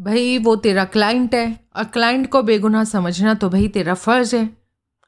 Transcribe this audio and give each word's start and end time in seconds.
भाई, 0.00 0.38
वो 0.38 0.56
तेरा 0.56 0.84
क्लाइंट 0.84 1.34
है। 1.34 1.60
और 1.76 1.84
क्लाइंट 1.84 2.30
को 2.30 2.42
बेगुनाह 2.42 2.84
समझना 2.84 3.34
तो 3.34 3.48
भाई 3.50 3.68
तेरा 3.68 3.94
फ़र्ज़ 3.94 4.36
है। 4.36 4.56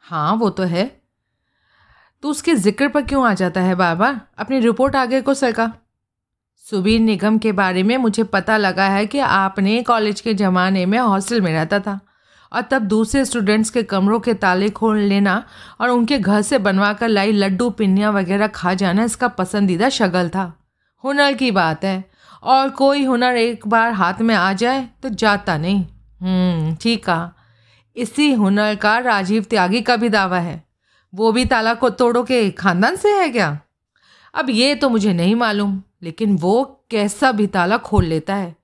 हाँ 0.00 0.34
वो 0.34 0.50
तो 0.50 0.62
है। 0.62 1.00
तो 2.22 2.28
उसके 2.28 2.54
ज़िक्र 2.54 2.88
पर 2.88 3.02
क्यों 3.02 3.28
आ 3.28 3.34
जाता 3.34 3.60
है 3.60 3.74
बार 3.74 3.94
बार 3.96 4.20
अपनी 4.38 4.60
रिपोर्ट 4.60 4.96
आगे 4.96 5.20
को 5.20 5.34
सरका 5.34 5.72
सुबीर 6.70 7.00
निगम 7.00 7.38
के 7.38 7.52
बारे 7.52 7.82
में 7.82 7.96
मुझे 7.96 8.24
पता 8.24 8.56
लगा 8.56 8.88
है 8.88 9.06
कि 9.06 9.18
आपने 9.18 9.82
कॉलेज 9.82 10.20
के 10.20 10.34
ज़माने 10.34 10.86
में 10.86 10.98
हॉस्टल 10.98 11.40
में 11.40 11.52
रहता 11.52 11.80
था। 11.80 12.00
और 12.52 12.62
तब 12.62 12.82
दूसरे 12.82 13.24
स्टूडेंट्स 13.24 13.70
के 13.70 13.82
कमरों 13.82 14.20
के 14.20 14.34
ताले 14.34 14.70
खोल 14.70 14.98
लेना 14.98 15.44
और 15.80 15.90
उनके 15.90 16.18
घर 16.18 16.42
से 16.42 16.58
बनवा 16.58 16.92
कर 16.92 17.08
लाई 17.08 17.32
लड्डू, 17.32 17.70
पिन्नियाँ 17.70 18.12
वगैरह 18.12 18.46
खा 18.46 18.74
जाना 18.74 19.04
इसका 19.04 19.28
पसंदीदा 19.28 19.88
शगल 19.88 20.28
था। 20.28 20.52
हुनर 21.04 21.32
की 21.32 21.50
बात 21.50 21.84
है। 21.84 22.09
और 22.42 22.70
कोई 22.70 23.04
हुनर 23.04 23.36
एक 23.36 23.66
बार 23.66 23.92
हाथ 23.92 24.14
में 24.20 24.34
आ 24.34 24.52
जाए 24.52 24.88
तो 25.02 25.08
जाता 25.08 25.58
नहीं। 25.58 25.86
हम्म, 26.20 26.74
ठीक 26.74 27.04
कहा। 27.04 27.32
इसी 27.96 28.32
हुनर 28.32 28.74
का 28.74 28.98
राजीव 28.98 29.42
त्यागी 29.42 29.80
का 29.80 29.96
भी 29.96 30.08
दावा 30.08 30.38
है। 30.38 30.64
वो 31.14 31.32
भी 31.32 31.44
ताला 31.44 31.74
को 31.74 31.90
तोड़ो 31.90 32.22
के 32.22 32.50
खानदान 32.50 32.96
से 32.96 33.08
है 33.08 33.28
क्या? 33.28 33.60
अब 34.34 34.50
ये 34.50 34.74
तो 34.74 34.88
मुझे 34.88 35.12
नहीं 35.12 35.34
मालूम 35.34 35.82
लेकिन 36.02 36.36
वो 36.36 36.84
कैसा 36.90 37.32
भी 37.32 37.46
ताला 37.46 37.76
खोल 37.76 38.04
लेता 38.04 38.34
है। 38.34 38.56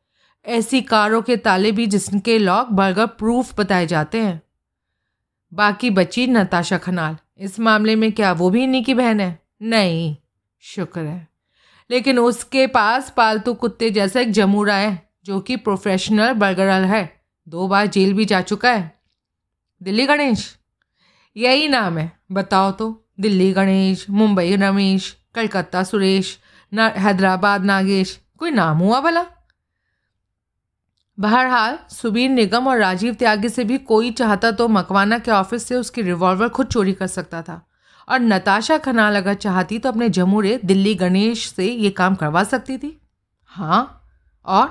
ऐसी 0.47 0.81
कारों 0.81 1.23
के 1.23 1.37
ताले 1.37 1.73
भी 1.73 1.87
जिसके 1.87 2.39
लॉक 2.39 2.69
बर्गर 2.69 3.07
प्रूफ 3.07 3.61
बताए 3.61 3.87
जाते 3.87 4.21
हैं। 4.21 4.43
बाकी 5.55 5.91
बची 5.91 6.27
नताशा 6.27 6.79
खनाल। 6.79 7.17
इस 7.39 7.61
मामले 7.61 7.97
में 7.97 8.13
क्या 8.13 8.33
वो 8.33 8.51
भी 8.51 8.65
इन्हीं 8.65 8.85
की 8.85 8.95
बहन 8.95 9.21
है? 9.21 9.43
नहीं। 9.63 10.17
शुक्र 10.61 11.01
है। 11.01 11.29
लेकिन 11.91 12.19
उसके 12.19 12.67
पास 12.67 13.13
पालतू 13.17 13.55
कुत्ते 13.55 13.91
जैसा 13.91 14.21
एक 14.21 14.31
जमूरा 14.31 14.75
है, 14.75 15.11
जो 15.25 15.41
कि 15.41 15.57
प्रोफेशनल 15.57 16.33
बर्गरल 16.33 16.85
है। 16.85 17.21
दो 17.47 17.69
बार 17.69 17.87
जेल 17.87 18.13
भी 18.15 18.25
जा 18.25 18.41
चुका 18.41 18.73
है। 18.73 18.99
दिल्ली 19.81 20.07
गणेश, 20.07 20.57
यही 21.37 21.69
नाम 21.69 21.99
है। 21.99 22.11
बताओ 22.33 22.71
तो 22.73 23.05
दिल्ली 23.21 23.53
गणेश, 23.53 24.07
मुंबई 24.11 24.57
रमेश, 24.57 25.17
कलकत्ता 25.35 25.83
सुरेश, 25.85 26.39
ना, 26.73 26.87
हैदराबाद 26.89 27.65
नागेश, 27.65 28.21
कोई 28.39 28.51
नाम 28.51 28.79
हुआ 28.79 29.01
भला? 29.01 29.25
बहरहाल, 31.19 31.79
सुबीर 31.91 32.31
निगम 32.31 32.67
और 32.69 32.79
राजीव 32.79 33.15
त्यागी 33.15 33.49
से 33.49 33.65
भी 33.65 33.79
कोई 33.79 34.11
चाहता 34.11 34.51
तो 34.51 34.69
मकवाना 34.69 35.19
के 35.19 35.31
ऑफ़िस 35.31 35.65
से 35.65 35.75
उसकी 35.75 36.03
रिवॉल्वर 36.03 36.49
खुद 36.49 36.67
चोरी 36.67 36.93
कर 36.93 37.07
सकता 37.07 37.43
था। 37.43 37.67
और 38.09 38.21
नताशा 38.21 38.79
खनाल 38.79 39.17
अगर 39.17 39.35
चाहती 39.35 39.79
तो 39.79 39.89
अपने 39.89 40.09
जमूरे 40.09 40.59
दिल्ली 40.65 40.95
गणेश 40.95 41.47
से 41.49 41.67
ये 41.67 41.91
काम 41.91 42.15
करवा 42.15 42.45
सकती 42.45 42.79
थी। 42.79 43.01
हाँ 43.45 44.03
और? 44.47 44.69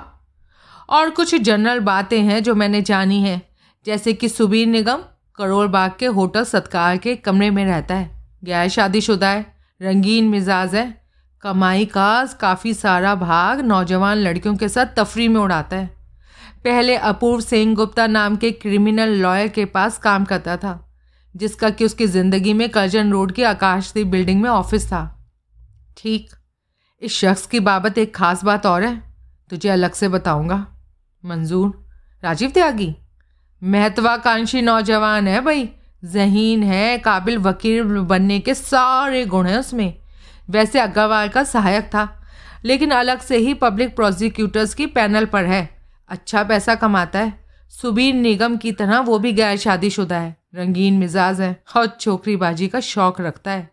और 0.88 1.10
कुछ 1.10 1.34
जनरल 1.34 1.80
बातें 1.80 2.20
हैं 2.20 2.42
जो 2.42 2.54
मैंने 2.54 2.82
जानी 2.82 3.22
है, 3.22 3.40
जैसे 3.86 4.12
कि 4.12 4.28
सुबीर 4.28 4.66
निगम 4.66 5.02
करोड़ 5.38 5.66
बाग 5.66 5.92
के 5.98 6.06
होटल 6.06 6.44
सत्कार 6.44 6.96
के 6.96 7.16
कमरे 7.16 7.50
में 7.50 7.64
रहता 7.64 7.94
है, 7.94 8.10
गैर 8.44 8.68
शादीशुदा 8.68 9.28
है, 9.28 9.44
रंगीन 9.80 10.28
मिजाज 10.28 10.74
है, 10.74 11.02
कमाई 11.42 11.84
का 11.84 12.24
काफ़ी 12.40 12.74
सारा 12.74 13.14
भाग 13.14 13.60
नौजवान 13.60 14.16
लड़कियों 14.16 14.56
के 14.56 14.68
साथ 14.68 14.94
तफरी 14.96 15.28
में 15.28 15.40
उड़ाता 15.40 15.76
है। 15.76 15.86
पहले 16.64 16.96
अपूर्व 16.96 17.40
सिंह 17.40 17.74
गुप्ता 17.74 18.06
नाम 18.06 18.36
के 18.36 18.50
क्रिमिनल 18.52 19.08
लॉयर 19.08 19.48
के 19.48 19.64
पास 19.64 19.98
काम 19.98 20.24
करता 20.24 20.56
था 20.56 20.85
जिसका 21.36 21.70
कि 21.70 21.84
उसकी 21.84 22.06
ज़िंदगी 22.06 22.52
में 22.52 22.68
कर्जन 22.68 23.10
रोड 23.12 23.32
की 23.32 23.42
आकाशदीप 23.42 24.06
बिल्डिंग 24.06 24.40
में 24.42 24.48
ऑफ़िस 24.50 24.86
था। 24.86 25.02
ठीक, 25.96 26.30
इस 27.02 27.12
शख्स 27.12 27.46
की 27.46 27.60
बाबत 27.60 27.98
एक 27.98 28.14
ख़ास 28.16 28.44
बात 28.44 28.66
और 28.66 28.82
है, 28.82 28.96
तुझे 29.50 29.68
अलग 29.68 29.92
से 29.92 30.08
बताऊँगा। 30.08 30.66
मंजूर, 31.24 31.72
राजीव 32.22 32.50
त्यागी? 32.50 32.94
महत्वाकांक्षी 33.62 34.62
नौजवान 34.62 35.28
है 35.28 35.40
भाई, 35.40 35.68
जहीन 36.04 36.62
है, 36.62 36.98
काबिल 36.98 37.38
वकील 37.38 37.82
बनने 37.82 38.38
के 38.40 38.54
सारे 38.54 39.24
गुण 39.26 39.46
हैं 39.46 39.58
उसमें। 39.58 39.94
वैसे 40.50 40.80
अग्रवाल 40.80 41.28
का 41.28 41.42
सहायक 41.44 41.84
था, 41.84 42.08
लेकिन 42.64 42.90
अलग 42.90 43.20
से 43.20 43.36
ही 43.36 43.54
पब्लिक 43.54 43.94
प्रोसिक्यूटर्स 43.96 44.74
की 44.74 44.86
पैनल 44.86 45.24
पर 45.24 45.44
है। 45.44 45.68
अच्छा 46.08 46.42
पैसा 46.42 46.74
कमाता 46.74 47.18
है, 47.18 47.32
सुबीर 47.72 48.14
निगम 48.14 48.56
की 48.56 48.72
तरह 48.72 49.00
वो 49.00 49.18
भी 49.18 49.32
गैर 49.32 49.56
शादीशुदा 49.56 50.18
है। 50.18 50.36
रंगीन 50.56 50.98
मिजाज 50.98 51.40
है। 51.40 51.62
और 51.76 51.86
छोकरीबाजी 52.00 52.68
का 52.68 52.80
शौक 52.80 53.20
रखता 53.20 53.50
है। 53.50 53.70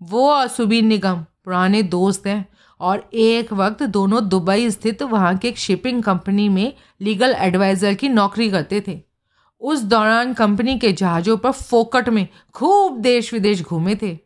वो 0.00 0.30
और 0.30 0.48
सुबीर 0.48 0.82
निगम, 0.82 1.24
पुराने 1.44 1.82
दोस्त 1.82 2.26
हैं 2.26 2.46
और 2.80 3.08
एक 3.14 3.52
वक्त 3.52 3.82
दोनों 3.82 4.28
दुबई 4.28 4.70
स्थित 4.70 5.02
वहाँ 5.02 5.36
के 5.36 5.48
एक 5.48 5.58
शिपिंग 5.58 6.02
कंपनी 6.02 6.48
में 6.48 6.72
लीगल 7.00 7.34
एडवाइज़र 7.38 7.94
की 7.94 8.08
नौकरी 8.08 8.50
करते 8.50 8.82
थे। 8.88 9.00
उस 9.60 9.82
दौरान 9.82 10.32
कंपनी 10.34 10.78
के 10.78 10.92
जहाज़ों 10.92 11.36
पर 11.36 11.50
फोकट 11.50 12.08
में 12.08 12.26
खूब 12.54 12.98
देश 12.98 13.32
विदेश 13.32 13.62
घूमे 13.62 13.94
थे। 13.94 14.18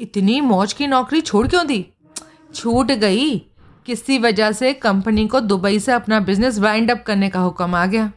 इतनी 0.00 0.40
मौज 0.40 0.72
की 0.72 0.86
नौकरी 0.86 1.20
छोड़ 1.20 1.46
क्यों 1.48 1.66
दी? 1.66 1.84
छूट 2.54 2.92
गई। 2.92 3.38
किसी 3.86 4.18
वजह 4.18 4.52
से 4.52 4.72
कंपनी 4.72 5.26
को 5.28 5.40
दुबई 5.40 5.78
से 5.78 5.92
अपना 5.92 6.20
बिज़नेस 6.20 6.58
वाइंड 6.58 6.90
अप 6.90 7.02
करने 7.06 7.28
का 7.28 7.40
हुक्म 7.40 7.74
आ 7.74 7.86
गया। 7.86 8.12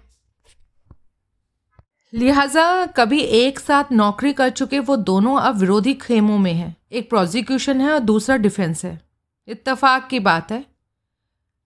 लिहाजा 2.14 2.86
कभी 2.86 3.20
एक 3.20 3.60
साथ 3.60 3.84
नौकरी 3.92 4.34
कर 4.34 4.50
चुके 4.50 4.80
वो 4.80 4.96
दोनों 4.96 5.40
अब 5.40 5.56
विरोधी 5.56 5.94
खेमों 5.94 6.38
में 6.38 6.54
हैं। 6.54 6.78
एक 6.92 7.10
प्रोसिक्यूशन 7.10 7.82
है 7.82 7.92
और 7.92 8.00
दूसरा 8.00 8.38
डिफेंस 8.38 8.86
है। 8.86 9.02
इत्तफाक 9.48 10.08
की 10.08 10.20
बात 10.20 10.52
है। 10.52 10.66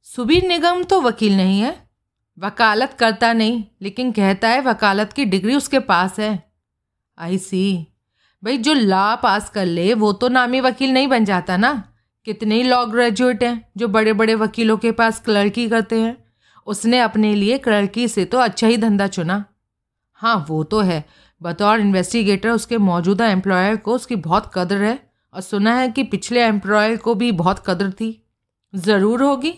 सुबीर 0.04 0.48
निगम 0.48 0.84
तो 0.84 1.02
वकील 1.02 1.38
नहीं 1.38 1.62
है। 1.62 1.90
वकालत 2.40 2.94
करता 3.00 3.34
नहीं, 3.34 3.64
लेकिन 3.81 4.12
कहता 4.12 4.50
है 4.50 4.62
वकालत 4.62 5.14
की 5.14 5.26
डिग्री 5.26 5.56
उसके 5.56 5.80
पास 5.80 6.20
है। 6.20 6.52
आई 7.20 7.38
सी। 7.38 7.88
भाई, 8.44 8.58
जो 8.58 8.74
लॉ 8.74 9.16
पास 9.16 9.50
कर 9.50 9.66
ले, 9.66 9.94
वो 9.94 10.14
तो 10.14 10.28
नामी 10.28 10.60
वकील 10.60 10.92
नहीं 10.92 11.08
बन 11.08 11.25
जाता 11.25 11.58
ना। 11.58 11.94
कितने 12.25 12.56
ही 12.56 12.64
लॉ 12.64 12.86
ग्रेजुएट 12.86 13.44
हैं, 13.44 13.72
जो 13.78 13.88
बड़े 13.88 14.14
बड़े 14.14 14.36
वकीलों 14.36 14.78
के 14.78 14.92
पास 14.92 15.20
क्लर्की 15.20 15.70
करते 15.70 16.02
हैं। 16.02 16.24
उसने 16.68 17.00
अपने 17.00 17.36
लिए 17.36 17.58
क्लर्की 17.58 18.08
से 18.08 18.25
तो 18.25 18.38
अच्छा 18.38 18.68
ही 18.68 18.78
धंधा 18.78 19.08
चुना। 19.08 19.46
हाँ 20.24 20.46
वो 20.50 20.64
तो 20.64 20.80
है। 20.80 21.04
बतौर 21.42 21.80
इन्वेस्टिगेटर 21.80 22.50
उसके 22.50 22.78
मौजूदा 22.78 23.28
एम्प्लॉयर 23.28 23.76
को 23.76 23.96
उसकी 23.96 24.16
बहुत 24.18 24.52
कदर 24.54 24.82
है 24.82 25.00
और 25.34 25.42
सुना 25.42 25.76
है 25.76 25.90
कि 25.90 26.04
पिछले 26.04 26.44
एम्प्लॉयर 26.44 26.96
को 26.98 27.16
भी 27.16 27.32
बहुत 27.32 27.64
कदर 27.68 27.92
थी। 27.92 28.08
ज़रूर 28.76 29.24
होगी। 29.24 29.54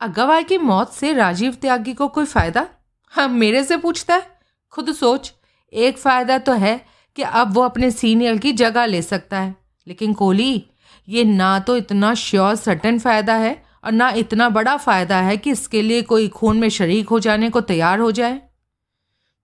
अग्रवाल 0.00 0.42
की 0.42 0.58
मौत 0.58 0.92
से 0.92 1.12
राजीव 1.12 1.54
त्यागी 1.54 1.94
को 1.94 2.08
कोई 2.08 2.24
फ़ायदा? 2.24 2.66
हाँ 3.12 3.28
मेरे 3.28 3.64
से 3.64 3.76
पूछता 3.76 4.14
है। 4.14 4.26
खुद 4.72 4.92
सोच। 4.92 5.32
एक 5.72 5.98
फ़ायदा 5.98 6.38
तो 6.38 6.52
है 6.52 6.80
कि 7.16 7.22
अब 7.22 7.54
वो 7.54 7.62
अपने 7.62 7.90
सीनियर 7.90 8.38
की 8.38 8.52
जगह 8.52 8.86
ले 8.86 9.02
सकता 9.02 9.40
है। 9.40 9.54
लेकिन 9.86 10.12
कोहली, 10.12 10.64
ये 11.08 11.24
ना 11.24 11.58
तो 11.58 11.76
इतना 11.76 12.14
श्योर 12.14 12.54
सटन 12.56 12.98
फ़ायदा 12.98 13.34
है 13.34 13.62
और 13.84 13.92
ना 13.92 14.10
इतना 14.10 14.48
बड़ा 14.48 14.76
फ़ायदा 14.76 15.20
है 15.20 15.36
कि 15.36 15.50
इसके 15.50 15.82
लिए 15.82 16.02
कोई 16.02 16.28
खून 16.28 16.58
में 16.58 16.68
शरीक 16.68 17.08
हो 17.08 17.20
जाने 17.20 17.50
को 17.50 17.60
तैयार 17.60 18.00
हो 18.00 18.12
जाए। 18.12 18.40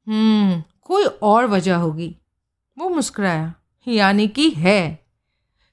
कोई 0.08 1.04
और 1.04 1.46
वजह 1.46 1.76
होगी। 1.76 2.16
वो 2.78 2.88
मुस्कुराया। 2.88 3.54
यानी 3.86 4.28
कि 4.28 4.50
है। 4.50 5.06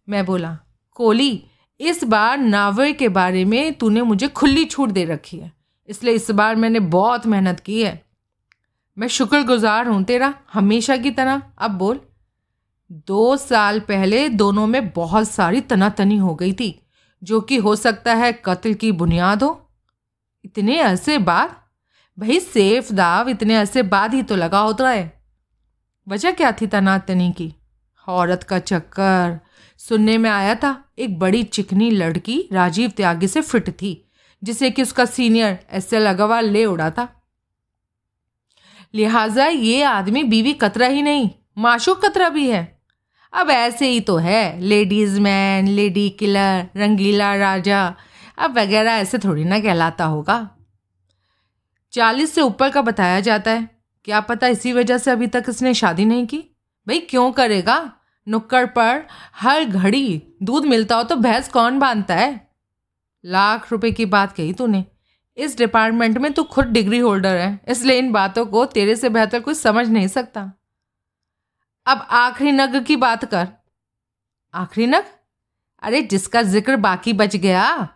मैं 0.09 0.25
बोला 0.25 0.57
कोली 0.91 1.44
इस 1.79 2.03
बार 2.03 2.38
नावर 2.38 2.91
के 2.91 3.09
बारे 3.09 3.45
में 3.45 3.74
तूने 3.74 4.01
मुझे 4.01 4.28
खुली 4.28 4.66
छूट 4.66 4.90
दे 4.90 5.06
रखी 5.06 5.38
है। 5.38 5.51
इसलिए 5.88 6.13
इस 6.13 6.31
बार 6.31 6.56
मैंने 6.56 6.79
बहुत 6.79 7.25
मेहनत 7.25 7.59
की 7.59 7.84
है। 7.84 8.06
मैं 8.97 9.07
शुक्रगुजार 9.07 9.88
हूँ 9.88 10.03
तेरा, 10.03 10.34
हमेशा 10.53 10.97
की 10.97 11.12
तरह। 11.12 11.41
अब 11.57 11.72
बोल। 11.72 12.00
दो 12.91 13.38
साल 13.38 13.79
पहले 13.79 14.29
दोनों 14.29 14.68
में 14.68 14.90
बहुत 14.90 15.29
सारी 15.29 15.62
तनातनी 15.62 16.18
हो 16.18 16.35
गई 16.35 16.53
थी, 16.53 16.79
जो 17.24 17.41
कि 17.41 17.57
हो 17.57 17.75
सकता 17.75 18.13
है 18.13 18.31
कत्ल 18.45 18.74
की 18.74 18.91
बुनियाद 18.91 19.44
हो। 19.44 19.69
इतने 20.45 20.79
अरसे 20.79 21.18
बाद 21.18 21.56
भाई, 22.19 22.39
सेफ़ 22.39 22.94
दाव, 22.94 23.29
इतने 23.29 23.56
अरसे 23.56 23.83
बाद 23.83 24.13
ही 24.13 24.23
तो 24.23 24.35
लगा 24.35 24.59
होता 24.59 24.89
है। 24.89 25.23
वजह 26.07 26.31
क्या 26.31 26.51
थी 26.51 26.67
तनातनी 26.67 27.31
की? 27.31 27.53
औरत 28.07 28.44
का 28.44 28.59
चक्कर। 28.59 29.39
सुनने 29.77 30.17
में 30.17 30.29
आया 30.29 30.56
था, 30.56 30.85
एक 31.00 31.19
बड़ी 31.19 31.44
चिकनी 31.44 31.89
लड़की 31.91 32.50
राजीव 32.53 32.89
त्यागी 32.89 33.27
से 33.27 33.41
फिट 33.41 33.69
थी, 33.69 34.09
जिसे 34.44 34.71
कि 34.71 34.81
उसका 34.81 35.06
सीनियर 35.06 35.59
एस 35.71 35.94
एल 35.94 36.06
अग्रवाल 36.06 36.50
ले 36.50 36.65
उड़ा 36.65 36.89
था। 36.89 37.21
लिहाजा 38.94 39.45
ये 39.45 39.83
आदमी 39.83 40.23
बीवी 40.23 40.53
कतरा 40.53 40.88
ही 40.88 41.01
नहीं, 41.01 41.29
माशूक 41.57 42.06
कतरा 42.06 42.29
भी 42.29 42.50
है। 42.50 42.81
अब 43.33 43.50
ऐसे 43.50 43.88
ही 43.88 44.00
तो 44.00 44.17
है, 44.17 44.62
लेडीज़ 44.62 45.19
मैन, 45.19 45.67
लेडी 45.67 46.09
किलर, 46.09 46.67
रंगीला 46.77 47.35
राजा, 47.35 47.95
अब 48.38 48.59
वगैरह 48.59 48.91
ऐसे 48.91 49.17
थोड़ी 49.17 49.44
ना 49.44 49.59
कहलाता 49.59 50.06
होगा। 50.06 50.55
चालीस 51.95 52.33
से 52.36 52.42
ऊपर 52.42 52.69
का 52.69 52.81
बताया 52.81 53.19
जाता 53.19 53.51
है। 53.51 53.69
क्या 54.03 54.19
पता 54.19 54.47
इसी 54.47 54.74
वजह 54.74 54.97
से 54.97 55.12
अभी 55.12 55.27
तक 55.27 55.45
इसने 55.50 55.74
शादी 55.74 56.06
नहीं 56.06 56.27
की? 56.27 56.38
भाई, 56.88 57.00
क्यों 57.00 57.31
करेगा? 57.31 57.94
नुक्कड़ 58.27 58.65
पर 58.65 59.07
हर 59.36 59.65
घड़ी 59.65 60.36
दूध 60.44 60.65
मिलता 60.65 60.95
हो 60.95 61.03
तो 61.03 61.15
भैंस 61.15 61.47
कौन 61.50 61.80
बांधता 61.80 62.15
है? 62.15 62.50
लाख 63.25 63.71
रुपए 63.71 63.92
की 63.92 64.06
बात 64.06 64.33
कही 64.33 64.53
तूने। 64.53 64.86
इस 65.38 65.57
डिपार्टमेंट 65.57 66.18
में 66.18 66.31
तू 66.33 66.44
खुद 66.44 66.65
डिग्री 66.65 67.00
होल्डर 67.00 67.38
है, 67.38 67.59
इसलिए 67.68 67.98
इन 68.00 68.12
बातों 68.12 68.45
को 68.45 68.65
तेरे 68.65 68.95
से 68.95 69.09
बेहतर 69.09 69.39
कोई 69.39 69.53
समझ 69.53 69.88
नहीं 69.89 70.07
सकता। 70.07 70.51
अब 71.88 72.07
आखिरी 72.12 72.51
नग 72.51 72.83
की 72.83 72.95
बात 72.95 73.25
कर। 73.25 73.48
आखिरी 74.53 74.88
नग? 74.88 75.03
अरे, 75.81 76.01
जिसका 76.01 76.41
ज़िक्र 76.41 76.75
बाकी 76.75 77.13
बच 77.13 77.36
गया। 77.36 77.89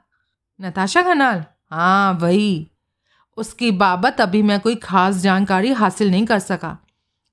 नताशा 0.62 1.02
खनाल? 1.02 1.45
हाँ 1.72 2.13
वही। 2.13 2.69
उसकी 3.40 3.72
बाबत 3.72 4.22
अभी 4.22 4.42
मैं 4.42 4.60
कोई 4.60 4.76
खास 4.76 5.16
जानकारी 5.16 5.72
हासिल 5.72 6.12
नहीं 6.12 6.26
कर 6.26 6.40
सका। 6.40 6.78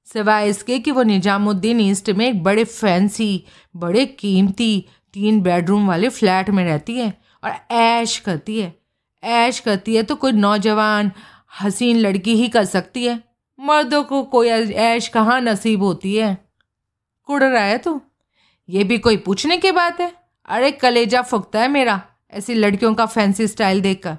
सिवाय 0.06 0.48
इसके 0.48 0.78
कि 0.78 0.90
वो 0.90 1.02
निजामुद्दीन 1.02 1.80
ईस्ट 1.80 2.10
में 2.10 2.26
एक 2.28 2.42
बड़े 2.42 2.64
फैंसी, 2.64 3.44
बड़े 3.76 4.06
कीमती 4.06 4.86
तीन 5.12 5.40
बेडरूम 5.40 5.88
वाले 5.88 6.08
फ्लैट 6.08 6.50
में 6.50 6.64
रहती 6.64 6.94
है 6.94 7.12
और 7.44 7.74
ऐश 7.74 8.18
करती 8.18 8.60
है। 8.60 8.74
ऐश 9.24 9.60
करती 9.60 9.96
है 9.96 10.02
तो 10.02 10.14
कोई 10.14 10.32
नौजवान, 10.32 11.12
हसीन 11.62 11.96
लड़की 11.96 12.34
ही 12.34 12.48
कर 12.48 12.64
सकती 12.64 13.04
है। 13.04 13.22
मर्दों 13.60 14.02
को 14.04 14.22
कोई 14.22 14.48
ऐश 14.48 15.08
कहाँ 15.08 15.40
नसीब 15.40 15.82
होती 15.82 16.14
है? 16.16 16.36
कुड़ 17.24 17.42
रहा 17.44 17.62
है 17.62 17.78
तू? 17.78 18.00
ये 18.68 18.84
भी 18.84 18.98
कोई 18.98 19.16
पूछने 19.16 19.56
की 19.56 19.70
बात 19.70 20.00
है? 20.00 20.12
अरे 20.48 20.70
कलेजा 20.70 21.22
फुकता 21.22 21.60
है 21.60 21.68
मेरा, 21.68 22.02
ऐसी 22.30 22.54
लड़कियों 22.54 22.94
का 22.94 23.06
फैंसी 23.06 23.46
स्टाइल 23.46 23.80
देखकर। 23.80 24.16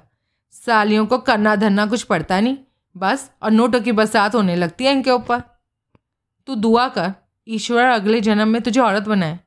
सालियों 0.50 1.06
को 1.06 1.18
करना 1.18 1.56
धरना 1.56 1.86
कुछ 1.86 2.02
पड़ता 2.02 2.40
नहीं। 2.40 2.56
बस, 2.96 3.30
और 3.42 3.50
नोटों 3.50 3.80
की 3.80 3.92
बरसात 3.92 4.34
होने 4.34 4.56
लगती 4.56 4.84
है 4.84 4.92
इनके 4.92 5.10
ऊपर। 5.10 5.42
तू 6.46 6.54
दुआ 6.54 6.88
कर, 6.88 7.12
ईश्वर 7.48 7.84
अगले 7.84 8.20
जन्म 8.20 8.48
में 8.48 8.62
तुझे 8.62 8.80
औरत 8.80 9.02
बनाए। 9.02 9.40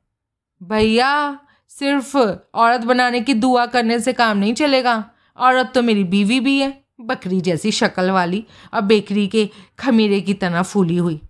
भैया, 0.64 1.40
सिर्फ़ 1.68 2.18
औरत 2.54 2.82
बनाने 2.82 3.22
की 3.22 3.34
दुआ 3.34 3.66
करने 3.66 4.00
से 4.00 4.14
काम 4.14 4.38
नहीं 4.38 4.54
चलेगा। 4.54 5.10
औरत 5.38 5.72
तो 5.76 5.82
मेरी 5.82 6.04
बीवी 6.04 6.40
भी 6.40 6.60
है, 6.60 6.84
बकरी 7.02 7.42
जैसी 7.42 7.72
शक्ल 7.72 8.12
वाली, 8.12 8.46
और 8.74 8.82
बेकरी 8.82 9.28
के 9.28 9.50
खमीरे 9.80 10.22
की 10.22 10.34
तरह 10.34 10.62
फूली 10.62 10.98
हुई। 10.98 11.22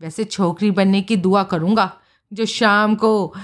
वैसे 0.00 0.24
छोकरी 0.24 0.70
बनने 0.70 1.02
की 1.02 1.16
दुआ 1.16 1.42
करूँगा, 1.42 1.92
जो 2.32 2.46
शाम 2.46 2.94
को 2.94 3.34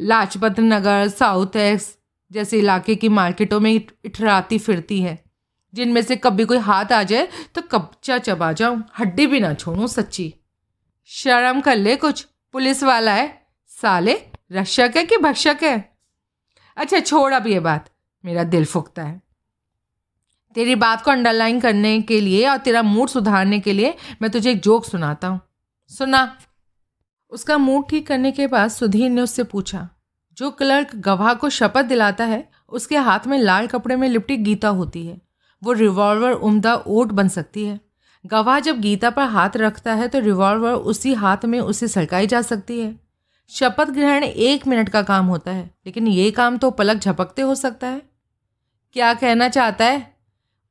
लाजपत 0.00 0.60
नगर 0.60 1.08
साउथ 1.08 1.56
एक्स 1.56 1.98
जैसे 2.32 2.58
इलाके 2.58 2.94
की 2.94 3.08
मार्केटों 3.08 3.60
में 3.60 3.80
इठराती 4.04 4.58
फिरती 4.58 5.00
है। 5.00 5.27
जिनमें 5.74 6.00
से 6.02 6.16
कभी 6.16 6.44
कोई 6.44 6.58
हाथ 6.58 6.92
आ 6.92 7.02
जाए 7.02 7.28
तो 7.54 7.62
कब्जा 7.62 8.18
चबा 8.18 8.52
जाऊँ? 8.52 8.82
हड्डी 8.98 9.26
भी 9.26 9.40
ना 9.40 9.52
छोड़ूं 9.54 9.86
सच्ची। 9.86 10.34
शर्म 11.10 11.60
कर 11.60 11.76
ले 11.76 11.96
कुछ, 11.96 12.22
पुलिस 12.54 12.82
वाला 12.82 13.12
है। 13.12 13.28
साले, 13.70 14.14
रक्षक 14.52 14.92
है 14.96 15.04
कि 15.04 15.16
भक्षक 15.16 15.58
है? 15.62 15.78
अच्छा 16.76 17.00
छोड़ 17.00 17.32
अब 17.34 17.46
ये 17.46 17.60
बात। 17.60 17.90
मेरा 18.24 18.44
दिल 18.44 18.64
फुकता 18.64 19.02
है। 19.02 19.20
तेरी 20.56 20.74
बात 20.74 21.02
को 21.02 21.10
अंडरलाइन 21.10 21.60
करने 21.60 22.00
के 22.02 22.20
लिए 22.20 22.46
और 22.48 22.56
तेरा 22.56 22.82
मूड 22.82 23.08
सुधारने 23.08 23.60
के 23.60 23.72
लिए 23.72 23.94
मैं 24.22 24.30
तुझे 24.30 24.50
एक 24.50 24.60
जोक 24.60 24.84
सुनाता 24.84 25.28
हूँ। 25.28 25.40
सुना। 25.90 26.38
उसका 27.32 27.56
मूड 27.58 27.88
ठीक 27.88 28.06
करने 28.06 28.32
के 28.32 28.46
बाद 28.46 28.70
सुधीर 28.70 29.10
ने 29.10 29.20
उससे 29.20 29.44
पूछा, 29.44 29.88
जो 30.38 30.50
क्लर्क 30.50 30.94
गवाह 30.96 31.34
को 31.34 31.48
शपथ 31.50 31.84
दिलाता 31.84 32.24
है, 32.24 32.48
उसके 32.68 32.96
हाथ 32.96 33.26
में 33.26 33.38
लाल 33.38 33.66
कपड़े 33.66 33.96
में 33.96 34.08
लिपटी 34.08 34.36
गीता 34.36 34.68
होती 34.68 35.06
है। 35.06 35.20
वो 35.62 35.72
रिवॉल्वर 35.72 36.32
उम्दा 36.32 36.74
ओट 36.76 37.12
बन 37.12 37.28
सकती 37.28 37.64
है। 37.64 37.78
गवाह 38.24 38.58
जब 38.60 38.80
गीता 38.80 39.10
पर 39.10 39.22
हाथ 39.22 39.56
रखता 39.56 39.94
है 39.94 40.08
तो 40.08 40.18
रिवॉल्वर 40.18 40.72
उसी 40.72 41.12
हाथ 41.14 41.44
में 41.44 41.58
उसे 41.60 41.88
सड़काई 41.88 42.26
जा 42.26 42.42
सकती 42.42 42.80
है। 42.80 42.94
शपथ 43.50 43.90
ग्रहण 43.90 44.24
एक 44.24 44.66
मिनट 44.66 44.88
का 44.88 45.02
काम 45.02 45.26
होता 45.26 45.50
है, 45.50 45.70
लेकिन 45.86 46.06
ये 46.06 46.30
काम 46.30 46.56
तो 46.58 46.70
पलक 46.70 46.96
झपकते 46.96 47.42
हो 47.42 47.54
सकता 47.54 47.86
है। 47.86 48.02
क्या 48.92 49.12
कहना 49.14 49.48
चाहता 49.48 49.84
है? 49.84 50.16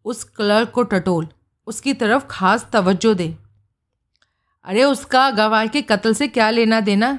उस 0.05 0.23
क्लर्क 0.23 0.69
को 0.69 0.83
टटोल, 0.83 1.27
उसकी 1.67 1.93
तरफ़ 1.93 2.25
खास 2.29 2.67
तवज्जो 2.73 3.13
दे। 3.13 3.35
अरे 4.65 4.83
उसका 4.83 5.29
गवाह 5.31 5.65
के 5.65 5.81
कत्ल 5.81 6.13
से 6.13 6.27
क्या 6.27 6.49
लेना 6.49 6.79
देना? 6.79 7.17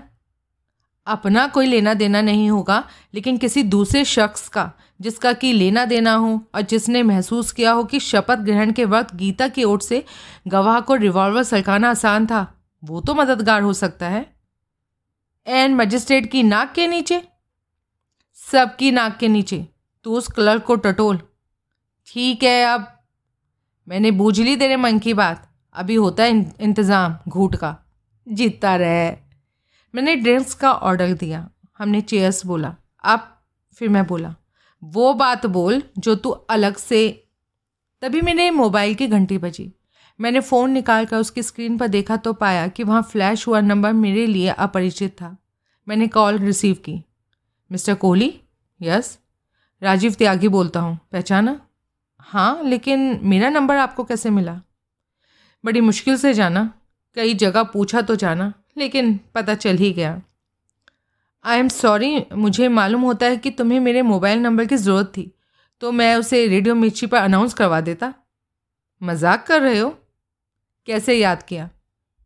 अपना 1.06 1.46
कोई 1.46 1.66
लेना 1.66 1.94
देना 1.94 2.20
नहीं 2.20 2.50
होगा, 2.50 2.82
लेकिन 3.14 3.38
किसी 3.38 3.62
दूसरे 3.62 4.04
शख्स 4.04 4.48
का 4.48 4.70
जिसका 5.00 5.32
कि 5.32 5.52
लेना 5.52 5.84
देना 5.84 6.14
हो, 6.14 6.40
और 6.54 6.60
जिसने 6.60 7.02
महसूस 7.02 7.52
किया 7.52 7.72
हो 7.72 7.84
कि 7.84 8.00
शपथ 8.00 8.38
ग्रहण 8.38 8.72
के 8.72 8.84
वक्त 8.84 9.14
गीता 9.14 9.48
की 9.48 9.64
ओर 9.64 9.80
से 9.80 10.04
गवाह 10.48 10.80
को 10.80 10.94
रिवॉल्वर 10.94 11.42
सलकाना 11.42 11.90
आसान 11.90 12.26
था, 12.26 12.46
वो 12.82 13.00
तो 13.00 13.14
मददगार 13.14 13.62
हो 13.62 13.72
सकता 13.72 14.08
है। 14.08 14.26
एन 15.46 15.74
मजिस्ट्रेट 15.74 16.30
की 16.30 16.42
नाक 16.42 16.72
के 16.72 16.86
नीचे? 16.86 17.22
सबकी 18.38 18.90
नाक 18.90 19.16
के 19.18 19.28
नीचे 19.28 19.66
तो 20.04 20.12
उस 20.12 20.28
क्लर्क 20.28 20.62
को 20.62 20.76
टटोल। 20.76 21.20
ठीक 22.08 22.42
है, 22.42 22.64
अब 22.64 22.86
मैंने 23.86 24.10
बूझ 24.10 24.38
ली 24.40 24.56
तेरे 24.56 24.76
मन 24.76 24.98
की 24.98 25.14
बात। 25.14 25.48
अभी 25.74 25.94
होता 25.94 26.22
है 26.22 26.30
इंतज़ाम, 26.60 27.16
घूट 27.28 27.56
का। 27.56 27.76
जीतता 28.26 28.74
रहे। 28.76 29.10
मैंने 29.94 30.14
ड्रिंक्स 30.16 30.54
का 30.54 30.72
ऑर्डर 30.72 31.12
दिया। 31.12 31.48
हमने 31.78 32.00
चेयर्स 32.00 32.44
बोला। 32.46 32.74
अब 33.04 33.28
फिर 33.76 33.88
मैं 33.88 34.06
बोला 34.06 34.34
वो 34.84 35.14
बात 35.14 35.46
बोल 35.46 35.82
जो 35.98 36.14
तू 36.14 36.30
अलग 36.30 36.76
से। 36.76 37.28
तभी 38.02 38.20
मेरे 38.20 38.50
मोबाइल 38.50 38.94
की 38.94 39.06
घंटी 39.06 39.38
बजी। 39.38 39.72
मैंने 40.20 40.40
फ़ोन 40.40 40.70
निकाल 40.70 41.06
कर 41.06 41.16
उसकी 41.16 41.42
स्क्रीन 41.42 41.78
पर 41.78 41.88
देखा 41.88 42.16
तो 42.16 42.32
पाया 42.32 42.68
कि 42.68 42.82
वहाँ 42.82 43.02
फ्लैश 43.02 43.46
हुआ 43.46 43.60
नंबर 43.60 43.92
मेरे 43.92 44.26
लिए 44.26 44.48
अपरिचित 44.48 45.12
था। 45.12 45.36
मैंने 45.88 46.08
कॉल 46.08 46.38
रिसीव 46.38 46.74
की। 46.74 47.02
मिस्टर 47.72 47.94
कोहली? 47.94 48.40
यस। 48.82 49.18
राजीव 49.82 50.14
त्यागी 50.14 50.48
बोलता 50.48 50.80
हूँ। 50.80 50.98
पहचाना? 51.12 51.60
हाँ 52.20 52.62
लेकिन 52.62 53.20
मेरा 53.22 53.50
नंबर 53.50 53.76
आपको 53.76 54.04
कैसे 54.04 54.30
मिला? 54.30 54.60
बड़ी 55.64 55.80
मुश्किल 55.80 56.16
से 56.16 56.34
जाना। 56.34 56.74
कई 57.14 57.34
जगह 57.34 57.62
पूछा 57.62 58.00
तो 58.00 58.16
जाना, 58.16 58.52
लेकिन 58.78 59.20
पता 59.34 59.54
चल 59.54 59.76
ही 59.76 59.92
गया। 59.92 60.22
आई 61.48 61.58
एम 61.58 61.68
सॉरी 61.68 62.26
मुझे 62.32 62.68
मालूम 62.68 63.02
होता 63.02 63.26
है 63.26 63.36
कि 63.36 63.50
तुम्हें 63.50 63.78
मेरे 63.80 64.02
मोबाइल 64.02 64.38
नंबर 64.38 64.64
की 64.64 64.76
ज़रूरत 64.76 65.12
थी 65.16 65.30
तो 65.82 65.92
मैं 65.92 66.14
उसे 66.16 66.46
रेडियो 66.46 66.74
मिर्ची 66.74 67.06
पर 67.06 67.18
अनाउंस 67.18 67.54
करवा 67.54 67.80
देता। 67.80 68.12
मज़ाक 69.02 69.46
कर 69.46 69.60
रहे 69.62 69.78
हो? 69.78 69.88
कैसे 70.88 71.14
याद 71.14 71.42
किया? 71.42 71.68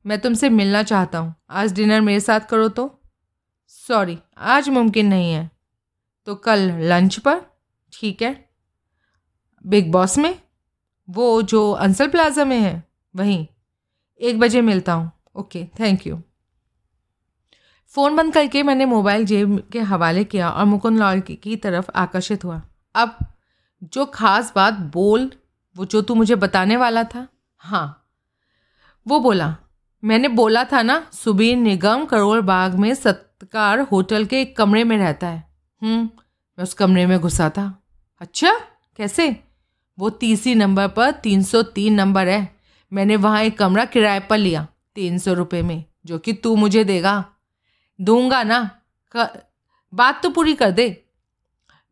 मैं 0.05 0.19
तुमसे 0.21 0.49
मिलना 0.49 0.83
चाहता 0.83 1.19
हूँ। 1.19 1.35
आज 1.51 1.73
डिनर 1.73 2.01
मेरे 2.01 2.21
साथ 2.21 2.41
करो 2.41 2.69
तो। 2.69 2.89
सॉरी 3.69 4.19
आज 4.39 4.69
मुमकिन 4.69 5.07
नहीं 5.07 5.33
है। 5.33 5.51
तो 6.27 6.35
कल 6.35 6.61
लंच 6.83 7.19
पर? 7.19 7.41
ठीक 7.93 8.23
है। 8.23 8.35
बिग 9.65 9.93
बॉस 9.93 10.19
में? 10.19 10.35
वो 11.09 11.43
जो 11.43 11.71
अंसल 11.71 12.09
प्लाजा 12.09 12.45
में 12.45 12.59
है, 12.59 12.83
वहीं। 13.15 13.47
एक 14.21 14.39
बजे 14.39 14.61
मिलता 14.61 14.93
हूँ। 14.93 15.11
ओके 15.37 15.65
थैंक 15.81 16.07
यू 16.07 16.21
फ़ोन 17.95 18.17
बंद 18.17 18.33
करके 18.35 18.63
मैंने 18.63 18.85
मोबाइल 18.87 19.25
जेब 19.25 19.63
के 19.73 19.81
हवाले 19.81 20.25
किया 20.25 20.51
और 20.51 20.65
मुकुंद 20.65 20.99
लाल 20.99 21.21
की 21.21 21.57
तरफ़ 21.57 21.91
आकर्षित 21.95 22.45
हुआ। 22.45 22.61
अब 22.95 23.17
जो 23.93 24.05
ख़ास 24.05 24.53
बात 24.57 24.75
बोल 24.95 25.31
वो 25.77 25.85
जो 25.85 26.03
तू 26.03 26.15
मुझे 26.15 26.35
बताने 26.35 26.77
वाला 26.77 27.03
था 27.05 27.27
हाँ 27.61 27.99
वो 29.07 29.19
बोला। 29.21 29.55
मैंने 30.03 30.29
बोला 30.29 30.63
था 30.65 30.83
ना 30.83 31.03
सुबीर 31.13 31.57
निगम 31.57 32.05
करोड़ 32.05 32.41
बाग 32.41 32.75
में 32.75 32.93
सत्कार 32.95 33.81
होटल 33.81 34.25
के 34.25 34.41
एक 34.41 34.57
कमरे 34.57 34.85
में 34.85 34.97
रहता 34.99 35.27
है। 35.27 35.39
हम्म, 35.83 36.03
मैं 36.03 36.63
उस 36.63 36.75
कमरे 36.75 37.07
में 37.07 37.19
घुसा 37.19 37.49
था। 37.51 37.73
अच्छा 38.21 38.53
कैसे? 38.99 39.37
वो 39.99 40.11
तीसरी 40.11 40.55
नंबर 40.55 40.89
पर 40.89 41.11
तीन 41.11 41.43
सौ 41.43 41.63
तीन 41.63 41.95
नंबर 41.95 42.29
है। 42.29 42.57
मैंने 42.93 43.17
वहाँ 43.17 43.43
एक 43.43 43.59
कमरा 43.59 43.85
किराए 43.85 44.21
पर 44.21 44.39
लिया 44.39 44.67
तीन 44.95 45.19
सौ 45.19 45.33
रुपये 45.33 45.63
में 45.63 45.85
जो 46.07 46.19
कि 46.19 46.33
तू 46.33 46.55
मुझे 46.57 46.85
देगा। 46.85 47.25
दूँगा 47.99 48.43
ना 48.43 48.61
कर, 49.15 49.29
बात 49.93 50.23
तो 50.23 50.31
पूरी 50.31 50.55
कर 50.55 50.71
दे। 50.71 51.05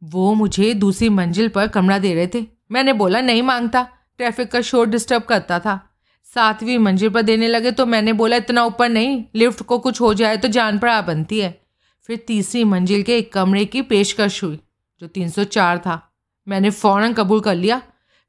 वो 0.02 0.32
मुझे 0.34 0.72
दूसरी 0.74 1.08
मंजिल 1.08 1.48
पर 1.48 1.68
कमरा 1.68 1.98
दे 1.98 2.14
रहे 2.14 2.26
थे। 2.26 2.44
मैंने 2.72 2.92
बोला 2.92 3.20
नहीं 3.20 3.42
माँगता। 3.42 3.82
ट्रैफ़िक 4.18 4.50
का 4.52 4.60
शोर 4.60 4.86
डिस्टर्ब 4.86 5.22
करता 5.22 5.58
था। 5.58 5.78
सातवीं 6.26 6.78
मंजिल 6.78 7.10
पर 7.10 7.22
देने 7.22 7.48
लगे 7.48 7.70
तो 7.70 7.86
मैंने 7.86 8.12
बोला 8.12 8.36
इतना 8.36 8.64
ऊपर 8.64 8.88
नहीं 8.88 9.24
लिफ्ट 9.34 9.62
को 9.62 9.78
कुछ 9.78 10.00
हो 10.00 10.12
जाए 10.14 10.36
तो 10.36 10.48
जान 10.48 10.78
पर 10.78 10.88
आ 10.88 11.00
बनती 11.02 11.40
है। 11.40 11.60
फिर 12.08 12.24
तीसरी 12.26 12.64
मंजिल 12.64 13.02
के 13.02 13.16
एक 13.18 13.32
कमरे 13.32 13.64
की 13.64 13.82
पेशकश 13.82 14.42
हुई 14.44 14.58
जो 15.02 15.06
304 15.08 15.78
था। 15.78 16.00
मैंने 16.46 16.70
फ़ौरन 16.70 17.12
कबूल 17.12 17.40
कर 17.40 17.54
लिया। 17.54 17.80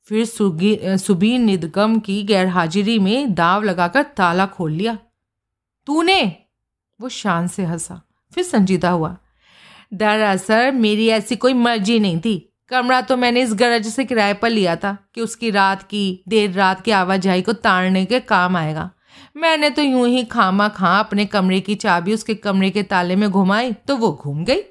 फिर 0.07 0.25
सुबीन 0.25 1.41
निदगम 1.41 1.99
की 1.99 2.21
गैरहाजिरी 2.23 2.97
में 2.99 3.33
दाव 3.33 3.63
लगाकर 3.63 4.03
ताला 4.17 4.45
खोल 4.45 4.71
लिया। 4.71 4.97
तूने 5.87 6.21
वो 7.01 7.09
शान 7.09 7.47
से 7.47 7.63
हंसा, 7.65 8.01
फिर 8.31 8.43
संजीदा 8.43 8.89
हुआ 8.91 9.15
दरअसल 9.93 10.71
मेरी 10.73 11.07
ऐसी 11.09 11.35
कोई 11.35 11.53
मर्ज़ी 11.55 11.99
नहीं 11.99 12.19
थी। 12.21 12.37
कमरा 12.71 13.01
तो 13.01 13.15
मैंने 13.17 13.41
इस 13.41 13.53
गरज 13.53 13.87
से 13.87 14.03
किराए 14.05 14.33
पर 14.33 14.49
लिया 14.49 14.75
था 14.75 14.97
कि 15.15 15.21
उसकी 15.21 15.49
रात 15.51 15.81
की, 15.83 16.23
देर 16.27 16.51
रात 16.51 16.81
की 16.81 16.91
आवाजाही 16.93 17.41
को 17.41 17.53
ताड़ने 17.55 18.05
के 18.05 18.19
काम 18.21 18.57
आएगा। 18.57 18.89
मैंने 19.37 19.69
तो 19.69 19.81
यूँ 19.81 20.07
ही 20.07 20.23
खामा 20.25 20.67
खां 20.69 20.97
अपने 20.99 21.25
कमरे 21.25 21.59
की 21.59 21.75
चाबी 21.75 22.13
उसके 22.13 22.35
कमरे 22.35 22.69
के 22.69 22.83
ताले 22.83 23.15
में 23.15 23.29
घुमाई 23.29 23.71
तो 23.87 23.95
वो 23.97 24.11
घूम 24.13 24.43
गई। 24.45 24.61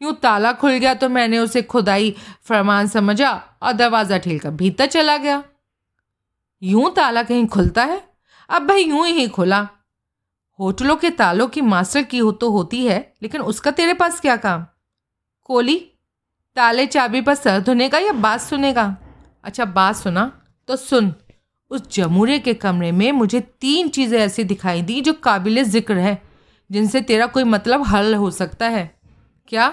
यूँ 0.00 0.14
ताला 0.14 0.52
खुल 0.52 0.72
गया 0.72 0.94
तो 0.94 1.08
मैंने 1.08 1.38
उसे 1.38 1.62
खुदाई 1.64 2.14
फरमान 2.44 2.88
समझा 2.88 3.30
और 3.62 3.72
दरवाज़ा 3.72 4.18
ठेलकर 4.18 4.50
भीतर 4.52 4.86
चला 4.86 5.16
गया। 5.16 5.42
यूँ 6.62 6.92
ताला 6.94 7.22
कहीं 7.22 7.46
खुलता 7.46 7.84
है? 7.84 8.00
अब 8.50 8.66
भाई 8.66 8.84
यूँ 8.84 9.06
ही 9.06 9.26
खुला। 9.28 9.66
होटलों 10.58 10.96
के 10.96 11.10
तालों 11.10 11.46
की 11.48 11.60
मास्टर 11.60 12.02
की 12.02 12.18
हो 12.18 12.30
तो 12.32 12.50
होती 12.50 12.84
है, 12.86 12.98
लेकिन 13.22 13.40
उसका 13.42 13.70
तेरे 13.70 13.94
पास 13.94 14.20
क्या 14.20 14.36
काम? 14.36 14.64
कोली 15.42 15.76
ताले 16.56 16.86
चाबी 16.86 17.20
पर 17.20 17.34
सर 17.34 17.60
धोने 17.60 17.88
का 17.88 17.98
या 17.98 18.12
बात 18.14 18.40
सुनेगा? 18.40 18.96
अच्छा 19.44 19.64
बात 19.64 19.96
सुना 19.96 20.30
तो 20.68 20.76
सुन। 20.76 21.14
उस 21.70 21.88
जमूरे 21.92 22.38
के 22.38 22.54
कमरे 22.54 22.90
में 22.92 23.10
मुझे 23.12 23.40
तीन 23.40 23.88
चीज़ें 23.88 24.18
ऐसी 24.18 24.44
दिखाई 24.44 24.82
दी 24.82 25.00
जो 25.00 25.12
काबिल 25.14 25.62
ज़िक्र 25.64 25.96
है, 25.96 26.22
जिनसे 26.70 27.00
तेरा 27.00 27.26
कोई 27.26 27.44
मतलब 27.44 27.86
हल 27.86 28.14
हो 28.14 28.30
सकता 28.30 28.68
है। 28.68 28.90
क्या? 29.48 29.72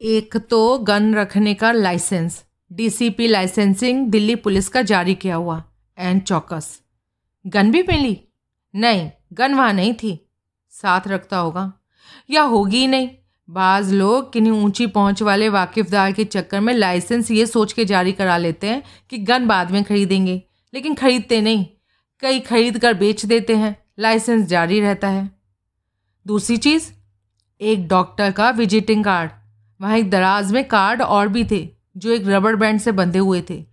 एक 0.00 0.36
तो 0.50 0.78
गन 0.78 1.14
रखने 1.14 1.54
का 1.54 1.72
licence, 1.72 2.44
DCP 2.70 3.26
licensing 3.28 4.06
Delhi 4.10 4.34
police 4.36 4.68
का 4.68 4.82
जारी 4.82 5.14
किया 5.14 5.36
हुआ, 5.36 5.62
एंड 5.98 6.22
चौकस। 6.22 6.80
गन 7.44 7.70
भी 7.70 7.82
मिली? 7.82 8.18
नहीं 8.74 9.10
गन 9.32 9.54
वहाँ 9.54 9.72
नहीं 9.72 9.94
थी। 9.94 10.30
साथ 10.70 11.00
रखता 11.08 11.36
होगा। 11.36 11.72
या 12.30 12.42
होगी 12.42 12.76
ही 12.76 12.86
नहीं। 12.86 13.08
बाज़ 13.50 13.94
लोग 13.94 14.32
किन्हीं 14.32 14.52
ऊँची 14.52 14.86
पहुँच 14.86 15.22
वाले 15.22 15.48
वाकिफदार 15.48 16.12
के 16.12 16.24
चक्कर 16.24 16.60
में 16.60 16.74
लाइसेंस 16.74 17.30
ये 17.30 17.46
सोच 17.46 17.72
के 17.72 17.84
जारी 17.84 18.12
करा 18.12 18.36
लेते 18.36 18.66
हैं 18.66 18.82
कि 19.10 19.18
गन 19.18 19.46
बाद 19.46 19.70
में 19.70 19.84
खरीदेंगे। 19.84 20.42
लेकिन 20.74 20.94
खरीदते 20.94 21.40
नहीं। 21.40 21.66
कई 22.20 22.40
खरीद 22.40 22.78
कर 22.78 22.94
बेच 22.94 23.26
देते 23.26 23.56
हैं। 23.56 23.84
लाइसेंस 23.98 24.46
जारी 24.46 24.80
रहता 24.80 25.08
है। 25.08 25.30
दूसरी 26.26 26.56
चीज़, 26.56 26.92
एक 27.60 27.88
डॉक्टर 27.88 28.30
का 28.30 28.50
विजिटिंग 28.50 29.04
कार्ड। 29.04 29.30
वहाँ 29.80 29.98
एक 29.98 30.10
दराज 30.10 30.52
में 30.52 30.68
कार्ड 30.68 31.02
और 31.02 31.28
भी 31.28 31.44
थे, 31.44 31.68
जो 31.96 32.10
एक 32.10 32.22
रबड़ 32.26 32.56
बैंड 32.56 32.80
से 32.80 32.92
बंधे 32.92 33.18
हुए 33.18 33.44
थे। 33.50 33.66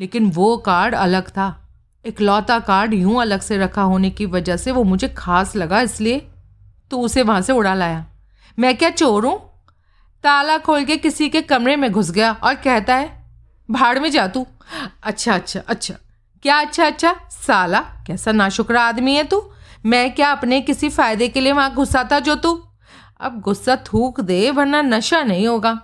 लेकिन 0.00 0.30
वो 0.30 0.56
कार्ड 0.56 0.94
अलग 0.94 1.28
था। 1.28 1.63
इकलौता 2.04 2.58
कार्ड 2.58 2.94
यूँ 2.94 3.20
अलग 3.20 3.40
से 3.40 3.58
रखा 3.58 3.82
होने 3.82 4.10
की 4.10 4.26
वजह 4.26 4.56
से 4.56 4.72
वो 4.72 4.82
मुझे 4.84 5.08
खास 5.08 5.54
लगा, 5.56 5.80
इसलिए 5.80 6.18
तो 6.90 7.00
उसे 7.00 7.22
वहाँ 7.22 7.40
से 7.40 7.52
उड़ा 7.52 7.74
लाया। 7.74 8.04
मैं 8.58 8.76
क्या 8.76 8.90
चोर 8.90 9.26
हूँ? 9.26 9.38
ताला 10.24 10.56
खोल 10.58 10.84
के 10.84 10.96
किसी 10.96 11.28
के 11.28 11.40
कमरे 11.42 11.76
में 11.76 11.90
घुस 11.92 12.10
गया 12.10 12.32
और 12.34 12.54
कहता 12.54 12.94
है, 12.94 13.10
भाड़ 13.68 13.98
में 13.98 14.10
जा 14.10 14.26
तू। 14.26 14.46
अच्छा 15.02 15.34
अच्छा 15.34 15.60
अच्छा। 15.60 15.94
क्या 16.42 16.58
अच्छा 16.60 16.86
अच्छा? 16.86 17.14
साला, 17.32 17.80
कैसा 18.06 18.32
नाशुक्रा 18.32 18.82
आदमी 18.82 19.14
है 19.14 19.24
तू। 19.24 19.42
मैं 19.86 20.14
क्या 20.14 20.30
अपने 20.32 20.60
किसी 20.60 20.88
फ़ायदे 20.88 21.28
के 21.28 21.40
लिए 21.40 21.52
वहाँ 21.52 21.74
घुसा 21.74 22.08
था 22.12 22.18
जो 22.18 22.34
तू? 22.36 22.52
अब 23.20 23.40
गुस्सा 23.40 23.76
थूक 23.86 24.20
दे, 24.20 24.50
वरना 24.50 24.82
नशा 24.82 25.22
नहीं 25.22 25.46
होगा। 25.48 25.78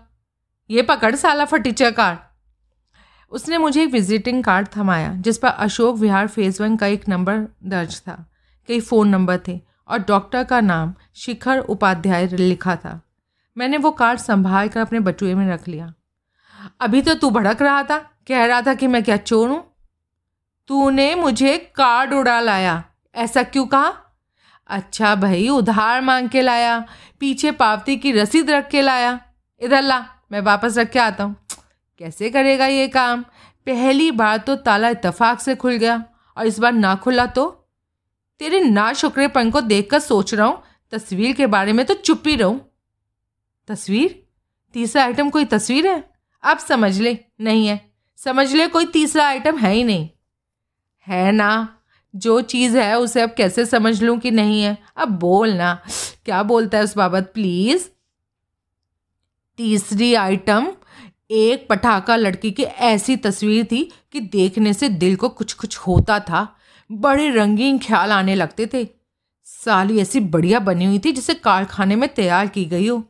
ये 0.71 0.83
पकड़ 0.83 1.15
साला 1.17 1.45
फटीचर 1.45 1.91
कार्ड। 1.91 2.19
उसने 3.33 3.59
मुझे 3.59 3.83
एक 3.83 3.91
विजिटिंग 3.91 4.43
कार्ड 4.45 4.69
थमाया, 4.77 5.13
जिस 5.15 5.39
पर 5.39 5.49
अशोक 5.49 5.97
विहार 5.97 6.27
फ़ेज़ 6.27 6.63
वन 6.63 6.77
का 6.77 6.87
एक 6.87 7.09
नंबर 7.09 7.47
दर्ज 7.65 8.01
था 8.01 8.25
कई 8.69 8.81
फ़ोन 8.81 9.09
नंबर 9.09 9.39
थे, 9.49 9.61
और 9.89 9.99
डॉक्टर 9.99 10.45
का 10.45 10.61
नाम 10.61 10.95
शिखर 11.17 11.59
उपाध्याय 11.59 12.27
लिखा 12.29 12.77
था। 12.77 13.01
मैंने 13.57 13.77
वो 13.77 13.91
कार्ड 13.91 14.19
संभाल 14.19 14.69
कर 14.69 14.81
अपने 14.81 15.01
बटुए 15.01 15.35
में 15.35 15.49
रख 15.49 15.69
लिया। 15.69 15.93
अभी 16.81 17.03
तो 17.03 17.15
तू 17.15 17.31
भड़क 17.31 17.63
रहा 17.63 17.83
था, 17.83 17.99
कह 18.29 18.45
रहा 18.45 18.61
था 18.63 18.75
कि 18.75 18.87
मैं 18.87 19.03
क्या 19.03 19.17
चोर 19.17 19.49
हूँ? 19.49 19.65
तूने 20.69 21.15
मुझे 21.15 21.57
कार्ड 21.77 22.13
उड़ा 22.13 22.41
लाया, 22.41 22.83
ऐसा 23.15 23.43
क्यों 23.43 23.67
कहा? 23.67 23.93
अच्छा 24.69 25.15
भाई, 25.15 25.49
उधार 25.49 26.01
मांग 26.01 26.29
के 26.29 26.43
लाया, 26.43 26.79
पीछे 27.21 27.51
पावती 27.53 27.97
की 27.97 28.13
रसीद 28.13 28.51
रख 28.51 28.69
के 28.69 28.83
लाया। 28.83 29.19
इधर 29.61 29.83
ला, 29.83 30.05
मैं 30.33 30.41
वापस 30.41 30.79
रख 30.79 30.91
के 30.91 30.99
आता 30.99 31.25
हूँ। 31.25 31.37
कैसे 32.01 32.31
करेगा 32.31 32.67
ये 32.67 32.89
काम? 32.89 33.23
पहली 33.67 34.11
बार 34.11 34.37
तो 34.39 34.55
ताला 34.57 34.89
इतफाक 34.89 35.41
से 35.41 35.55
खुल 35.55 35.77
गया, 35.77 36.05
और 36.37 36.47
इस 36.47 36.59
बार 36.59 36.73
ना 36.73 36.95
खुला 36.95 37.27
तो? 37.27 37.69
तेरे 38.39 38.61
ना 38.61 38.93
शुक्रेपन 38.93 39.51
को 39.51 39.61
देखकर 39.61 39.99
सोच 39.99 40.35
रहा 40.35 40.47
हूँ, 40.47 40.63
तस्वीर 40.93 41.33
के 41.33 41.47
बारे 41.47 41.73
में 41.73 41.87
तो 41.87 41.95
चुप 41.95 42.23
ही 42.27 42.37
रहूँ। 42.37 42.61
तस्वीर? 43.69 44.27
तीसरा 44.73 45.05
आइटम 45.05 45.31
कोई 45.31 45.45
तस्वीर 45.45 45.87
है? 45.87 46.11
अब 46.43 46.59
समझ 46.59 47.01
ले, 47.01 47.19
नहीं 47.41 47.67
है। 47.67 47.91
समझ 48.17 48.53
ले, 48.55 48.67
कोई 48.67 48.87
तीसरा 48.87 49.27
आइटम 49.27 49.59
है 49.59 49.73
ही 49.73 49.85
नहीं। 49.85 50.09
है 51.07 51.33
ना? 51.33 51.79
जो 52.17 52.41
चीज़ 52.41 52.79
है, 52.79 52.99
उसे 52.99 53.21
अब 53.21 53.35
कैसे 53.35 53.67
समझ 53.67 54.03
लूँ 54.03 54.19
कि 54.19 54.31
नहीं 54.31 54.63
है? 54.63 54.79
अब 54.97 55.09
बोल 55.09 55.51
ना। 55.51 55.83
क्या 56.25 56.43
बोलता 56.43 56.79
है 56.79 56.85
उस 56.85 56.97
बाबत? 56.97 57.31
प्लीज़। 57.35 57.89
तीसरी 59.57 60.15
आइटम 60.15 60.73
एक 61.31 61.67
पटाखा 61.69 62.17
लड़की 62.17 62.51
की 62.51 62.63
ऐसी 62.63 63.17
तस्वीर 63.17 63.65
थी 63.65 63.93
कि 64.13 64.21
देखने 64.21 64.73
से 64.73 64.89
दिल 64.89 65.17
को 65.17 65.29
कुछ 65.29 65.53
कुछ 65.53 65.79
होता 65.79 66.21
था। 66.21 66.57
बड़े 66.93 67.31
रंगीन 67.31 67.79
ख्याल 67.79 68.13
आने 68.13 68.35
लगते 68.35 68.71
थे। 68.75 68.89
साली 69.45 69.99
ऐसी 69.99 70.21
बढ़िया 70.21 70.59
बनी 70.59 70.85
हुई 70.85 70.99
थी 70.99 71.13
जिसे 71.13 71.35
कारखाने 71.35 71.97
में 71.97 72.15
तैयार 72.15 72.47
की 72.47 72.65
गई 72.65 72.89
हो। 72.89 73.05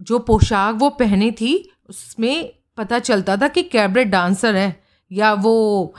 जो 0.00 0.18
पोशाक 0.18 0.74
वो 0.74 0.90
पहनी 0.90 1.30
थी, 1.30 1.72
उसमें 1.88 2.52
पता 2.76 2.98
चलता 2.98 3.36
था 3.36 3.48
कि 3.48 3.62
कैबरेट 3.62 4.08
डांसर 4.08 4.54
है, 4.54 4.82
या 5.12 5.32
वो 5.32 5.94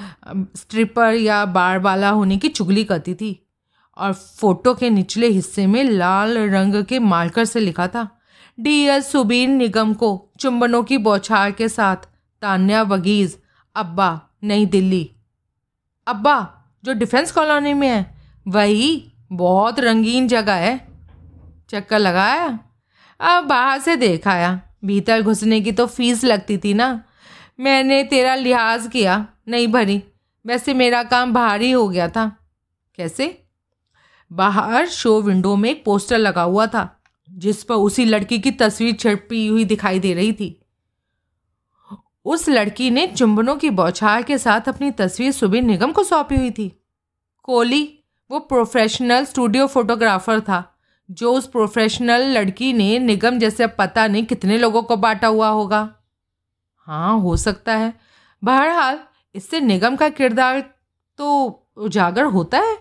स्ट्रिपर 0.55 1.13
या 1.13 1.45
बार 1.45 1.79
वाला 1.79 2.09
होने 2.09 2.37
की 2.37 2.47
चुगली 2.47 2.83
करती 2.83 3.15
थी। 3.15 3.47
और 3.97 4.13
फ़ोटो 4.13 4.73
के 4.73 4.89
निचले 4.89 5.27
हिस्से 5.27 5.67
में 5.67 5.83
लाल 5.83 6.37
रंग 6.37 6.83
के 6.83 6.99
मार्कर 6.99 7.45
से 7.45 7.59
लिखा 7.59 7.87
था। 7.87 8.19
डी 8.59 8.83
एस 8.83 9.11
सुबीन 9.11 9.51
निगम 9.51 9.93
को 9.93 10.31
चुंबनों 10.39 10.83
की 10.83 10.97
बौछार 10.97 11.51
के 11.51 11.69
साथ 11.69 11.95
तान्या 12.41 12.81
वगीज़, 12.81 13.35
अब्बा, 13.75 14.21
नई 14.43 14.65
दिल्ली। 14.65 15.15
अब्बा, 16.07 16.63
जो 16.83 16.93
डिफेंस 16.93 17.31
कॉलोनी 17.31 17.73
में 17.73 17.87
है, 17.87 18.21
वही 18.47 19.13
बहुत 19.31 19.79
रंगीन 19.79 20.27
जगह 20.27 20.53
है। 20.53 20.87
चक्कर 21.69 21.99
लगाया? 21.99 22.59
अब 23.19 23.43
बाहर 23.43 23.79
से 23.79 23.95
देखाया 23.95 24.61
भीतर 24.85 25.21
घुसने 25.21 25.61
की 25.61 25.71
तो 25.71 25.87
फ़ीस 25.87 26.23
लगती 26.23 26.57
थी 26.57 26.73
ना। 26.73 27.03
मैंने 27.59 28.03
तेरा 28.03 28.35
लिहाज 28.35 28.87
किया, 28.87 29.27
नहीं 29.47 29.67
भरी। 29.67 30.03
वैसे 30.45 30.73
मेरा 30.73 31.03
काम 31.03 31.33
बाहर 31.33 31.61
ही 31.61 31.71
हो 31.71 31.89
गया 31.89 32.07
था। 32.07 32.37
कैसे? 32.95 33.43
बाहर 34.31 34.87
शो 34.87 35.21
विंडो 35.21 35.55
में 35.55 35.69
एक 35.69 35.85
पोस्टर 35.85 36.17
लगा 36.17 36.41
हुआ 36.41 36.67
था। 36.67 37.02
जिस 37.29 37.63
पर 37.63 37.75
उसी 37.75 38.05
लड़की 38.05 38.39
की 38.39 38.51
तस्वीर 38.51 38.95
छिड़पी 38.95 39.47
हुई 39.47 39.65
दिखाई 39.65 39.99
दे 39.99 40.13
रही 40.13 40.33
थी। 40.33 40.59
उस 42.25 42.49
लड़की 42.49 42.89
ने 42.89 43.07
चुंबनों 43.07 43.55
की 43.55 43.69
बौछार 43.69 44.23
के 44.23 44.37
साथ 44.37 44.61
अपनी 44.67 44.91
तस्वीर 44.91 45.31
सुबह 45.31 45.61
निगम 45.61 45.91
को 45.91 46.03
सौंपी 46.03 46.35
हुई 46.35 46.51
थी। 46.51 46.81
कोहली, 47.43 47.99
वो 48.31 48.39
प्रोफेशनल 48.39 49.25
स्टूडियो 49.25 49.67
फोटोग्राफर 49.67 50.41
था, 50.41 50.77
जो 51.11 51.33
उस 51.33 51.47
प्रोफेशनल 51.47 52.21
लड़की 52.21 52.73
ने 52.73 52.99
निगम 52.99 53.39
जैसे 53.39 53.67
पता 53.67 54.07
नहीं 54.07 54.25
कितने 54.25 54.57
लोगों 54.57 54.83
को 54.83 54.97
बांटा 54.97 55.27
हुआ 55.27 55.49
होगा। 55.49 55.95
हाँ 56.75 57.19
हो 57.19 57.37
सकता 57.37 57.75
है। 57.75 57.93
बहरहाल, 58.43 58.99
इससे 59.35 59.59
निगम 59.59 59.95
का 59.95 60.09
किरदार 60.09 60.73
तो 61.17 61.47
उजागर 61.77 62.23
होता 62.23 62.59
है। 62.59 62.77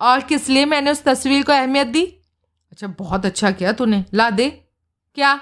और 0.00 0.20
किस 0.20 0.48
लिए 0.48 0.64
मैंने 0.64 0.90
उस 0.90 1.04
तस्वीर 1.04 1.42
को 1.42 1.52
अहमियत 1.52 1.86
दी? 1.86 2.21
अच्छा 2.72 2.86
बहुत 2.86 3.26
अच्छा 3.26 3.50
किया 3.50 3.72
तूने। 3.72 4.04
ला 4.14 4.30
दे। 4.30 4.50
क्या? 5.14 5.40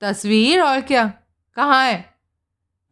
तस्वीर 0.00 0.60
और 0.62 0.80
क्या? 0.80 1.12
कहाँ 1.54 1.86
है? 1.86 2.14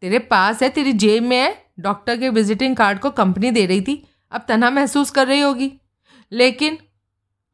तेरे 0.01 0.19
पास 0.19 0.63
है, 0.63 0.69
तेरी 0.69 0.93
जेब 0.93 1.23
में 1.23 1.37
है। 1.37 1.67
डॉक्टर 1.81 2.19
के 2.19 2.29
विजिटिंग 2.29 2.77
कार्ड 2.77 2.99
को 2.99 3.11
कंपनी 3.11 3.51
दे 3.51 3.67
रही 3.67 3.81
थी। 3.81 4.07
अब 4.31 4.45
तनहा 4.49 4.71
महसूस 4.71 5.11
कर 5.11 5.27
रही 5.27 5.41
होगी। 5.41 5.73
लेकिन, 6.33 6.79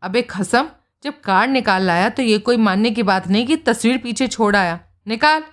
अब 0.03 0.21
खसम, 0.31 0.69
जब 1.03 1.21
कार्ड 1.21 1.51
निकाल 1.51 1.83
लाया 1.83 2.09
तो 2.09 2.23
ये 2.23 2.39
कोई 2.39 2.57
मानने 2.57 2.91
की 2.91 3.03
बात 3.03 3.29
नहीं 3.29 3.47
कि 3.47 3.57
तस्वीर 3.57 3.99
पीछे 3.99 4.29
छोड़ 4.29 4.57
आया। 4.57 4.81
निकाल। 5.07 5.45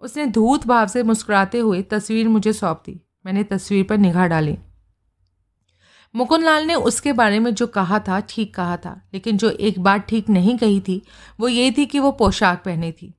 उसने 0.00 0.26
धूत 0.26 0.66
भाव 0.66 0.86
से 0.86 1.02
मुस्कुराते 1.02 1.58
हुए 1.58 1.82
तस्वीर 1.82 2.28
मुझे 2.28 2.52
सौंप 2.52 2.82
दी। 2.86 3.00
मैंने 3.26 3.44
तस्वीर 3.44 3.84
पर 3.84 3.98
निगाह 3.98 4.26
डाली। 4.26 4.58
मुकुंद 6.14 6.44
लाल 6.44 6.64
ने 6.64 6.74
उसके 6.74 7.12
बारे 7.12 7.38
में 7.38 7.54
जो 7.54 7.66
कहा 7.66 7.98
था 7.98 8.18
ठीक 8.20 8.54
कहा 8.54 8.76
था 8.76 9.00
लेकिन 9.14 9.36
जो 9.36 9.50
एक 9.50 9.78
बात 9.80 10.06
ठीक 10.08 10.28
नहीं 10.28 10.56
कही 10.58 10.80
थी 10.80 11.00
वो 11.40 11.48
ये 11.48 11.70
थी 11.70 11.86
कि 11.86 11.98
वो 11.98 12.10
पोशाक 12.12 12.62
पहनी 12.64 12.92
थी। 12.92 13.14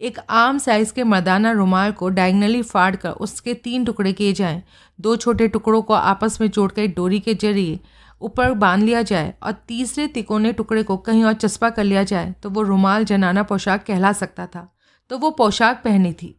एक 0.00 0.18
आम 0.30 0.58
साइज़ 0.58 0.92
के 0.92 1.04
मर्दाना 1.04 1.52
रुमाल 1.52 1.92
को 1.92 2.08
डायगनली 2.08 2.62
फाड़ 2.62 2.94
कर 2.96 3.10
उसके 3.10 3.54
तीन 3.54 3.84
टुकड़े 3.84 4.12
किए 4.12 4.32
जाएँ, 4.32 4.62
दो 4.98 5.16
छोटे 5.16 5.48
टुकड़ों 5.48 5.80
को 5.82 5.94
आपस 5.94 6.40
में 6.40 6.48
जोड़कर 6.48 6.86
डोरी 6.86 7.20
के 7.20 7.34
ज़रिए 7.34 7.78
ऊपर 8.20 8.52
बाँध 8.54 8.82
लिया 8.82 9.02
जाए 9.02 9.32
और 9.42 9.52
तीसरे 9.68 10.06
तिकोने 10.06 10.52
टुकड़े 10.52 10.82
को 10.82 10.96
कहीं 10.96 11.24
और 11.24 11.32
चस्पा 11.34 11.70
कर 11.70 11.84
लिया 11.84 12.02
जाए 12.02 12.34
तो 12.42 12.50
वो 12.50 12.62
रुमाल 12.62 13.04
जनाना 13.04 13.42
पोशाक 13.42 13.84
कहला 13.86 14.12
सकता 14.12 14.46
था। 14.46 14.68
तो 15.10 15.18
वो 15.18 15.30
पोशाक 15.30 15.80
पहनी 15.84 16.12
थी। 16.12 16.34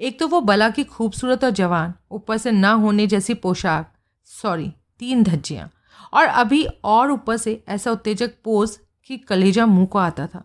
एक 0.00 0.18
तो 0.20 0.28
वो 0.28 0.40
बला 0.40 0.68
की 0.70 0.84
खूबसूरत 0.84 1.44
और 1.44 1.50
जवान 1.52 1.94
ऊपर 2.10 2.36
से 2.36 2.52
ना 2.52 2.72
होने 2.74 3.06
जैसी 3.06 3.34
पोशाक। 3.36 3.92
सॉरी 4.28 4.72
तीन 5.00 5.22
धज्जियाँ। 5.22 5.70
और 6.12 6.24
अभी 6.24 6.64
और 6.84 7.10
ऊपर 7.10 7.36
से 7.36 7.62
ऐसा 7.68 7.90
उत्तेजक 7.92 8.32
पोज 8.44 8.78
कि 9.10 9.16
कलेजा 9.18 9.66
मुँह 9.66 9.86
को 9.86 9.98
आता 9.98 10.26
था। 10.26 10.44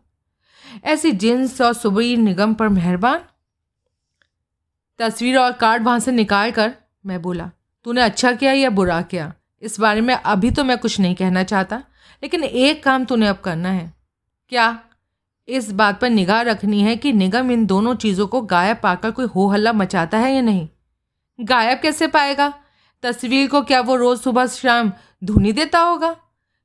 ऐसी 0.84 1.12
जिन्स 1.12 1.62
और 1.62 1.74
सुबह 1.74 2.18
निगम 2.18 2.54
पर 2.54 2.70
मेहरबान। 2.70 3.22
तस्वीर 5.00 5.38
और 5.38 5.52
कार्ड 5.52 5.84
वहाँ 5.84 6.00
से 6.00 6.12
निकाल 6.12 6.52
कर 6.52 6.74
मैं 7.06 7.22
बोला, 7.22 7.50
तूने 7.86 8.02
अच्छा 8.02 8.32
किया 8.32 8.52
या 8.52 8.70
बुरा 8.70 9.02
किया? 9.02 9.34
इस 9.62 9.80
बारे 9.80 10.02
में 10.02 10.14
अभी 10.16 10.52
तो 10.52 10.64
मैं 10.64 10.78
कुछ 10.78 11.00
नहीं 11.00 11.16
कहना 11.16 11.44
चाहता, 11.44 11.78
लेकिन 12.24 12.44
एक 12.44 12.84
काम 12.84 13.06
तूने 13.06 13.28
अब 13.28 13.38
करना 13.38 13.70
है। 13.70 13.94
क्या 14.52 14.80
इस 15.48 15.72
बात 15.72 16.00
पर 16.02 16.10
निगाह 16.10 16.42
रखनी 16.42 16.82
है 16.82 16.96
कि 16.96 17.12
निगम 17.14 17.52
इन 17.52 17.66
दोनों 17.66 17.96
चीज़ों 17.96 18.28
को 18.28 18.42
गायब 18.42 18.78
पाकर 18.84 19.12
कोई 19.12 19.26
हो 19.26 19.48
हल्ला 19.48 19.74
मचाता 19.74 20.18
है 20.18 20.34
या 20.36 20.42
नहीं? 20.42 20.68
गायब 21.40 21.80
कैसे 21.80 22.08
पाएगा? 22.08 22.54
तस्वीर 23.06 23.48
को 23.48 23.62
क्या 23.62 23.80
वो 23.82 23.96
रोज़ 23.96 24.22
सुबह 24.22 24.48
शाम 24.48 24.92
धुनी 25.24 25.52
देता 25.54 25.80
होगा? 25.80 26.16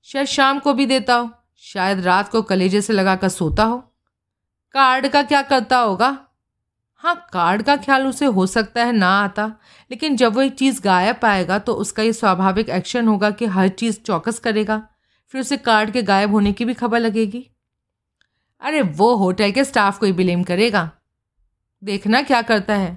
शायद 0.06 0.26
शाम 0.26 0.59
को 0.59 0.73
भी 0.75 0.87
देता 0.87 1.14
हो, 1.14 1.30
शायद 1.62 2.00
रात 2.00 2.28
को 2.28 2.42
कलेजे 2.42 2.80
से 2.80 2.92
लगाकर 2.92 3.28
सोता 3.28 3.64
हो। 3.64 3.78
कार्ड 4.75 5.09
का 5.09 5.23
क्या 5.23 5.42
करता 5.42 5.78
होगा? 5.78 6.18
हाँ 7.04 7.14
कार्ड 7.32 7.62
का 7.62 7.76
ख्याल 7.76 8.06
उसे 8.06 8.26
हो 8.26 8.47
सकता 8.47 8.85
है 8.85 8.92
ना 8.92 9.09
आता, 9.20 9.47
लेकिन 9.90 10.16
जब 10.16 10.35
वो 10.35 10.42
एक 10.42 10.54
चीज़ 10.54 10.80
गायब 10.82 11.16
पाएगा 11.16 11.59
तो 11.59 11.75
उसका 11.75 12.02
ये 12.02 12.12
स्वाभाविक 12.12 12.68
एक्शन 12.68 13.09
होगा 13.09 13.30
कि 13.30 13.47
हर 13.47 13.68
चीज़ 13.68 14.00
चौकस 14.00 14.38
करेगा, 14.38 14.82
फिर 15.35 15.40
उसे 15.40 15.56
कार्ड 15.56 15.90
के 15.90 16.02
गायब 16.02 16.32
होने 16.32 16.52
की 16.52 16.64
भी 16.64 16.75
खबर 16.75 17.00
लगेगी। 17.00 17.47
अरे 18.62 18.82
वो 18.82 19.14
होटल 19.16 19.50
के 19.50 19.64
स्टाफ 19.64 19.99
को 19.99 20.06
ही 20.06 20.12
ब्लेम 20.12 20.42
करेगा। 20.42 20.90
देखना 21.82 22.23
क्या 22.23 22.42
करता 22.42 22.75
है। 22.75 22.97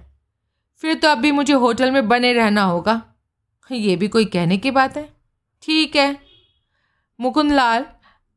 फिर 0.81 0.95
तो 0.95 1.07
अब 1.07 1.17
भी 1.17 1.31
मुझे 1.31 1.53
होटल 1.53 1.91
में 1.91 2.07
बने 2.07 2.33
रहना 2.33 2.63
होगा। 2.63 3.01
ये 3.69 3.95
भी 3.95 4.07
कोई 4.07 4.25
कहने 4.25 4.57
की 4.57 4.71
बात 4.71 4.97
है? 4.97 5.09
ठीक 5.63 5.95
है। 5.95 6.17
मुकुंद 7.19 7.51
लाल 7.51 7.85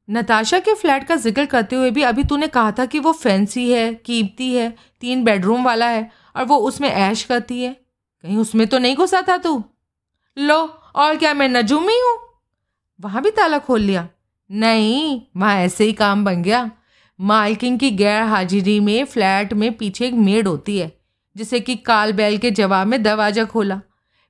नताशा 0.09 0.59
के 0.59 0.75
फ्लैट 0.75 1.05
का 1.05 1.17
ज़िक्र 1.17 1.45
करते 1.47 1.77
हुए 1.77 1.91
भी 1.91 2.03
अभी 2.03 2.25
तूने 2.25 2.47
कहा 2.47 2.73
था 2.73 2.85
कि 2.87 2.99
वो 2.99 3.13
फैंसी 3.13 3.71
है, 3.73 3.95
कीमती 3.95 4.53
है, 4.55 4.69
तीन 5.01 5.25
बेडरूम 5.25 5.65
वाला 5.65 5.87
है 5.87 6.11
और 6.37 6.45
वो 6.45 6.57
उसमें 6.59 6.89
ऐश 6.89 7.23
करती 7.25 7.63
है। 7.63 7.73
कहीं 8.25 8.37
उसमें 8.37 8.67
तो 8.67 8.79
नहीं 8.79 8.97
घुसा 8.97 9.23
था 9.23 9.37
तू? 9.37 9.63
लो, 10.37 10.63
और 10.95 11.17
क्या 11.17 11.35
मैं 11.35 11.49
नजूमी 11.49 11.99
हूँ? 12.01 12.17
वहाँ 13.01 13.23
भी 13.23 13.31
ताला 13.31 13.59
खोल 13.59 13.81
लिया। 13.81 14.09
नहीं, 14.51 15.21
वहाँ 15.37 15.55
ऐसे 15.57 15.85
ही 15.85 15.93
काम 15.93 16.25
बन 16.25 16.43
गया। 16.43 16.71
मालकिन 17.21 17.79
की 17.79 17.91
गैर 17.91 18.23
हाजिरी 18.23 18.79
में 18.81 19.05
फ्लैट 19.05 19.53
में 19.53 19.73
पीछे 19.77 20.07
एक 20.07 20.15
मेड 20.15 20.49
होती 20.49 20.79
है, 20.79 20.93
जिसे 21.37 21.61
कि 21.61 21.77
काल 21.77 22.13
बैल 22.13 22.39
के 22.39 22.51
जवाब 22.51 22.87
में 22.87 23.03
दरवाज़ा 23.03 23.45
खोला। 23.45 23.81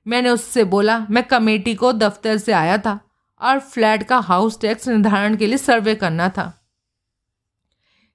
मैंने 0.07 0.29
उससे 0.29 0.63
बोला, 0.63 1.07
मैं 1.09 1.23
कमेटी 1.23 1.75
को 1.75 1.93
दफ्तर 1.93 2.37
से 2.37 2.51
आया 2.51 2.77
था। 2.77 2.99
और 3.41 3.59
फ्लैट 3.59 4.03
का 4.03 4.17
हाउस 4.17 4.61
टैक्स 4.61 4.87
निर्धारण 4.87 5.35
के 5.35 5.47
लिए 5.47 5.57
सर्वे 5.57 5.95
करना 5.95 6.29
था। 6.29 6.67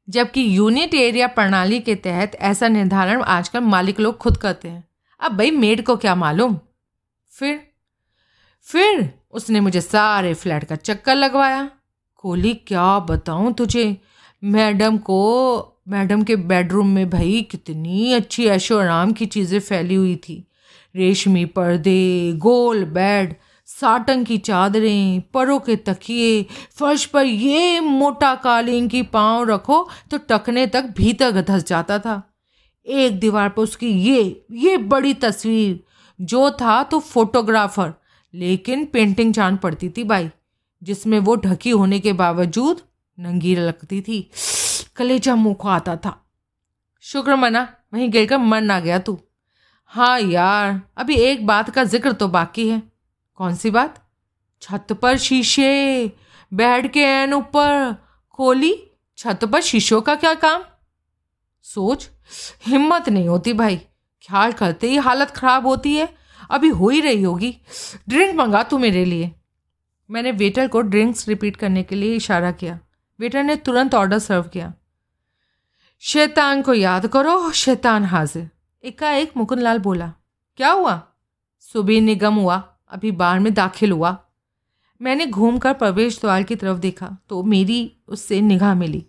जबकि 0.08 0.56
यूनिट 0.56 0.94
एरिया 0.94 1.26
प्रणाली 1.26 1.80
के 1.80 1.94
तहत 1.94 2.34
ऐसा 2.34 2.68
निर्धारण 2.68 3.22
आजकल 3.22 3.60
मालिक 3.60 4.00
लोग 4.00 4.18
खुद 4.18 4.36
करते 4.36 4.68
हैं। 4.68 4.88
अब 5.20 5.36
भाई 5.36 5.50
मेड 5.50 5.84
को 5.84 5.96
क्या 5.96 6.14
मालूम? 6.14 6.58
फिर 7.30 7.68
फिर 8.62 9.14
उसने 9.30 9.60
मुझे 9.60 9.80
सारे 9.80 10.34
फ्लैट 10.34 10.64
का 10.64 10.76
चक्कर 10.76 11.14
लगवाया। 11.14 11.70
कोहली, 12.16 12.54
क्या 12.54 12.98
बताऊँ 12.98 13.52
तुझे? 13.52 14.00
मैडम 14.44 14.98
को, 14.98 15.62
मैडम 15.88 16.22
के 16.22 16.36
बेडरूम 16.36 16.88
में 16.88 17.10
भाई 17.10 17.48
कितनी 17.50 18.12
अच्छी 18.12 18.46
ऐशो 18.46 18.78
आराम 18.78 19.12
की 19.12 19.26
चीज़ें 19.26 19.60
फैली 19.60 19.94
हुई 19.94 20.16
थी। 20.16 20.48
रेशमी 20.94 21.44
पर्दे, 21.44 22.32
गोल 22.32 22.84
बेड, 22.84 23.34
साटन 23.68 24.24
की 24.24 24.38
चादरें, 24.38 25.20
परों 25.34 25.58
के 25.60 25.76
तकिए, 25.76 26.42
फर्श 26.76 27.04
पर 27.06 27.24
ये 27.24 27.80
मोटा 27.80 28.34
कालीन 28.34 28.88
की 28.88 29.02
पाँव 29.02 29.48
रखो 29.50 29.88
तो 30.10 30.18
टकने 30.28 30.66
तक 30.66 30.92
भीतर 30.96 31.40
धस 31.40 31.64
जाता 31.64 31.98
था। 31.98 32.22
एक 32.86 33.18
दीवार 33.20 33.48
पर 33.48 33.62
उसकी 33.62 33.88
ये 33.88 34.44
ये 34.50 34.76
बड़ी 34.76 35.14
तस्वीर, 35.14 35.80
जो 36.20 36.50
था 36.50 36.82
तो 36.82 36.98
फोटोग्राफर, 37.00 37.92
लेकिन 38.34 38.84
पेंटिंग 38.84 39.32
जान 39.32 39.56
पड़ती 39.56 39.88
थी 39.88 40.04
भाई, 40.04 40.30
जिसमें 40.82 41.18
वो 41.18 41.36
ढकी 41.36 41.70
होने 41.70 42.00
के 42.00 42.12
बावजूद 42.12 42.80
नंगी 43.18 43.54
लगती 43.56 44.00
थी। 44.00 44.20
कलेजा 44.96 45.34
मुँह 45.34 45.68
आता 45.70 45.96
था। 45.96 46.18
शुक्र 47.04 47.36
मना, 47.36 47.68
वहीं 47.94 48.10
गिरकर 48.10 48.38
मर 48.38 48.60
ना 48.60 48.80
गया 48.80 48.98
तू। 48.98 49.18
हाँ 49.94 50.20
यार, 50.20 50.80
अभी 50.96 51.14
एक 51.14 51.46
बात 51.46 51.70
का 51.70 51.84
ज़िक्र 51.84 52.12
तो 52.12 52.28
बाकी 52.28 52.68
है। 52.68 52.82
कौन 53.36 53.54
सी 53.54 53.70
बात? 53.70 54.10
छत 54.62 54.92
पर 54.92 55.16
शीशे, 55.16 56.12
बेड 56.54 56.92
के 56.92 57.00
एन 57.00 57.34
ऊपर, 57.34 57.96
खोली, 58.30 58.90
छत 59.18 59.44
पर 59.44 59.60
शीशों 59.60 60.00
का 60.02 60.14
क्या 60.14 60.34
काम? 60.34 60.62
सोच, 61.62 62.10
हिम्मत 62.66 63.08
नहीं 63.08 63.28
होती 63.28 63.52
भाई। 63.52 63.76
ख्याल 64.28 64.52
करते 64.52 64.90
ही 64.90 64.96
हालत 64.96 65.30
ख़राब 65.30 65.66
होती 65.66 65.94
है। 65.96 66.14
अभी 66.50 66.68
हो 66.68 66.88
ही 66.88 67.00
रही 67.00 67.22
होगी। 67.22 67.56
ड्रिंक 68.08 68.34
मंगा 68.34 68.62
तू 68.62 68.78
मेरे 68.78 69.04
लिए। 69.04 69.32
मैंने 70.10 70.30
वेटर 70.30 70.68
को 70.68 70.80
ड्रिंक्स 70.80 71.28
रिपीट 71.28 71.56
करने 71.56 71.82
के 71.82 71.94
लिए 71.94 72.16
इशारा 72.16 72.50
किया। 72.50 72.78
वेटर 73.20 73.42
ने 73.42 73.56
तुरंत 73.56 73.94
ऑर्डर 73.94 74.18
सर्व 74.18 74.42
किया। 74.42 74.74
शैतान 75.98 76.62
को 76.62 76.74
याद 76.74 77.06
करो, 77.06 77.50
शैतान 77.50 78.04
हाजिर। 78.04 78.50
एकाएक 78.84 79.32
मुकुंदलाल 79.36 79.78
बोला, 79.78 80.12
क्या 80.56 80.70
हुआ? 80.70 81.02
सुबह 81.60 82.00
निगम 82.00 82.34
हुआ, 82.34 82.56
अभी 82.90 83.10
बार 83.10 83.38
में 83.40 83.52
दाखिल 83.54 83.92
हुआ। 83.92 84.16
मैंने 85.00 85.26
घूमकर 85.26 85.72
प्रवेश 85.72 86.20
द्वार 86.20 86.42
की 86.42 86.56
तरफ़ 86.56 86.78
देखा 86.78 87.16
तो 87.28 87.42
मेरी 87.42 87.96
उससे 88.08 88.40
निगाह 88.40 88.74
मिली। 88.74 89.06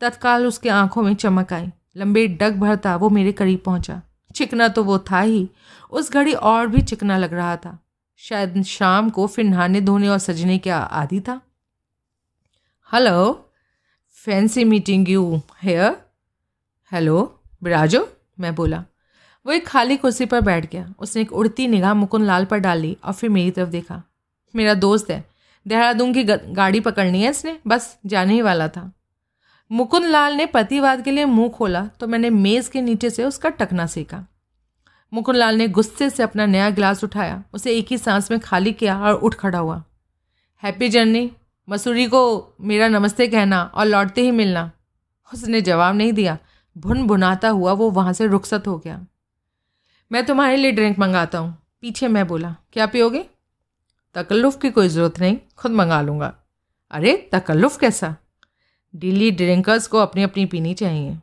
तत्काल 0.00 0.46
उसके 0.46 0.68
आँखों 0.68 1.02
में 1.02 1.14
चमक 1.14 1.52
आई। 1.52 1.66
लंबे 1.96 2.26
डग 2.28 2.56
भरता 2.56 2.96
वो 2.96 3.10
मेरे 3.10 3.32
करीब 3.32 3.60
पहुँचा। 3.60 4.00
चिकना 4.34 4.68
तो 4.68 4.84
वो 4.84 4.98
था 5.10 5.20
ही, 5.20 5.48
उस 5.90 6.12
घड़ी 6.12 6.32
और 6.32 6.66
भी 6.66 6.82
चिकना 6.82 7.18
लग 7.18 7.32
रहा 7.32 7.56
था। 7.56 7.78
शायद 8.16 8.62
शाम 8.62 9.10
को 9.10 9.26
फिर 9.26 9.44
नहाने 9.44 9.80
धोने 9.80 10.08
और 10.08 10.18
सजने 10.18 10.58
के 10.58 10.70
आदि 10.70 11.20
था? 11.20 11.40
Hello, 12.92 13.50
fancy 14.24 14.64
meeting 14.64 15.08
you, 15.08 15.40
here? 15.62 15.96
Hello, 16.92 17.40
बिराजो? 17.62 18.08
मैं 18.40 18.54
बोला। 18.54 18.84
वो 19.46 19.52
एक 19.52 19.66
खाली 19.66 19.96
कुर्सी 19.96 20.26
पर 20.26 20.40
बैठ 20.40 20.70
गया। 20.72 20.94
उसने 20.98 21.22
एक 21.22 21.32
उड़ती 21.32 21.68
निगाह 21.68 21.94
मुकुंद 21.94 22.24
लाल 22.24 22.44
पर 22.44 22.58
डाली 22.58 22.96
और 23.04 23.12
फिर 23.12 23.30
मेरी 23.30 23.50
तरफ़ 23.50 23.68
देखा। 23.68 24.02
मेरा 24.56 24.74
दोस्त 24.74 25.10
है। 25.10 25.24
देहरादून 25.66 26.12
की 26.12 26.24
गाड़ी 26.24 26.80
पकड़नी 26.80 27.22
है 27.22 27.30
इसने। 27.30 27.58
बस, 27.66 27.98
जाने 28.06 28.34
ही 28.34 28.40
वाला 28.42 28.68
था। 28.68 28.90
मुकुंद 29.72 30.04
लाल 30.04 30.34
ने 30.34 30.46
पतिवाद 30.46 31.02
के 31.04 31.10
लिए 31.10 31.24
मुँह 31.24 31.48
खोला 31.48 31.84
तो 32.00 32.06
मैंने 32.06 32.30
मेज़ 32.30 32.70
के 32.70 32.80
नीचे 32.82 33.10
से 33.10 33.24
उसका 33.24 33.48
टकना 33.48 33.86
सीखा। 33.86 34.24
मुकुंद 35.12 35.36
लाल 35.36 35.56
ने 35.56 35.68
गुस्से 35.68 36.10
से 36.10 36.22
अपना 36.22 36.46
नया 36.46 36.70
गिलास 36.70 37.04
उठाया। 37.04 37.42
उसे 37.52 37.76
एक 37.76 37.86
ही 37.90 37.98
सांस 37.98 38.30
में 38.30 38.40
खाली 38.40 38.72
किया 38.72 38.98
और 39.00 39.14
उठ 39.14 39.34
खड़ा 39.34 39.58
हुआ। 39.58 39.82
Happy 40.62 40.88
journey. 40.88 41.30
मसूरी 41.68 42.06
को 42.06 42.54
मेरा 42.60 42.88
नमस्ते 42.88 43.26
कहना 43.28 43.62
और 43.74 43.86
लौटते 43.86 44.20
ही 44.20 44.30
मिलना। 44.30 44.70
उसने 45.34 45.60
जवाब 45.60 45.94
नहीं 45.94 46.12
दिया। 46.12 46.38
भुन 46.76 47.06
भुनाता 47.06 47.48
हुआ 47.48 47.72
वो 47.72 47.90
वहाँ 47.90 48.12
से 48.12 48.26
रुखसत 48.26 48.66
हो 48.66 48.78
गया। 48.78 49.04
मैं 50.12 50.26
तुम्हारे 50.26 50.56
लिए 50.56 50.72
ड्रिंक 50.72 50.98
मंगाता 50.98 51.38
हूँ। 51.38 51.62
पीछे 51.80 52.08
मैं 52.08 52.26
बोला 52.26 52.56
क्या 52.72 52.86
पियोगे? 52.86 53.26
तकल्लुफ़ 54.14 54.58
की 54.58 54.70
कोई 54.70 54.88
ज़रूरत 54.88 55.20
नहीं 55.20 55.38
खुद 55.56 55.72
मंगा 55.72 56.02
लूँगा। 56.02 56.34
अरे 56.90 57.30
तकल्लुफ़ 57.32 57.78
कैसा? 57.78 58.16
दिल्ली 58.96 59.30
ड्रिंकर्स 59.30 59.86
को 59.86 59.98
अपनी 59.98 60.22
अपनी 60.22 60.46
पीनी 60.46 60.74
चाहिए। 60.74 61.18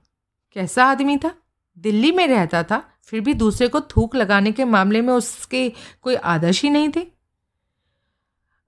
कैसा 0.54 0.86
आदमी 0.86 1.18
था? 1.18 1.36
दिल्ली 1.80 2.12
में 2.12 2.28
रहता 2.28 2.64
था 2.64 2.90
फिर 3.04 3.22
भी 3.22 3.34
दूसरे 3.34 3.68
को 3.68 3.82
थूक 3.82 4.16
लगाने 4.16 4.52
के 4.52 4.66
मामले 4.66 5.02
में 5.02 5.14
उसके 5.14 5.74
कोई 6.02 6.16
आदर्श 6.16 6.64
ही 6.64 6.70
नहीं 6.70 6.90
थे? 6.90 7.08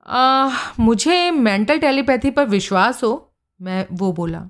आ, 0.07 0.49
मुझे 0.79 1.31
मेंटल 1.31 1.79
टेलीपैथी 1.79 2.31
पर 2.31 2.45
विश्वास 2.45 3.03
हो 3.03 3.33
मैं 3.61 3.87
वो 3.91 4.13
बोला। 4.13 4.49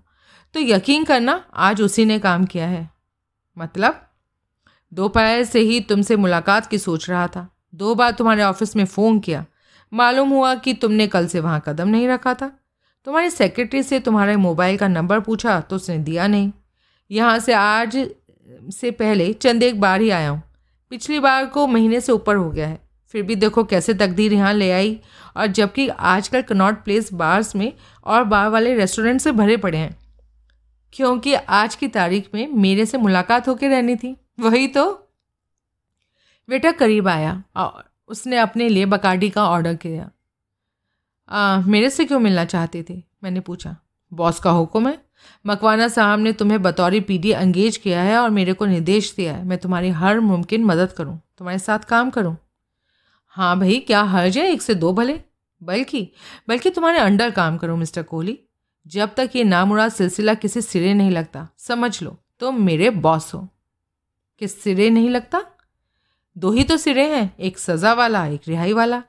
तो 0.53 0.59
यकीन 0.59 1.03
करना 1.03 1.45
आज 1.53 1.81
उसी 1.81 2.05
ने 2.05 2.19
काम 2.19 2.45
किया 2.45 2.67
है। 2.67 2.89
मतलब? 3.57 4.12
दोपहर 4.93 5.43
से 5.43 5.59
ही 5.59 5.79
तुमसे 5.79 6.15
मुलाकात 6.15 6.65
की 6.65 6.77
सोच 6.77 7.09
रहा 7.09 7.27
था। 7.27 7.47
दो 7.75 7.95
बार 7.95 8.11
तुम्हारे 8.11 8.43
ऑफ़िस 8.43 8.75
में 8.75 8.85
फ़ोन 8.85 9.19
किया। 9.19 9.45
मालूम 9.91 10.29
हुआ 10.29 10.53
कि 10.55 10.73
तुमने 10.73 11.07
कल 11.07 11.27
से 11.27 11.39
वहाँ 11.39 11.61
कदम 11.67 11.87
नहीं 11.87 12.07
रखा 12.07 12.33
था। 12.33 12.51
तुम्हारी 13.07 13.29
सेक्रेटरी 13.29 13.83
से 13.83 13.99
तुम्हारे 13.99 14.35
मोबाइल 14.35 14.77
का 14.77 14.87
नंबर 14.87 15.19
पूछा 15.19 15.59
तो 15.59 15.75
उसने 15.75 15.97
दिया 15.99 16.27
नहीं। 16.27 16.51
यहाँ 17.11 17.39
से 17.39 17.53
आज 17.53 17.97
से 18.71 18.91
पहले 18.91 19.31
चंद 19.33 19.63
एक 19.63 19.81
बार 19.81 20.01
ही 20.01 20.09
आया 20.09 20.29
हूँ। 20.29 20.41
पिछली 20.91 21.19
बार 21.19 21.45
को 21.45 21.67
महीने 21.67 22.01
से 22.01 22.11
ऊपर 22.11 22.35
हो 22.35 22.49
गया 22.51 22.67
है। 22.67 22.79
फिर 23.13 23.23
भी 23.23 23.35
देखो 23.35 23.63
कैसे 23.63 23.93
तकदीर 23.93 24.33
यहाँ 24.33 24.53
ले 24.53 24.71
आई 24.71 24.99
और 25.37 25.47
जबकि 25.47 25.87
आजकल 25.87 26.41
कनॉट 26.41 26.83
प्लेस 26.83 27.13
बार्स 27.13 27.55
में 27.55 27.71
और 28.05 28.23
बार 28.23 28.49
वाले 28.49 28.73
रेस्टोरेंट 28.75 29.21
से 29.21 29.31
भरे 29.31 29.57
पड़े 29.57 29.77
हैं। 29.77 29.95
क्योंकि 30.93 31.33
आज 31.33 31.75
की 31.75 31.87
तारीख 31.87 32.29
में 32.33 32.47
मेरे 32.47 32.85
से 32.85 32.97
मुलाकात 32.97 33.47
होकर 33.47 33.69
रहनी 33.69 33.95
थी। 33.95 34.15
वही 34.39 34.67
तो। 34.67 35.09
बेटा 36.49 36.71
करीब 36.71 37.07
आया 37.07 37.43
और 37.55 37.91
उसने 38.07 38.37
अपने 38.37 38.69
लिए 38.69 38.85
बकाडी 38.85 39.29
का 39.29 39.47
ऑर्डर 39.49 39.75
किया। 39.75 40.09
आ, 41.29 41.61
मेरे 41.61 41.89
से 41.89 42.05
क्यों 42.05 42.19
मिलना 42.19 42.45
चाहते 42.45 42.85
थे? 42.89 43.03
मैंने 43.23 43.39
पूछा। 43.39 43.75
बॉस 44.13 44.39
का 44.39 44.51
हुक्म 44.51 44.87
है। 44.87 45.01
मकवाना 45.45 45.87
साहब 45.87 46.19
ने 46.19 46.33
तुम्हें 46.33 46.61
बतौरी 46.61 46.99
पीडी 46.99 47.31
एंगेज 47.31 47.77
किया 47.77 48.01
है 48.01 48.17
और 48.17 48.29
मेरे 48.29 48.53
को 48.53 48.65
निर्देश 48.65 49.13
दिया 49.15 49.33
है। 49.33 49.45
मैं 49.45 49.57
तुम्हारी 49.57 49.89
हर 49.89 50.19
मुमकिन 50.19 50.63
मदद 50.63 50.91
करूँ। 50.91 51.19
तुम्हारे 51.37 51.59
साथ 51.59 51.79
काम 51.79 52.09
करूँ। 52.09 52.37
हाँ 53.27 53.59
भाई 53.59 53.79
क्या 53.79 54.01
हर्ज 54.01 54.37
है 54.37 54.51
एक 54.51 54.61
से 54.61 54.75
दो 54.75 54.93
भले? 54.93 55.19
बल्कि 55.63 56.11
बल्कि 56.49 56.69
तुम्हारे 56.69 56.97
अंडर 56.97 57.31
काम 57.31 57.57
करूँ 57.57 57.77
मिस्टर 57.77 58.03
कोहली। 58.03 58.39
जब 58.87 59.13
तक 59.17 59.29
ये 59.35 59.43
नामुराद 59.43 59.91
सिलसिला 59.91 60.33
किसी 60.33 60.61
सिरे 60.61 60.93
नहीं 60.93 61.11
लगता 61.11 61.47
समझ 61.57 62.03
लो 62.03 62.17
तुम 62.39 62.61
मेरे 62.61 62.89
बॉस 62.89 63.33
हो। 63.33 63.47
किस 64.41 64.61
सिरे 64.63 64.89
नहीं 64.89 65.09
लगता? 65.09 65.43
दो 66.35 66.51
ही 66.51 66.63
तो 66.63 66.77
सिरे 66.77 67.07
हैं 67.09 67.35
एक 67.39 67.57
सज़ा 67.59 67.93
वाला 67.93 68.25
एक 68.27 68.47
रिहाई 68.47 68.73
वाला। 68.73 69.01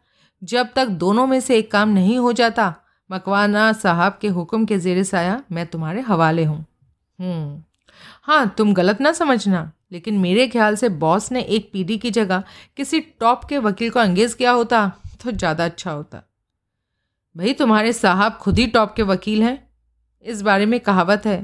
जब 0.43 0.73
तक 0.77 0.89
दोनों 0.97 1.27
में 1.27 1.39
से 1.41 1.59
एक 1.59 1.71
काम 1.71 1.89
नहीं 1.89 2.19
हो 2.19 2.33
जाता 2.33 2.75
मकवाना 3.11 3.73
साहब 3.75 4.19
के 4.21 4.29
हुक्म 4.29 4.65
के 4.67 4.79
जेर 4.79 5.03
साया 5.05 5.41
मैं 5.53 5.67
तुम्हारे 5.67 6.01
हवाले 6.01 6.45
हूँ। 6.45 6.59
हम्म, 7.19 7.63
हाँ 8.23 8.55
तुम 8.59 8.73
गलत 8.75 9.01
ना 9.01 9.13
समझना 9.13 9.71
लेकिन 9.93 10.19
मेरे 10.19 10.47
ख्याल 10.49 10.77
से 10.77 10.89
बॉस 10.89 11.31
ने 11.33 11.41
एक 11.41 11.71
पीडी 11.73 11.99
की 11.99 12.11
जगह 12.11 12.43
किसी 12.77 13.01
टॉप 13.01 13.45
के 13.45 13.59
वकील 13.61 13.91
को 13.91 14.01
अंगेज 14.01 14.35
किया 14.35 14.51
होता 14.53 14.87
तो 15.25 15.31
ज़्यादा 15.33 15.65
अच्छा 15.65 15.91
होता। 15.91 16.23
भाई 17.37 17.53
तुम्हारे 17.53 17.93
साहब 17.93 18.33
खुद 18.33 18.59
ही 18.59 18.67
टॉप 18.67 18.95
के 18.95 19.03
वकील 19.05 19.43
हैं? 19.43 19.59
इस 20.25 20.43
बारे 20.43 20.67
में 20.67 20.79
कहावत 20.81 21.27
है 21.27 21.39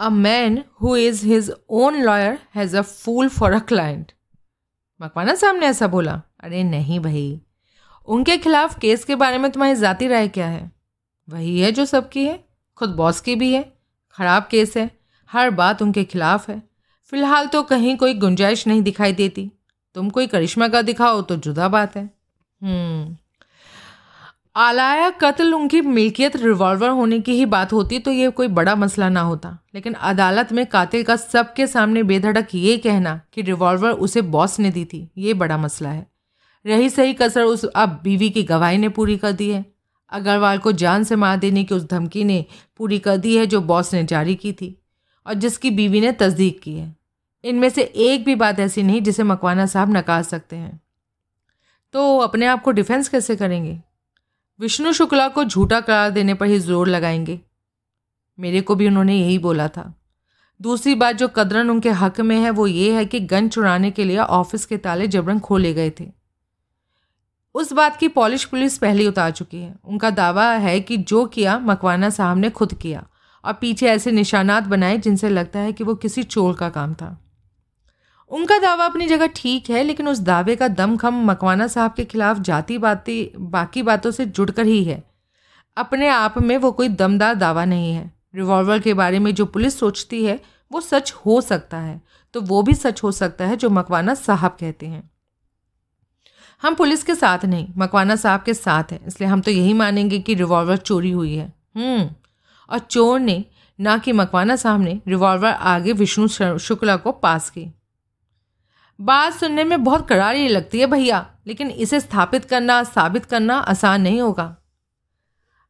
a 0.00 0.08
man 0.08 0.62
who 0.82 0.96
is 0.96 1.26
his 1.26 1.50
own 1.70 2.02
lawyer 2.02 2.38
has 2.54 2.76
a 2.76 2.82
fool 2.82 3.28
for 3.28 3.52
a 3.52 3.58
client 3.58 4.12
Makwana 5.00 5.34
साहब 5.34 5.56
ने 5.56 5.66
ऐसा 5.66 5.86
बोला, 5.86 6.22
अरे 6.40 6.62
नहीं 6.64 7.00
भाई, 7.00 7.40
उनके 8.08 8.36
खिलाफ 8.38 8.78
केस 8.78 9.04
के 9.04 9.14
बारे 9.14 9.38
में 9.38 9.50
तुम्हारी 9.50 9.74
ज़ाती 9.74 10.08
राय 10.08 10.28
क्या 10.28 10.46
है? 10.46 10.70
वही 11.28 11.60
है 11.60 11.72
जो 11.72 11.84
सबकी 11.84 12.24
है, 12.24 12.44
खुद 12.76 12.90
बॉस 12.90 13.20
की 13.20 13.34
भी 13.34 13.52
है, 13.54 13.62
ख़राब 14.10 14.48
केस 14.50 14.76
है, 14.76 14.90
हर 15.30 15.50
बात 15.50 15.82
उनके 15.82 16.04
खिलाफ 16.04 16.48
है। 16.50 16.62
फ़िलहाल 17.12 17.46
तो 17.46 17.62
कहीं 17.62 17.96
कोई 17.96 18.14
गुंजाइश 18.14 18.66
नहीं 18.66 18.82
दिखाई 18.82 19.12
देती। 19.12 19.50
तुम 19.96 20.10
कोई 20.10 20.26
करिश्मा 20.26 20.68
का 20.68 20.82
दिखाओ 20.82 21.20
तो 21.22 21.36
जुदा 21.36 21.68
बात 21.68 21.96
है। 21.96 22.04
हम्म। 22.60 23.16
आलाया 24.56 25.10
कत्ल 25.10 25.54
उनकी 25.54 25.80
मिल्कियत 25.80 26.36
रिवॉल्वर 26.36 26.88
होने 26.88 27.20
की 27.20 27.32
ही 27.32 27.46
बात 27.46 27.72
होती 27.72 27.98
तो 27.98 28.10
ये 28.10 28.30
कोई 28.30 28.48
बड़ा 28.48 28.74
मसला 28.74 29.08
ना 29.08 29.20
होता। 29.20 29.58
लेकिन 29.74 29.92
अदालत 29.92 30.52
में 30.52 30.66
कातिल 30.66 31.02
का 31.02 31.16
सबके 31.16 31.66
सामने 31.66 32.02
बेधड़क 32.02 32.48
ये 32.54 32.76
कहना 32.78 33.20
कि 33.32 33.42
रिवॉल्वर 33.42 33.90
उसे 33.90 34.22
बॉस 34.22 34.58
ने 34.60 34.70
दी 34.70 34.84
थी, 34.84 35.10
ये 35.18 35.34
बड़ा 35.34 35.58
मसला 35.58 35.88
है। 35.88 36.06
रही 36.66 36.90
सही 36.90 37.14
कसर 37.14 37.42
उस 37.42 37.64
अब 37.64 38.00
बीवी 38.02 38.30
की 38.30 38.42
गवाही 38.42 38.78
ने 38.78 38.88
पूरी 38.88 39.16
कर 39.16 39.32
दी 39.32 39.50
है। 39.50 39.64
अग्रवाल 40.12 40.58
को 40.58 40.72
जान 40.72 41.04
से 41.04 41.16
मार 41.16 41.36
देने 41.36 41.64
की 41.64 41.74
उस 41.74 41.84
धमकी 41.84 42.24
ने 42.24 42.44
पूरी 42.76 42.98
कर 42.98 43.16
दी 43.16 43.36
है 43.36 43.46
जो 43.46 43.60
बॉस 43.60 43.94
ने 43.94 44.04
जारी 44.04 44.34
की 44.34 44.52
थी 44.52 44.82
और 45.26 45.34
जिसकी 45.34 45.70
बीवी 45.70 46.00
ने 46.00 46.12
तस्दीक 46.12 46.60
की 46.60 46.74
है। 46.74 46.96
इनमें 47.44 47.68
से 47.68 47.82
एक 47.82 48.24
भी 48.24 48.34
बात 48.34 48.60
ऐसी 48.60 48.82
नहीं 48.82 49.02
जिसे 49.02 49.22
मकवाना 49.22 49.66
साहब 49.66 49.96
नकार 49.96 50.22
सकते 50.22 50.56
हैं। 50.56 50.80
तो 51.92 52.18
अपने 52.18 52.46
आप 52.46 52.62
को 52.62 52.70
डिफेंस 52.70 53.08
कैसे 53.08 53.36
करेंगे? 53.36 53.80
विष्णु 54.60 54.92
शुक्ला 54.92 55.28
को 55.28 55.44
झूठा 55.44 55.80
करार 55.80 56.10
देने 56.10 56.34
पर 56.34 56.46
ही 56.46 56.58
ज़ोर 56.58 56.88
लगाएँगे। 56.88 57.40
मेरे 58.40 58.60
को 58.60 58.74
भी 58.74 58.86
उन्होंने 58.86 59.16
यही 59.16 59.38
बोला 59.38 59.68
था। 59.68 60.00
दूसरी 60.62 60.94
बात 60.94 61.16
जो 61.16 61.28
कदरन 61.28 61.70
उनके 61.70 61.90
हक 61.90 62.20
में 62.20 62.36
है, 62.36 62.50
वो 62.50 62.66
ये 62.66 62.94
है 62.94 63.04
कि 63.04 63.20
गन 63.20 63.48
चुराने 63.48 63.90
के 63.90 64.04
लिए 64.04 64.18
ऑफ़िस 64.18 64.66
के 64.66 64.76
ताले 64.76 65.06
जबरन 65.06 65.38
खोले 65.38 65.74
गए 65.74 65.92
थे। 66.00 66.12
उस 67.54 67.72
बात 67.72 67.96
की 67.96 68.08
पॉलिश 68.08 68.44
पुलिस 68.44 68.78
पहले 68.78 69.06
उतार 69.06 69.30
चुकी 69.30 69.56
है। 69.56 69.76
उनका 69.84 70.10
दावा 70.10 70.50
है 70.52 70.80
कि 70.80 70.96
जो 70.96 71.24
किया, 71.24 71.58
मकवाना 71.58 72.10
साहब 72.10 72.38
ने 72.38 72.50
खुद 72.50 72.74
किया। 72.74 73.06
और 73.44 73.52
पीछे 73.52 73.86
ऐसे 73.86 74.12
निशानात 74.12 74.64
बनाए 74.64 74.98
जिनसे 74.98 75.28
लगता 75.28 75.58
है 75.58 75.72
कि 75.72 75.84
वो 75.84 75.94
किसी 75.94 76.22
चोर 76.22 76.54
का 76.54 76.68
काम 76.68 76.94
था। 76.94 77.25
उनका 78.30 78.58
दावा 78.58 78.84
अपनी 78.84 79.06
जगह 79.06 79.26
ठीक 79.26 79.70
है 79.70 79.82
लेकिन 79.82 80.08
उस 80.08 80.18
दावे 80.18 80.56
का 80.56 80.68
दमखम 80.68 81.22
मकवाना 81.26 81.66
साहब 81.66 81.94
के 81.94 82.04
खिलाफ 82.04 82.38
जाति 82.38 82.78
बाती 82.78 83.32
बाकी 83.36 83.82
बातों 83.82 84.10
से 84.10 84.26
जुड़कर 84.26 84.66
ही 84.66 84.82
है। 84.84 85.02
अपने 85.76 86.08
आप 86.08 86.38
में 86.38 86.56
वो 86.58 86.72
कोई 86.72 86.88
दमदार 86.88 87.34
दावा 87.34 87.64
नहीं 87.64 87.92
है। 87.92 88.10
रिवॉल्वर 88.34 88.78
के 88.78 88.94
बारे 88.94 89.18
में 89.18 89.34
जो 89.34 89.46
पुलिस 89.46 89.78
सोचती 89.78 90.24
है 90.24 90.40
वो 90.70 90.80
सच 90.80 91.12
हो 91.26 91.40
सकता 91.40 91.78
है। 91.78 92.00
तो 92.34 92.40
वो 92.40 92.62
भी 92.62 92.74
सच 92.74 93.02
हो 93.02 93.12
सकता 93.12 93.46
है 93.46 93.56
जो 93.56 93.70
मकवाना 93.70 94.14
साहब 94.14 94.56
कहते 94.60 94.86
हैं। 94.86 95.10
हम 96.62 96.74
पुलिस 96.74 97.02
के 97.02 97.14
साथ 97.14 97.44
नहीं 97.44 97.66
मकवाना 97.76 98.16
साहब 98.16 98.42
के 98.42 98.54
साथ 98.54 98.92
हैं 98.92 99.06
इसलिए 99.06 99.30
हम 99.30 99.40
तो 99.40 99.50
यही 99.50 99.72
मानेंगे 99.72 100.18
कि 100.18 100.34
रिवॉल्वर 100.34 100.76
चोरी 100.76 101.10
हुई 101.10 101.34
है। 101.34 101.52
हम्म, 101.76 102.08
और 102.68 102.78
चोर 102.80 103.20
ने 103.20 103.44
ना 103.78 103.96
कि 103.98 104.12
मकवाना 104.12 104.56
साहब 104.56 104.80
ने 104.80 105.00
रिवॉल्वर 105.08 105.50
आगे 105.50 105.92
विष्णु 105.92 106.28
शुक्ला 106.58 106.96
को 106.96 107.12
पास 107.12 107.50
की। 107.50 107.70
बात 108.98 109.32
सुनने 109.32 109.64
में 109.64 109.82
बहुत 109.84 110.08
करारी 110.08 110.46
लगती 110.48 110.80
है 110.80 110.86
भैया, 110.86 111.26
लेकिन 111.46 111.70
इसे 111.70 112.00
स्थापित 112.00 112.44
करना, 112.44 112.82
साबित 112.82 113.24
करना 113.24 113.56
आसान 113.56 114.02
नहीं 114.02 114.20
होगा। 114.20 114.56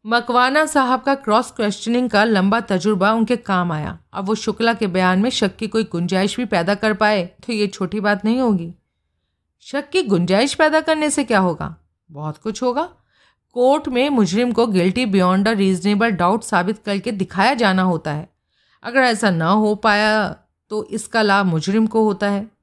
मकवाना 0.05 0.65
साहब 0.67 1.01
का 1.03 1.15
क्रॉस 1.15 1.51
क्वेश्चनिंग 1.51 2.09
का 2.11 2.23
लंबा 2.25 2.61
तजुर्बा 2.61 3.13
उनके 3.13 3.37
काम 3.37 3.73
आया। 3.73 3.99
अब 4.13 4.27
वो 4.27 4.35
शुक्ला 4.35 4.75
के 4.75 4.87
बयान 4.87 5.19
में 5.19 5.31
शक 5.31 5.57
की 5.57 5.69
कोई 5.69 5.85
गुंजाइश 5.85 6.37
भी 6.37 6.45
पैदा 6.45 6.75
कर 6.75 6.93
पाए 6.93 7.25
तो 7.47 7.53
ये 7.53 7.67
छोटी 7.67 8.01
बात 8.01 8.25
नहीं 8.25 8.41
होगी। 8.41 8.73
शक 9.67 9.89
की 9.91 10.03
गुंजाइश 10.03 10.55
पैदा 10.55 10.81
करने 10.81 11.11
से 11.11 11.25
क्या 11.25 11.39
होगा? 11.39 11.75
बहुत 12.11 12.39
कुछ 12.39 12.63
होगा। 12.63 12.89
कोर्ट 13.57 13.89
में 13.89 14.09
मुजरिम 14.11 14.53
को 14.53 14.67
guilty 14.67 15.07
beyond 15.07 15.49
a 15.49 15.53
reasonable 15.53 16.11
doubt 16.11 16.43
साबित 16.43 16.79
करके 16.79 17.13
दिखाया 17.13 17.55
जाना 17.55 17.83
होता 17.83 18.13
है। 18.13 18.29
अगर 18.83 19.01
ऐसा 19.01 19.31
ना 19.31 19.49
हो 19.49 19.75
पाया 19.75 20.29
तो 20.71 20.85
इसका 20.85 21.23
लाभ 21.23 21.47
मुजरिम 21.47 21.87
को 21.87 22.05
होता 22.05 22.29
है। 22.29 22.56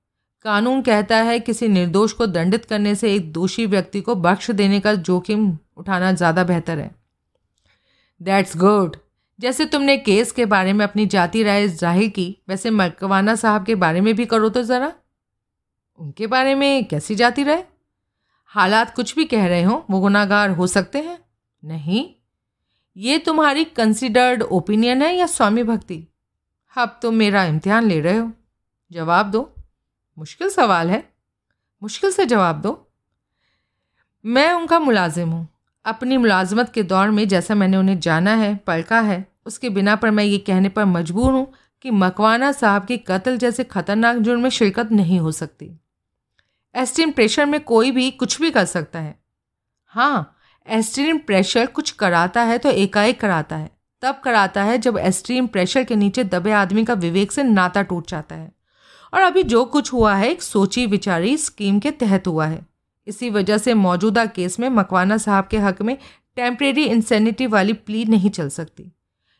कानून 0.45 0.82
कहता 0.82 1.17
है 1.17 1.39
किसी 1.39 1.67
निर्दोष 1.67 2.13
को 2.13 2.25
दंडित 2.27 2.65
करने 2.65 2.93
से 2.95 3.13
एक 3.15 3.32
दोषी 3.34 3.65
व्यक्ति 3.65 4.01
को 4.01 4.15
बख्श 4.15 4.49
देने 4.51 4.79
का 4.79 4.93
जोखिम 4.95 5.58
उठाना 5.77 6.12
ज़्यादा 6.12 6.43
बेहतर 6.43 6.79
है। 6.79 6.89
दैट्स 8.21 8.58
गुड 8.58 8.95
जैसे 9.39 9.65
तुमने 9.65 9.95
केस 9.97 10.32
के 10.32 10.45
बारे 10.45 10.73
में 10.73 10.84
अपनी 10.86 11.06
जाति 11.06 11.43
राय 11.43 11.67
ज़ाहिर 11.67 12.10
की, 12.10 12.38
वैसे 12.49 12.69
मकवाना 12.69 13.36
साहब 13.36 13.65
के 13.65 13.75
बारे 13.75 14.01
में 14.01 14.13
भी 14.15 14.25
करो 14.25 14.49
तो 14.49 14.63
ज़रा। 14.63 14.91
उनके 15.99 16.27
बारे 16.27 16.56
में 16.56 16.86
कैसी 16.86 17.15
जाति 17.15 17.43
राय? 17.43 17.63
हालात 18.51 18.93
कुछ 18.95 19.15
भी 19.15 19.25
कह 19.25 19.47
रहे 19.47 19.63
हो, 19.63 19.86
वो 19.89 19.99
गुनागार 19.99 20.49
हो 20.49 20.67
सकते 20.67 20.99
हैं। 20.99 21.17
नहीं। 21.63 22.06
ये 22.95 23.17
तुम्हारी 23.17 23.63
कंसिडर्ड 23.65 24.41
ओपिनियन 24.43 25.01
है 25.01 25.15
या 25.15 25.25
स्वामी 25.25 25.63
भक्ति? 25.63 26.03
अब 26.75 26.99
तुम 27.01 27.15
मेरा 27.15 27.43
इम्तिहान 27.43 27.88
ले 27.88 27.99
रहे 27.99 28.17
हो। 28.17 28.32
जवाब 28.91 29.32
दो। 29.32 29.49
मुश्किल 30.17 30.49
सवाल 30.49 30.89
है। 30.89 31.13
मुश्किल 31.84 32.12
से 32.12 32.26
जवाब 32.26 32.62
दो। 32.62 32.88
मैं 34.26 34.52
उनका 34.54 34.80
मुलाजिम 34.80 35.30
हूँ। 35.30 35.47
अपनी 35.86 36.17
मुलाजमत 36.17 36.69
के 36.69 36.84
दौर 36.84 37.10
में 37.12 37.28
जैसा 37.28 37.56
मैंने 37.56 37.78
उन्हें 37.78 37.99
जाना 37.99 38.36
है, 38.36 38.56
पलका 38.56 38.99
है, 39.02 39.28
उसके 39.45 39.69
बिना 39.69 39.95
पर 39.95 40.12
मैं 40.12 40.23
ये 40.23 40.38
कहने 40.38 40.69
पर 40.69 40.86
मजबूर 40.86 41.32
हूँ 41.32 41.54
कि 41.82 41.91
मकवाना 41.91 42.52
साहब 42.52 42.86
के 42.86 42.97
कत्ल 42.97 43.38
जैसे 43.38 43.63
खतरनाक 43.63 44.17
जुर्म 44.17 44.41
में 44.41 44.49
शिरकत 44.49 44.91
नहीं 44.91 45.19
हो 45.19 45.32
सकती। 45.32 45.80
एस्ट्रीम 46.76 47.12
प्रेशर 47.12 47.45
में 47.45 47.60
कोई 47.60 47.91
भी 47.91 48.12
कुछ 48.12 48.41
भी 48.41 48.52
कर 48.52 48.65
सकता 48.65 48.99
है। 48.99 49.19
हाँ 49.86 50.38
एस्ट्रीम 50.67 51.17
प्रेशर 51.17 51.65
कुछ 51.65 51.91
कराता 51.91 52.41
है 52.41 52.58
तो 52.58 52.69
एकाएक 52.69 53.19
कराता 53.19 53.56
है। 53.56 53.69
तब 54.02 54.21
कराता 54.23 54.63
है 54.63 54.78
जब 54.78 54.97
एस्ट्रीम 54.97 55.47
प्रेशर 55.47 55.84
के 55.84 55.95
नीचे 55.95 56.23
दबे 56.23 56.52
आदमी 56.52 56.86
का 56.86 56.93
विवेक 56.93 57.32
से 57.32 57.43
नाता 57.43 57.82
टूट 57.82 58.10
जाता 58.10 58.36
है। 58.36 58.52
और 59.13 59.21
अभी 59.21 59.43
जो 59.43 59.65
कुछ 59.65 59.93
हुआ 59.93 60.15
है, 60.15 60.30
एक 60.30 60.43
सोची 60.43 60.86
विचारी 60.86 61.38
स्कीम 61.38 61.80
के 61.80 61.91
तहत 61.91 62.28
हुआ 62.28 62.45
है। 62.45 62.65
इसी 63.08 63.30
वजह 63.30 63.58
से 63.58 63.73
मौजूदा 63.73 64.26
केस 64.26 64.60
में 64.60 64.69
मकवाना 64.69 65.17
साहब 65.17 65.47
के 65.47 65.58
हक 65.58 65.82
में 65.82 65.97
टेम्परेरी 66.36 66.84
इंसेनिटी 66.84 67.47
वाली 67.47 67.73
प्ली 67.73 68.06
नहीं 68.06 68.30
चल 68.30 68.49
सकती। 68.49 68.91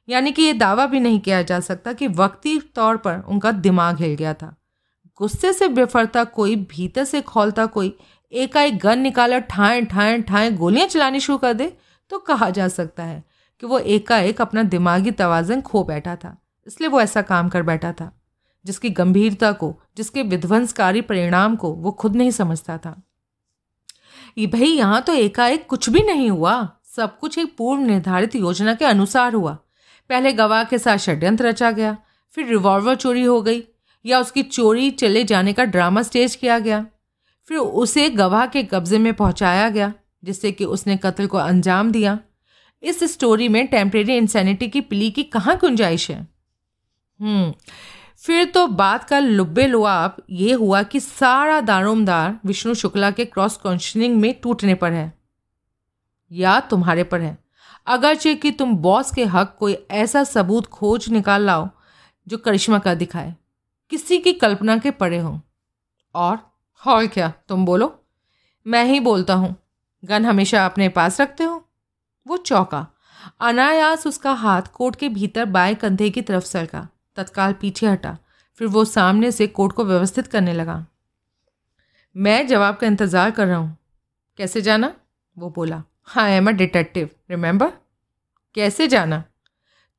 यानी 0.10 0.32
कि 0.32 0.42
ये 0.42 0.54
दावा 0.54 0.86
भी 0.86 1.00
नहीं 1.00 1.20
किया 1.20 1.42
जा 1.42 1.60
सकता 1.60 1.94
कि 1.94 2.08
वक्ती 2.08 2.60
तौर 2.60 2.98
पर 2.98 3.20
उनका 3.28 3.52
दिमाग 3.52 4.00
हिल 4.00 4.16
गया 4.16 4.34
था। 4.34 4.56
गुस्से 5.18 5.54
से 5.54 5.68
बेफरता 5.68 6.24
कोई, 6.24 6.56
भीतर 6.56 7.04
से 7.04 7.22
खोलता 7.22 7.66
कोई, 7.66 7.98
एकाएक 8.32 8.78
गन 8.80 9.00
निकाला, 9.00 9.40
ठाए 9.40 9.82
ठाए 9.82 10.22
ठाए, 10.22 10.52
गोलियाँ 10.52 10.88
चलानी 10.88 11.20
शुरू 11.20 11.38
कर 11.38 11.54
दे 11.54 11.78
तो 12.10 12.20
कहा 12.20 12.50
जा 12.50 12.68
सकता 12.68 13.04
है 13.04 13.24
कि 13.60 13.68
वो 13.68 13.80
एकाएक 13.80 14.42
अपना 14.42 14.64
दिमागी 14.64 15.12
तोज़न 15.12 15.62
खो 15.62 15.84
बैठा 15.84 16.16
था। 16.16 16.38
इसलिए 16.68 16.90
वो 16.90 17.02
ऐसा 17.02 17.22
काम 17.22 17.50
कर 17.50 17.64
बैठा 17.64 17.92
था। 17.92 18.23
जिसकी 18.66 18.90
गंभीरता 18.90 19.52
को, 19.52 19.82
जिसके 19.98 20.24
विध्वंसकारी 20.24 21.02
परिणाम 21.02 21.56
को 21.56 21.74
वो 21.74 21.92
खुद 21.92 22.16
नहीं 22.16 22.32
समझता 22.32 22.78
था। 22.78 23.02
ये 24.38 24.48
भाई 24.48 24.68
यहाँ 24.68 25.02
तो 25.02 25.14
एकाएक 25.14 25.66
कुछ 25.68 25.90
भी 25.90 26.02
नहीं 26.02 26.30
हुआ। 26.30 26.56
सब 26.96 27.20
कुछ 27.20 27.38
एक 27.38 27.56
पूर्व 27.58 27.82
निर्धारित 27.82 28.36
योजना 28.36 28.74
के 28.74 28.86
अनुसार 28.86 29.34
हुआ। 29.34 29.58
पहले 30.10 30.34
गवाह 30.34 30.64
के 30.64 30.78
साथ 30.78 30.98
षड्यंत्र 30.98 31.48
रचा 31.48 31.72
गया, 31.72 31.98
फिर 32.34 32.48
रिवॉल्वर 32.48 32.96
चोरी 32.96 33.24
हो 33.24 33.42
गई, 33.42 33.64
या 34.06 34.20
उसकी 34.20 34.44
चोरी 34.44 34.90
चले 34.92 35.24
जाने 35.24 35.54
का 35.54 35.66
ड्रामा 35.66 36.02
स्टेज 36.02 36.36
किया 36.36 36.60
गया, 36.60 36.86
फिर 37.48 37.58
उसे 37.58 38.10
गवाह 38.10 38.46
के 38.46 38.64
कब्जे 38.64 38.98
में 38.98 39.14
पहुँचाया 39.14 39.70
गया, 39.70 39.94
जिससे 40.24 40.52
कि 40.52 40.66
उसने 40.66 40.98
कत्ल 40.98 41.28
को 41.28 41.38
अंजाम 41.38 41.92
दिया। 41.92 42.20
इस 42.84 43.04
स्टोरी 43.04 43.48
में 43.48 43.68
टेम्परेरी 43.68 44.18
इंसैनिटी 44.18 44.68
की 44.68 44.82
पिली 44.82 45.10
की 45.12 45.24
कहाँ 45.24 45.58
गुंजाइश 45.58 46.10
है? 46.12 46.28
हम्म 47.20 47.54
फिर 48.24 48.46
तो 48.46 48.68
बात 48.68 49.04
का 49.04 49.20
लुब्बे 49.20 49.68
लुआब 49.68 50.16
ये 50.30 50.54
हुआ 50.54 50.84
कि 50.84 51.00
सारा 51.00 51.62
दारोमदार 51.62 52.40
विष्णु 52.46 52.74
शुक्ला 52.74 53.12
के 53.12 53.26
क्रॉस 53.26 53.58
क्वेश्चनिंग 53.58 54.18
में 54.18 54.40
टूटने 54.42 54.74
पर 54.74 54.92
है। 54.92 55.18
या 56.32 56.60
तुम्हारे 56.60 57.04
पर 57.04 57.22
है। 57.22 57.38
अगरचे 57.88 58.36
कि 58.36 58.52
तुम 58.52 58.78
बॉस 58.78 59.12
के 59.12 59.26
हक 59.26 59.56
कोई 59.60 59.88
ऐसा 59.92 60.24
सबूत 60.24 60.66
खोज 60.66 61.10
निकाल 61.10 61.42
लाओ 61.42 61.70
जो 62.28 62.38
करिश्मा 62.38 62.80
का 62.80 62.94
दिखाए। 62.94 63.36
किसी 63.90 64.18
की 64.18 64.34
कल्पना 64.34 64.78
के 64.78 64.92
पड़े 64.92 65.20
हों। 65.20 65.40
और 66.16 66.40
और 66.88 67.08
क्या? 67.08 67.34
तुम 67.48 67.66
बोलो। 67.66 68.04
मैं 68.68 68.86
ही 68.86 69.00
बोलता 69.00 69.34
हूँ। 69.34 69.56
गन 70.06 70.26
हमेशा 70.26 70.66
अपने 70.66 70.90
पास 70.90 71.22
रखते 71.22 71.44
हो। 71.44 71.70
वो 72.28 72.38
चौका। 72.38 72.88
अनायास 73.40 74.08
उसका 74.08 74.32
हाथ 74.32 74.62
कोट 74.62 74.96
के 74.96 75.10
भीतर 75.10 75.46
बाएँ 75.46 75.76
कंधे 75.76 76.10
की 76.10 76.22
तरफ़ 76.22 76.44
सरका। 76.44 76.88
तत्काल 77.18 77.54
पीछे 77.54 77.88
हटा। 77.88 78.18
फिर 78.60 78.68
वो 78.68 78.86
सामने 78.86 79.32
से 79.32 79.48
कोट 79.48 79.74
को 79.74 79.86
व्यवस्थित 79.86 80.28
करने 80.28 80.54
लगा। 80.54 80.86
मैं 82.16 82.46
जवाब 82.48 82.76
का 82.76 82.88
इंतज़ार 82.88 83.32
कर 83.32 83.48
रहा 83.48 83.58
हूँ। 83.58 83.78
कैसे 84.40 84.62
जाना? 84.62 84.94
वो 85.38 85.50
बोला। 85.50 85.84
हाँ 86.04 86.30
एम 86.30 86.48
अ 86.48 86.52
डिटेक्टिव 86.52 87.10
रिमेंबर 87.30 87.72
कैसे 88.56 88.88
जाना? 88.88 89.24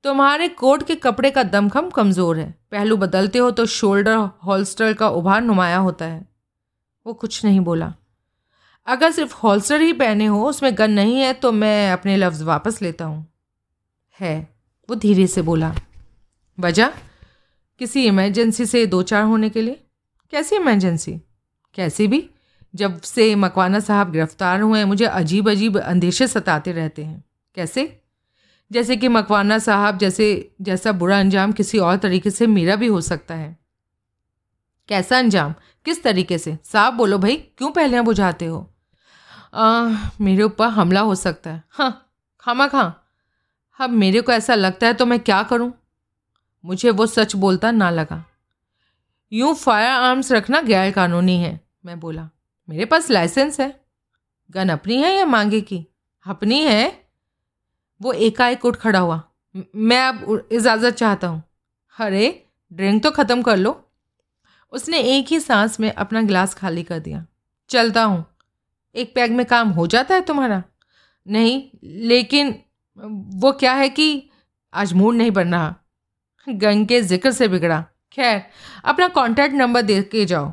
तुम्हारे 0.04 0.48
कोट 0.48 0.82
के 0.82 0.94
कपड़े 0.94 1.30
का 1.30 1.42
दमखम 1.42 1.88
कमज़ोर 1.90 2.38
है। 2.38 2.50
पहलू 2.70 2.96
बदलते 2.96 3.38
हो 3.38 3.50
तो 3.50 3.66
शोल्डर 3.66 4.16
हॉल्स्टर 4.44 4.92
का 4.92 5.08
उभार 5.08 5.42
नुमाया 5.42 5.78
होता 5.78 6.04
है। 6.04 6.26
वो 7.06 7.14
कुछ 7.14 7.44
नहीं 7.44 7.60
बोला। 7.60 7.92
अगर 8.86 9.12
सिर्फ़ 9.12 9.34
हॉल्स्टर 9.36 9.80
ही 9.80 9.92
पहने 9.92 10.26
हो, 10.26 10.44
उसमें 10.48 10.70
गन 10.78 10.90
नहीं 10.90 11.20
है 11.20 11.32
तो 11.32 11.52
मैं 11.52 11.92
अपने 11.92 12.16
लफ्ज़ 12.16 12.44
वापस 12.44 12.80
लेता 12.82 13.04
हूँ। 13.04 13.26
है, 14.20 14.48
वो 14.88 14.94
धीरे 14.94 15.26
से 15.26 15.42
बोला। 15.42 15.74
वजह? 16.60 16.88
किसी 17.78 18.04
इमरजेंसी 18.06 18.66
से 18.66 18.86
दो 18.86 19.02
चार 19.02 19.22
होने 19.22 19.50
के 19.50 19.62
लिए। 19.62 19.84
कैसी 20.30 20.56
इमरजेंसी 20.56 21.20
कैसी 21.74 22.06
भी। 22.06 22.30
जब 22.74 23.00
से 23.00 23.34
मकवाना 23.34 23.80
साहब 23.80 24.12
गिरफ़्तार 24.12 24.60
हुए 24.60 24.78
हैं 24.78 24.86
मुझे 24.86 25.04
अजीब 25.04 25.50
अजीब 25.50 25.80
अंदेशे 25.80 26.26
सताते 26.26 26.72
रहते 26.72 27.04
हैं। 27.04 27.24
कैसे? 27.54 28.00
जैसे 28.72 28.96
कि 28.96 29.08
मकवाना 29.08 29.58
साहब 29.58 29.98
जैसे 29.98 30.54
जैसा 30.60 30.92
बुरा 30.92 31.20
अंजाम 31.20 31.52
किसी 31.52 31.78
और 31.78 31.96
तरीके 31.96 32.30
से 32.30 32.46
मेरा 32.46 32.76
भी 32.76 32.86
हो 32.86 33.00
सकता 33.00 33.34
है। 33.34 33.58
कैसा 34.88 35.18
अंजाम? 35.18 35.54
किस 35.84 36.02
तरीके 36.02 36.38
से? 36.38 36.58
साहब 36.64 36.94
बोलो 36.94 37.18
भाई 37.18 37.36
क्यों 37.36 37.70
पहले 37.70 38.00
बुझाते 38.00 38.46
हो? 38.46 38.74
आ, 39.54 39.94
मेरे 40.20 40.42
ऊपर 40.42 40.66
हमला 40.66 41.00
हो 41.00 41.14
सकता 41.14 41.50
है। 41.50 41.62
हाँ 41.70 42.12
खामा 42.40 42.66
खां। 42.66 42.90
अब 43.80 43.90
मेरे 43.90 44.20
को 44.20 44.32
ऐसा 44.32 44.54
लगता 44.54 44.86
है 44.86 44.94
तो 44.94 45.06
मैं 45.06 45.20
क्या 45.20 45.42
करूँ? 45.42 45.72
मुझे 46.64 46.90
वो 46.90 47.06
सच 47.06 47.34
बोलता 47.36 47.70
ना 47.70 47.90
लगा। 47.90 48.24
यूँ 49.32 49.54
फायर 49.54 49.90
आर्म्स 49.90 50.32
रखना 50.32 50.60
गैर 50.60 50.90
कानूनी 50.90 51.36
है, 51.36 51.60
मैं 51.86 51.98
बोला। 52.00 52.28
मेरे 52.68 52.84
पास 52.84 53.10
लाइसेंस 53.10 53.60
है। 53.60 53.68
गन 54.50 54.68
अपनी 54.68 54.96
है 54.96 55.14
या 55.16 55.24
मांगे 55.26 55.60
की? 55.60 55.86
अपनी 56.26 56.60
है। 56.62 57.04
वो 58.00 58.12
एकाएक 58.12 58.64
उठ 58.64 58.76
खड़ा 58.76 58.98
हुआ। 58.98 59.22
मैं 59.76 60.00
अब 60.00 60.48
इजाज़त 60.52 60.94
चाहता 60.94 61.26
हूँ। 61.26 61.42
अरे 61.96 62.46
ड्रिंक 62.72 63.02
तो 63.02 63.10
ख़त्म 63.10 63.42
कर 63.42 63.56
लो। 63.56 63.80
उसने 64.72 65.00
एक 65.16 65.26
ही 65.28 65.40
सांस 65.40 65.78
में 65.80 65.90
अपना 65.92 66.22
गिलास 66.22 66.54
खाली 66.54 66.82
कर 66.82 66.98
दिया। 66.98 67.24
चलता 67.70 68.04
हूँ। 68.04 68.24
एक 68.94 69.14
पैग 69.14 69.32
में 69.32 69.44
काम 69.46 69.68
हो 69.68 69.86
जाता 69.86 70.14
है 70.14 70.20
तुम्हारा? 70.20 70.62
नहीं, 71.26 71.62
लेकिन 71.84 72.54
वो 73.34 73.52
क्या 73.52 73.72
है 73.72 73.88
कि 73.88 74.30
आज 74.72 74.92
मूड 74.92 75.14
नहीं 75.14 75.30
बन 75.30 75.54
रहा। 75.54 75.74
गंग 76.46 76.86
के 76.86 77.00
ज़िक्र 77.02 77.30
से 77.30 77.48
बिगड़ा। 77.48 77.84
खैर, 78.12 78.42
अपना 78.84 79.08
कॉन्टैक्ट 79.08 79.54
नंबर 79.54 79.82
दे 79.82 80.00
के 80.02 80.24
जाओ। 80.24 80.52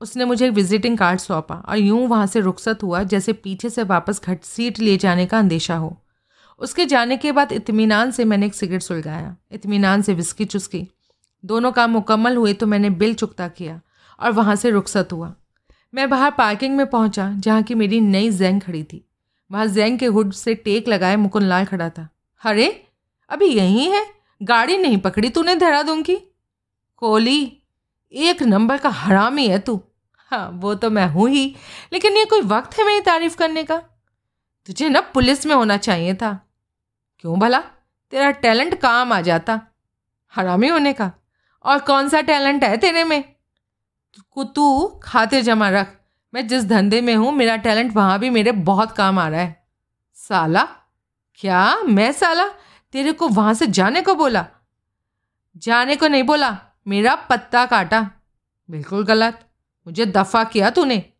उसने 0.00 0.24
मुझे 0.24 0.46
एक 0.46 0.52
विजिटिंग 0.52 0.96
कार्ड 0.98 1.20
सौंपा 1.20 1.54
और 1.54 1.78
यूँ 1.78 2.06
वहाँ 2.08 2.26
से 2.26 2.40
रुखसत 2.40 2.82
हुआ 2.82 3.02
जैसे 3.02 3.32
पीछे 3.32 3.70
से 3.70 3.82
वापस 3.82 4.20
घट 4.24 4.42
सीट 4.42 4.78
ले 4.78 4.96
जाने 4.96 5.26
का 5.26 5.38
अंदेशा 5.38 5.76
हो। 5.76 5.96
उसके 6.60 6.86
जाने 6.86 7.16
के 7.16 7.32
बाद 7.32 7.52
इत्मीनान 7.52 8.10
से 8.10 8.24
मैंने 8.24 8.46
एक 8.46 8.54
सिगरेट 8.54 8.82
सुलगाया। 8.82 9.36
इत्मीनान 9.52 10.02
से 10.02 10.14
विस्की 10.14 10.44
चुस्की। 10.44 10.86
दोनों 11.44 11.72
काम 11.72 11.90
मुकम्मल 11.90 12.36
हुए 12.36 12.52
तो 12.52 12.66
मैंने 12.66 12.90
बिल 12.90 13.14
चुकता 13.14 13.48
किया 13.48 13.80
और 14.20 14.32
वहाँ 14.32 14.56
से 14.56 14.70
रुखसत 14.70 15.08
हुआ। 15.12 15.34
मैं 15.94 16.08
बाहर 16.10 16.30
पार्किंग 16.30 16.76
में 16.76 16.86
पहुँचा 16.86 17.30
जहाँ 17.36 17.62
की 17.62 17.74
मेरी 17.74 18.00
नई 18.00 18.30
जैंग 18.30 18.60
खड़ी 18.60 18.82
थी। 18.82 19.04
वहाँ 19.50 19.66
जैंग 19.66 19.98
के 19.98 20.06
हुड 20.06 20.32
से 20.32 20.54
टेक 20.54 20.88
लगाए 20.88 21.16
मुकुंद 21.16 21.44
लाल 21.44 21.64
खड़ा 21.64 21.88
था। 21.88 22.08
अरे, 22.42 22.68
अभी 23.30 23.46
यहीं 23.46 23.88
है? 23.92 24.04
गाड़ी 24.44 24.76
नहीं 24.76 24.98
पकड़ी 24.98 25.28
तूने 25.28 25.54
देहरादून 25.54 26.02
की? 26.02 26.16
कोहली, 26.96 27.62
एक 28.12 28.42
नंबर 28.42 28.78
का 28.78 28.88
हरामी 28.88 29.48
है 29.48 29.58
तू। 29.58 29.80
हाँ 30.30 30.50
वो 30.54 30.74
तो 30.74 30.90
मैं 30.90 31.06
हूँ 31.06 31.28
ही, 31.28 31.56
लेकिन 31.92 32.16
ये 32.16 32.24
कोई 32.24 32.40
वक्त 32.40 32.78
है 32.78 32.86
मेरी 32.86 33.00
तारीफ़ 33.00 33.36
करने 33.36 33.64
का? 33.64 33.76
तुझे 34.66 34.88
ना 34.88 35.00
पुलिस 35.00 35.46
में 35.46 35.54
होना 35.54 35.76
चाहिए 35.76 36.14
था। 36.14 36.32
क्यों 37.18 37.38
भला? 37.38 37.58
तेरा 38.12 38.30
टैलेंट 38.30 38.80
काम 38.80 39.12
आ 39.12 39.20
जाता, 39.20 39.60
हरामी 40.32 40.68
होने 40.68 40.92
का। 40.92 41.12
और 41.64 41.78
कौन 41.78 42.08
सा 42.08 42.20
टैलेंट 42.20 42.64
है 42.64 42.76
तेरे 42.76 43.04
में? 43.04 43.34
तू 44.46 44.86
खाते 45.02 45.42
जमा 45.42 45.68
रख। 45.70 46.00
मैं 46.34 46.46
जिस 46.46 46.64
धंधे 46.64 47.00
में 47.00 47.14
हूँ, 47.14 47.32
मेरा 47.32 47.56
टैलेंट 47.56 47.94
वहाँ 47.96 48.18
भी 48.18 48.30
मेरे 48.30 48.52
बहुत 48.52 48.92
काम 48.92 49.18
आ 49.18 49.28
रहा 49.28 49.40
है। 49.40 49.66
साला? 50.14 50.62
क्या? 51.34 51.76
मैं 51.76 52.12
साला? 52.12 52.48
तेरे 52.94 53.12
को 53.12 53.28
वहाँ 53.28 53.54
से 53.54 53.66
जाने 53.66 54.02
को 54.02 54.14
बोला? 54.14 54.46
जाने 55.56 55.96
को 55.96 56.08
नहीं 56.08 56.22
बोला, 56.22 56.58
मेरा 56.88 57.14
पत्ता 57.14 57.66
काटा। 57.66 58.10
बिल्कुल 58.70 59.04
गलत, 59.04 59.48
मुझे 59.86 60.06
दफ़ा 60.06 60.44
किया 60.44 60.70
तूने। 60.70 61.12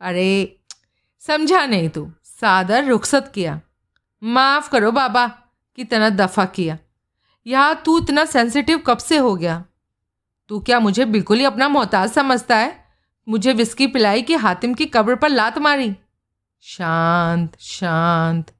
अरे, 0.00 0.60
समझा 1.20 1.66
नहीं 1.66 1.88
तू, 1.88 2.12
सादर 2.24 2.84
रुखसत 2.84 3.32
किया। 3.34 3.60
माफ़ 4.24 4.70
करो 4.70 4.92
बाबा 4.92 5.26
की 5.76 5.84
तरह 5.84 6.10
दफ़ा 6.10 6.44
किया। 6.44 6.78
यहाँ 7.46 7.82
तू 7.84 8.02
इतना 8.02 8.24
सेंसिटिव 8.24 8.78
कब 8.78 8.98
से 8.98 9.16
हो 9.16 9.36
गया? 9.36 9.64
तू 10.48 10.60
क्या 10.60 10.80
मुझे 10.80 11.04
बिल्कुल 11.04 11.38
ही 11.38 11.44
अपना 11.44 11.68
मोहताज 11.68 12.10
समझता 12.10 12.56
है? 12.56 12.84
मुझे 13.28 13.52
विस्की 13.52 13.86
पिलाई 13.86 14.22
कि 14.22 14.34
हातिम 14.34 14.74
की 14.74 14.86
कब्र 14.86 15.16
पर 15.16 15.28
लात 15.28 15.58
मारी? 15.58 15.96
शांत 16.60 17.56
शांत। 17.60 18.57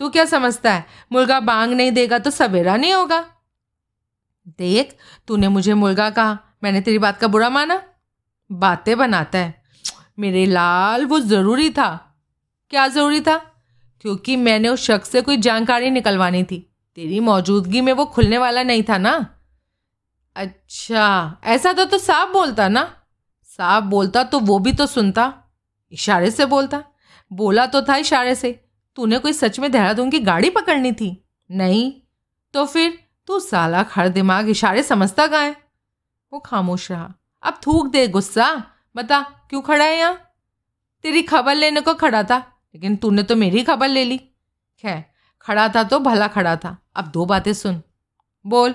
तू 0.00 0.08
क्या 0.08 0.24
समझता 0.24 0.72
है? 0.72 0.86
मुर्गा 1.12 1.40
बांग 1.40 1.72
नहीं 1.72 1.92
देगा 1.92 2.18
तो 2.18 2.30
सवेरा 2.30 2.76
नहीं 2.76 2.94
होगा। 2.94 3.26
देख 4.48 4.96
तूने 5.28 5.48
मुझे 5.48 5.74
मुर्गा 5.74 6.10
कहा। 6.10 6.38
मैंने 6.62 6.80
तेरी 6.80 6.98
बात 6.98 7.18
का 7.18 7.26
बुरा 7.28 7.50
माना। 7.50 7.82
बातें 8.52 8.98
बनाता 8.98 9.38
है। 9.38 9.62
मेरे 10.18 10.46
लाल 10.46 11.06
वो 11.06 11.20
ज़रूरी 11.20 11.70
था। 11.70 12.20
क्या 12.70 12.88
ज़रूरी 12.88 13.20
था? 13.20 13.36
क्योंकि 14.00 14.36
मैंने 14.36 14.68
उस 14.68 14.84
शख्स 14.84 15.10
से 15.10 15.20
कोई 15.20 15.36
जानकारी 15.36 15.90
निकलवानी 15.90 16.42
थी। 16.42 16.76
तेरी 16.94 17.20
मौजूदगी 17.20 17.80
में 17.80 17.92
वो 17.92 18.06
खुलने 18.06 18.38
वाला 18.38 18.62
नहीं 18.62 18.82
था 18.82 18.98
ना? 18.98 19.40
अच्छा 20.36 21.36
ऐसा 21.44 21.72
तो, 21.72 21.84
तो 21.84 21.98
साफ़ 21.98 22.32
बोलता 22.32 22.68
ना? 22.68 23.02
साफ़ 23.44 23.84
बोलता 23.84 24.24
तो 24.24 24.40
वो 24.40 24.58
भी 24.58 24.72
तो 24.72 24.86
सुनता। 24.86 25.34
इशारे 25.92 26.30
से 26.30 26.46
बोलता। 26.46 26.84
बोला 27.32 27.66
तो 27.66 27.82
था 27.82 27.96
इशारे 27.96 28.34
से। 28.34 28.69
तूने 29.00 29.18
कोई 29.18 29.32
सच 29.32 29.60
में 29.60 29.72
देहरादून 29.72 30.10
की 30.10 30.18
गाड़ी 30.18 30.50
पकड़नी 30.50 30.92
थी? 30.92 31.24
नहीं। 31.50 31.92
तो 32.52 32.66
फिर 32.66 33.04
तू 33.26 33.40
साला 33.40 33.82
खड़ 33.82 34.08
दिमाग 34.08 34.48
इशारे 34.48 34.82
समझता 34.82 35.38
है? 35.38 35.56
वो 36.32 36.38
खामोश 36.38 36.90
रहा। 36.90 37.14
अब 37.42 37.60
थूक 37.66 37.86
दे 37.86 38.08
गुस्सा। 38.08 38.64
बता, 38.96 39.20
क्यों 39.20 39.62
खड़ा 39.62 39.84
है 39.84 39.98
यहाँ? 39.98 40.30
तेरी 41.02 41.22
खबर 41.22 41.54
लेने 41.54 41.80
को 41.80 41.94
खड़ा 41.94 42.22
था, 42.22 42.38
लेकिन 42.74 42.96
तूने 42.96 43.22
तो 43.22 43.36
मेरी 43.36 43.64
खबर 43.64 43.88
ले 43.88 44.04
ली। 44.04 44.18
खैर, 44.78 45.04
खड़ा 45.40 45.68
था 45.68 45.82
तो 45.82 45.98
भला 45.98 46.28
खड़ा 46.28 46.56
था। 46.56 46.78
अब 46.96 47.06
दो 47.06 47.24
बातें 47.24 47.52
सुन। 47.52 47.82
बोल। 48.46 48.74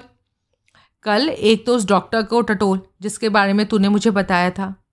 कल 1.03 1.29
एक 1.29 1.65
तो 1.65 1.75
उस 1.75 1.85
डॉक्टर 1.85 2.23
को 2.23 2.41
टटोल, 2.41 2.81
जिसके 3.01 3.29
बारे 3.29 3.53
में 3.53 3.65
तूने 3.65 3.89
मुझे 3.89 4.11
बताया 4.11 4.49
था। 4.51 4.85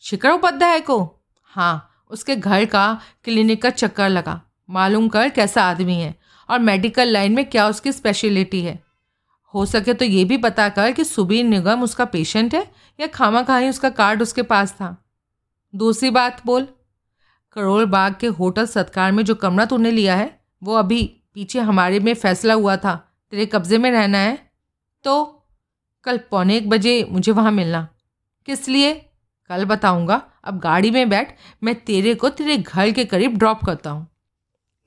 शिखर 0.00 0.30
उपाध्याय 0.30 0.80
को? 0.80 1.24
हाँ 1.44 2.04
उसके 2.10 2.36
घर 2.36 2.64
का 2.64 3.00
क्लिनिक 3.24 3.62
का 3.62 3.70
चक्कर 3.70 4.08
लगा। 4.08 4.42
मालूम 4.70 5.08
कर 5.08 5.28
कैसा 5.28 5.62
आदमी 5.62 5.94
है 5.94 6.14
और 6.48 6.58
मेडिकल 6.58 7.08
लाइन 7.08 7.32
में 7.32 7.44
क्या 7.44 7.68
उसकी 7.68 7.92
स्पेशलिटी 7.92 8.60
है। 8.62 8.78
हो 9.54 9.64
सके 9.66 9.94
तो 9.94 10.04
ये 10.04 10.24
भी 10.24 10.36
पता 10.36 10.68
कर 10.68 10.92
कि 10.92 11.04
सुबीर 11.04 11.44
निगम 11.44 11.82
उसका 11.82 12.04
पेशेंट 12.04 12.54
है 12.54 12.66
या 12.98 13.06
खामा 13.06 13.42
खाई 13.42 13.68
उसका 13.68 13.90
कार्ड 13.90 14.22
उसके 14.22 14.42
पास 14.42 14.72
था। 14.72 14.96
दूसरी 15.74 16.10
बात 16.10 16.44
बोल, 16.46 16.66
करोल 17.56 17.84
बाग 17.86 18.14
के 18.20 18.26
होटल 18.28 18.66
सत्कार 18.66 19.12
में 19.12 19.24
जो 19.24 19.34
कमरा 19.34 19.64
तूने 19.64 19.90
लिया 19.90 20.16
है, 20.16 20.40
वो 20.62 20.74
अभी 20.74 21.02
पीछे 21.34 21.60
हमारे 21.60 21.98
में 22.00 22.12
फैसला 22.14 22.54
हुआ 22.54 22.76
था, 22.76 22.94
तेरे 23.32 23.46
कब्ज़े 23.46 23.78
में 23.78 23.90
रहना 23.90 24.18
है। 24.18 24.38
तो 25.04 25.46
कल 26.06 26.18
पौने 26.30 26.56
एक 26.56 26.68
बजे 26.68 27.06
मुझे 27.10 27.32
वहाँ 27.32 27.52
मिलना। 27.52 27.88
किस 28.48 28.68
लिए? 28.68 28.92
कल 29.50 29.64
बताऊँगा। 29.64 30.22
अब 30.44 30.58
गाड़ी 30.58 30.90
में 30.90 31.08
बैठ, 31.08 31.34
मैं 31.62 31.74
तेरे 31.74 32.14
को 32.14 32.28
तेरे 32.28 32.56
घर 32.56 32.90
के 32.90 33.04
करीब 33.04 33.36
ड्रॉप 33.38 33.64
करता 33.64 33.90
हूँ। 33.90 34.06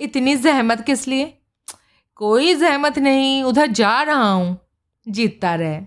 इतनी 0.04 0.36
जहमत 0.36 0.82
किस 0.82 1.08
लिए? 1.08 1.38
कोई 2.16 2.56
जहमत 2.56 3.00
नहीं, 3.00 3.44
उधर 3.44 3.68
जा 3.68 4.02
रहा 4.02 4.32
हूँ। 4.32 4.60
जीतता 5.08 5.56
रहे। 5.56 5.82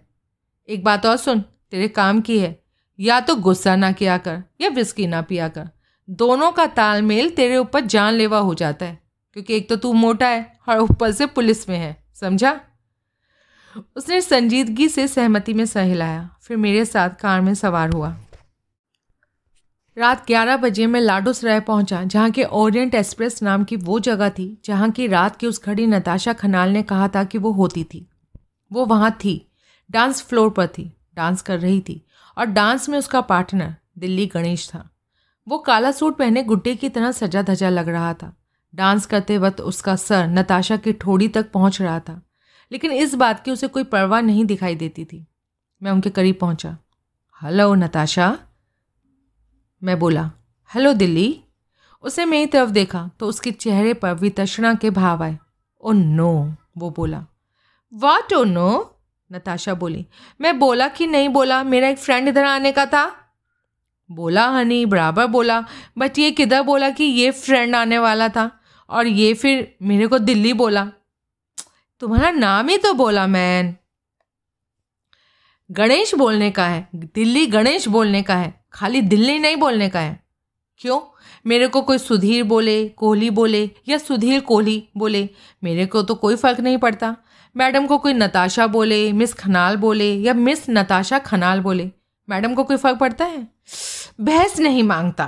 एक 0.68 0.84
बात 0.84 1.06
और 1.06 1.16
सुन, 1.16 1.40
तेरे 1.40 1.88
काम 1.88 2.20
की 2.20 2.38
है। 2.38 2.62
या 3.00 3.20
तो 3.20 3.36
गुस्सा 3.36 3.76
ना 3.76 3.92
किया 3.92 4.18
कर, 4.18 4.42
या 4.60 4.68
विस्की 4.68 5.06
ना 5.06 5.22
पिया 5.22 5.48
कर। 5.48 5.68
दोनों 6.10 6.52
का 6.52 6.66
तालमेल 6.66 7.30
तेरे 7.30 7.56
ऊपर 7.56 7.80
जानलेवा 7.80 8.38
हो 8.38 8.54
जाता 8.54 8.86
है। 8.86 9.02
क्योंकि 9.32 9.56
एक 9.56 9.68
तो 9.68 9.76
तू 9.76 9.92
मोटा 9.92 10.28
है, 10.28 10.58
और 10.68 10.78
ऊपर 10.78 11.12
से 11.12 11.26
पुलिस 11.26 11.68
में 11.68 11.78
है, 11.78 12.06
समझा? 12.14 12.60
उसने 13.96 14.20
संजीदगी 14.20 14.88
से 14.88 15.08
सहमति 15.08 15.54
में 15.54 15.66
सह 15.66 15.82
हिलाया 15.82 16.30
फिर 16.42 16.56
मेरे 16.56 16.84
साथ 16.84 17.10
कार 17.10 17.40
में 17.40 17.54
सवार 17.54 17.90
हुआ। 17.90 18.16
रात 19.96 20.26
11 20.26 20.56
बजे 20.56 20.86
मैं 20.86 21.00
लाडोसराय 21.00 21.60
पहुँचा, 21.60 22.04
जहाँ 22.04 22.30
के 22.30 22.44
ओरिएंट 22.44 22.94
एक्सप्रेस 22.94 23.42
नाम 23.42 23.64
की 23.64 23.76
वो 23.76 24.00
जगह 24.00 24.30
थी, 24.30 24.62
जहाँ 24.64 24.90
की 24.90 25.06
रात 25.06 25.36
की 25.36 25.46
उस 25.46 25.64
घड़ी 25.64 25.86
नताशा 25.86 26.32
खनाल 26.32 26.70
ने 26.70 26.82
कहा 26.82 27.08
था 27.08 27.24
कि 27.24 27.38
वो 27.38 27.52
होती 27.52 27.84
थी। 27.84 28.10
वो 28.72 28.84
वहाँ 28.84 29.10
थी, 29.24 29.50
डांस 29.90 30.22
फ्लोर 30.22 30.50
पर 30.50 30.66
थी, 30.66 30.92
डांस 31.14 31.42
कर 31.42 31.58
रही 31.58 31.80
थी, 31.80 32.06
और 32.38 32.44
डांस 32.44 32.88
में 32.88 32.98
उसका 32.98 33.20
पार्टनर, 33.20 33.74
दिल्ली 33.98 34.26
गणेश 34.26 34.68
था। 34.68 34.90
वो 35.48 35.58
काला 35.58 35.92
सूट 35.92 36.16
पहने 36.16 36.42
गुड्डे 36.42 36.76
की 36.76 36.88
तरह 36.88 37.12
सजा 37.12 37.42
धजा 37.42 37.68
लग 37.68 37.88
रहा 37.88 38.14
था। 38.14 38.36
डांस 38.74 39.06
करते 39.06 39.38
वक्त 39.38 39.60
उसका 39.60 39.96
सर 39.96 40.26
नताशा 40.26 40.76
की 40.76 40.92
ठोड़ी 40.92 41.28
तक 41.28 41.50
पहुँच 41.52 41.82
रहा 41.82 42.00
था, 42.00 42.22
लेकिन 42.72 42.92
इस 42.92 43.14
बात 43.14 43.44
की 43.44 43.50
उसे 43.50 43.68
कोई 43.68 43.84
परवाह 43.84 44.20
नहीं 44.20 44.44
दिखाई 44.44 44.74
देती 44.74 45.04
थी। 45.04 45.26
मैं 45.82 45.90
उनके 45.90 46.10
करीब 46.10 46.38
पहुँचा। 46.40 46.76
Hello 47.42 47.74
Natasha? 47.74 48.38
मैं 49.84 49.98
बोला, 49.98 50.30
हेलो 50.74 50.92
दिल्ली। 50.92 51.44
उसे 52.02 52.24
मेरी 52.24 52.46
तरफ़ 52.46 52.70
देखा 52.70 53.10
तो 53.20 53.26
उसके 53.26 53.52
चेहरे 53.52 53.94
पर 53.94 54.14
वितषणा 54.14 54.74
के 54.74 54.90
भाव 54.90 55.22
आए। 55.22 55.38
ओ 55.80 55.92
नो, 55.92 56.54
वो 56.78 56.90
बोला। 56.90 57.26
वाट 57.94 58.32
ओ 58.32 58.44
नो 58.44 58.96
नताशा 59.32 59.74
बोली। 59.74 60.06
मैं 60.40 60.58
बोला 60.58 60.88
कि 60.88 61.06
नहीं 61.06 61.28
बोला, 61.28 61.62
मेरा 61.62 61.88
एक 61.88 61.98
फ्रेंड 61.98 62.28
इधर 62.28 62.44
आने 62.44 62.72
का 62.72 62.86
था? 62.86 63.16
बोला, 64.10 64.48
हनी, 64.48 64.86
बराबर 64.86 65.26
बोला। 65.26 65.64
बट 65.98 66.18
ये 66.18 66.30
किधर 66.30 66.62
बोला 66.62 66.90
कि 66.90 67.04
ये 67.04 67.30
फ्रेंड 67.30 67.76
आने 67.76 67.98
वाला 67.98 68.28
था? 68.28 68.60
और 68.90 69.06
ये 69.06 69.34
फिर 69.34 69.76
मेरे 69.82 70.06
को 70.06 70.18
दिल्ली 70.18 70.52
बोला। 70.52 70.90
तुम्हारा 72.00 72.30
नाम 72.30 72.68
ही 72.68 72.78
तो 72.78 72.94
बोला, 72.94 73.26
मैन। 73.26 73.76
गणेश 75.70 76.14
बोलने 76.14 76.50
का 76.50 76.66
है। 76.66 76.88
दिल्ली 76.94 77.46
गणेश 77.46 77.88
बोलने 77.88 78.22
का 78.22 78.36
है। 78.36 78.65
खाली 78.76 79.00
दिल्ली 79.02 79.38
नहीं 79.38 79.56
बोलने 79.56 79.88
का 79.88 80.00
है। 80.00 80.20
क्यों? 80.80 81.00
मेरे 81.46 81.66
को 81.68 81.80
कोई 81.82 81.98
सुधीर 81.98 82.42
बोले, 82.44 82.88
कोहली 82.88 83.30
बोले 83.30 83.70
या 83.88 83.98
सुधीर 83.98 84.40
कोहली 84.40 84.82
बोले, 84.96 85.28
मेरे 85.64 85.86
को 85.86 86.02
तो 86.02 86.14
कोई 86.14 86.36
फ़र्क 86.36 86.60
नहीं 86.60 86.78
पड़ता। 86.78 87.14
मैडम 87.56 87.86
को 87.86 87.98
कोई 87.98 88.12
नताशा 88.12 88.66
बोले, 88.66 89.12
मिस 89.12 89.32
खनाल 89.34 89.76
बोले 89.76 90.12
या 90.14 90.34
मिस 90.34 90.64
नताशा 90.70 91.18
खनाल 91.18 91.60
बोले, 91.60 91.90
मैडम 92.28 92.54
को 92.54 92.64
कोई 92.64 92.76
फ़र्क 92.76 92.98
पड़ता 92.98 93.24
है? 93.24 93.46
बहस 94.20 94.58
नहीं 94.60 94.82
माँगता। 94.82 95.26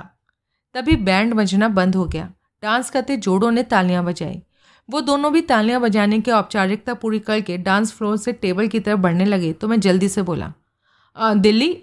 तभी 0.74 0.96
बैंड 0.96 1.34
बजना 1.34 1.68
बंद 1.68 1.96
हो 1.96 2.04
गया। 2.04 2.30
डांस 2.62 2.90
करते 2.90 3.16
जोड़ों 3.16 3.50
ने 3.50 3.62
तालियाँ 3.62 4.04
बजाई। 4.04 4.40
वो 4.88 5.00
दोनों 5.00 5.32
भी 5.32 5.40
तालियाँ 5.42 5.80
बजाने 5.80 6.20
की 6.20 6.30
औपचारिकता 6.30 6.94
पूरी 6.94 7.18
करके 7.18 7.56
डांस 7.58 7.92
फ्लोर 7.92 8.16
से 8.16 8.32
टेबल 8.32 8.68
की 8.68 8.80
तरफ़ 8.80 9.00
बढ़ने 9.00 9.24
लगे 9.24 9.52
तो 9.52 9.68
मैं 9.68 9.80
जल्दी 9.80 10.08
से 10.08 10.22
बोला 10.22 10.52
Delhi? 11.16 11.76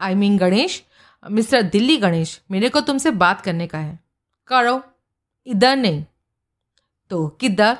I 0.00 0.14
mean 0.14 0.36
Ganesh? 0.38 0.82
Mister 1.30 1.62
Delhi 1.62 1.96
Ganesh, 1.96 2.42
मेरे 2.50 2.68
को 2.68 2.80
तुमसे 2.80 3.10
बात 3.10 3.40
करने 3.40 3.66
का 3.66 3.78
है। 3.78 4.00
करो। 4.46 4.82
इधर 5.46 5.76
नहीं। 5.76 6.04
तो 7.10 7.28
किधर? 7.28 7.78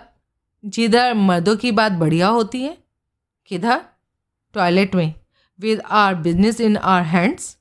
जिधर 0.67 1.15
मर्दों 1.15 1.57
की 1.57 1.73
बात 1.73 1.93
बढ़िया 1.93 2.29
होती 2.29 2.63
है, 2.63 2.79
किधर? 3.47 3.85
टॉयलेट 4.55 4.95
में। 4.95 5.15
With 5.61 5.81
our 5.81 6.15
business 6.15 6.61
in 6.61 6.77
our 6.77 7.03
hands 7.03 7.59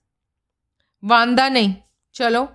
वांदा 1.03 1.49
नहीं। 1.49 1.75
चलो। 2.13 2.53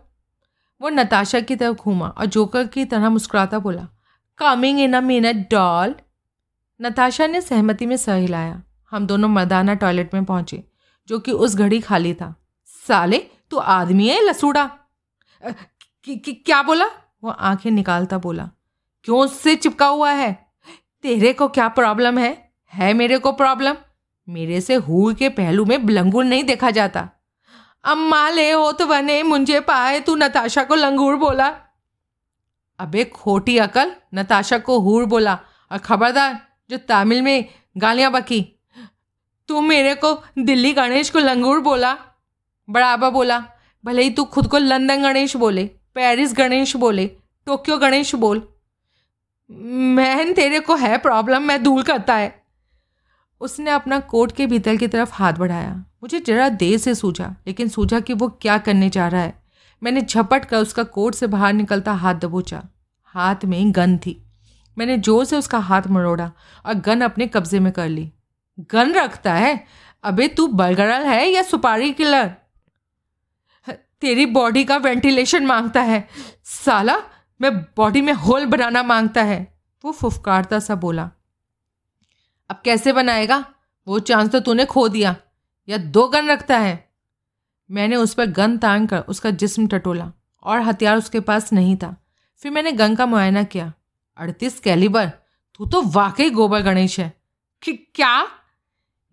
वो 0.81 0.89
नताशा 0.89 1.41
की 1.41 1.57
तरफ़ 1.57 1.77
घूमा 1.77 2.09
और 2.09 2.27
जोकर 2.27 2.67
की 2.67 2.85
तरह 2.85 3.11
मुस्कुराता 3.11 3.59
बोला 3.59 3.89
coming 4.39 4.81
in 4.81 4.95
a 4.95 5.01
minute 5.01 5.51
doll 5.51 5.95
Natasha 6.83 7.27
ने 7.27 7.41
सहमति 7.41 7.87
में 7.87 7.97
सह 7.97 8.15
हिलाया। 8.15 8.63
हम 8.91 9.07
दोनों 9.07 9.29
मर्दाना 9.29 9.75
टॉयलेट 9.75 10.15
में 10.15 10.25
पहुँचे, 10.25 10.65
जो 11.09 11.19
कि 11.19 11.33
उस 11.33 11.57
घड़ी 11.57 11.81
खाली 11.81 12.15
था। 12.15 12.35
साले, 12.89 13.19
तू 13.51 13.57
आदमी 13.57 14.09
है, 14.09 14.29
लसूड़ा? 14.29 14.71
क्या 16.09 16.63
बोला? 16.63 16.87
वो 17.25 17.31
आँखें 17.31 17.71
निकालता 17.71 18.19
बोला। 18.19 18.51
क्यों 19.05 19.19
उससे 19.19 19.57
चिपका 19.57 19.87
हुआ 19.87 20.11
है? 20.11 20.53
तेरे 21.03 21.33
को 21.33 21.49
क्या 21.49 21.69
प्रॉब्लम 21.69 22.19
है? 22.19 22.53
है 22.75 22.95
मेरे 22.95 23.19
को 23.19 23.33
प्रॉब्लम 23.33 23.75
मेरे 24.29 24.61
से 24.61 24.75
हूर 24.75 25.15
के 25.15 25.29
पहलू 25.29 25.65
में 25.65 25.79
लंगूर 25.79 26.25
नहीं 26.25 26.45
देखा 26.45 26.71
जाता। 26.71 27.09
अम्मा 27.85 28.29
ले 28.29 28.51
हो 28.53 28.73
तो 28.73 28.87
बने 28.87 29.23
मुझे 29.23 29.61
पाए, 29.61 30.01
तू 30.01 30.17
नताशा 30.17 30.65
को 30.65 30.75
लंगूर 30.75 31.17
बोला। 31.17 31.49
अबे, 32.79 33.05
खोटी 33.05 33.59
अकल, 33.59 33.93
नताशा 34.15 34.59
को 34.59 34.79
हूर 34.79 35.05
बोला। 35.05 35.39
और 35.73 35.79
खबरदार, 35.79 36.47
जो 36.71 36.79
तमिल 36.79 37.23
में 37.23 37.45
गालियाँ 37.77 38.13
बकी। 38.13 38.61
तू 39.49 39.61
मेरे 39.61 39.95
को 39.95 40.23
दिल्ली 40.39 40.73
गणेश 40.73 41.11
को 41.11 41.19
लंगूर 41.19 41.61
बोला। 41.61 41.97
बड़ाबा 42.71 43.11
बोला, 43.11 43.45
भले 43.85 44.03
ही 44.03 44.11
तू 44.11 44.25
खुद 44.25 44.47
को 44.47 44.59
लंदन 44.59 45.03
गणेश 45.03 45.37
बोले, 45.37 45.65
पेरिस 45.95 46.35
गणेश 46.35 46.77
बोले, 46.77 47.07
टोक्यो 47.47 47.79
गणेश 47.79 48.15
बोल। 48.15 48.49
मैन 49.51 50.33
तेरे 50.33 50.61
को 50.61 50.75
है 50.75 50.99
प्रॉब्लम, 50.99 51.43
मैं 51.43 51.63
दूर 51.63 51.83
करता 51.83 52.15
है। 52.15 52.43
उसने 53.41 53.71
अपना 53.71 54.01
कोट 54.01 54.33
के 54.33 54.47
भीतर 54.47 54.77
की 54.77 54.89
तरफ़ 54.89 55.11
हाथ 55.13 55.33
बढ़ाया। 55.33 55.85
मुझे 56.03 56.21
जरा 56.21 56.49
देर 56.49 56.79
से 56.79 56.95
सूझा, 56.95 57.37
लेकिन 57.47 57.69
सूझा 57.69 58.01
कि 58.01 58.13
वो 58.13 58.29
क्या 58.29 58.59
करने 58.59 58.91
जा 58.91 59.09
रहा 59.09 59.23
है। 59.23 59.43
मैंने 59.83 60.01
झपट 60.01 60.45
कर 60.45 60.57
उसका 60.57 60.83
कोट 60.83 61.15
से 61.15 61.27
बाहर 61.27 61.53
निकलता 61.53 61.93
हाथ 61.93 62.15
दबोचा। 62.15 62.69
हाथ 63.05 63.45
में 63.45 63.75
गन 63.75 63.99
थी। 63.99 64.25
मैंने 64.79 64.99
ज़ोर 64.99 65.25
से 65.25 65.37
उसका 65.37 65.59
हाथ 65.59 65.83
मरोड़ा 65.87 66.33
और 66.67 66.75
गन 66.75 67.01
अपने 67.01 67.27
कब्जे 67.27 67.61
में 67.61 67.73
कर 67.73 67.89
ली। 67.89 68.13
गन 68.71 68.93
रखता 68.93 69.35
है? 69.35 69.65
अबे 70.05 70.29
तू 70.29 70.47
बलगड़ल 70.47 71.03
है 71.03 71.29
या 71.29 71.43
सुपारी 71.43 71.93
किलर? 71.93 72.35
तेरी 74.01 74.27
बॉडी 74.27 74.65
का 74.65 74.77
वेंटिलेशन 74.77 75.47
माँगता 75.47 75.83
है। 75.83 76.09
साला, 76.45 76.97
मैं 77.41 77.63
बॉडी 77.63 78.01
में 78.01 78.13
होल 78.13 78.47
बनाना 78.47 78.83
माँगता 78.83 79.23
है। 79.23 79.61
वो 79.85 79.93
फुफकारता 79.93 80.59
सा 80.59 80.75
बोला। 80.75 81.11
अब 82.51 82.61
कैसे 82.65 82.93
बनाएगा? 82.93 83.55
वो 83.89 83.99
चांस 83.99 84.31
तो 84.31 84.41
तूने 84.41 84.65
खो 84.65 84.89
दिया, 84.89 85.17
या 85.69 85.77
दो 85.77 86.09
गन 86.09 86.31
रखता 86.31 86.59
है। 86.59 86.93
मैंने 87.71 87.97
उस 87.97 88.15
पर 88.15 88.27
गन 88.27 88.59
तांग 88.59 88.89
कर 88.89 88.99
उसका 88.99 89.31
जिस्म 89.31 89.67
टटोला, 89.67 90.13
और 90.43 90.61
हथियार 90.61 90.97
उसके 90.97 91.21
पास 91.21 91.53
नहीं 91.53 91.77
था। 91.77 92.05
फिर 92.39 92.53
मैंने 92.53 92.73
गन 92.73 92.95
का 92.95 93.07
मुआयना 93.07 93.43
किया। 93.43 93.73
अड़तीस 94.17 94.61
कैलिबर, 94.61 95.07
तू 95.55 95.67
तो 95.67 95.83
वाकई 95.83 96.31
गोबर 96.31 96.61
गणेश 96.61 97.01
है। 97.01 97.21
कि 97.63 97.73
क्या? 97.73 98.29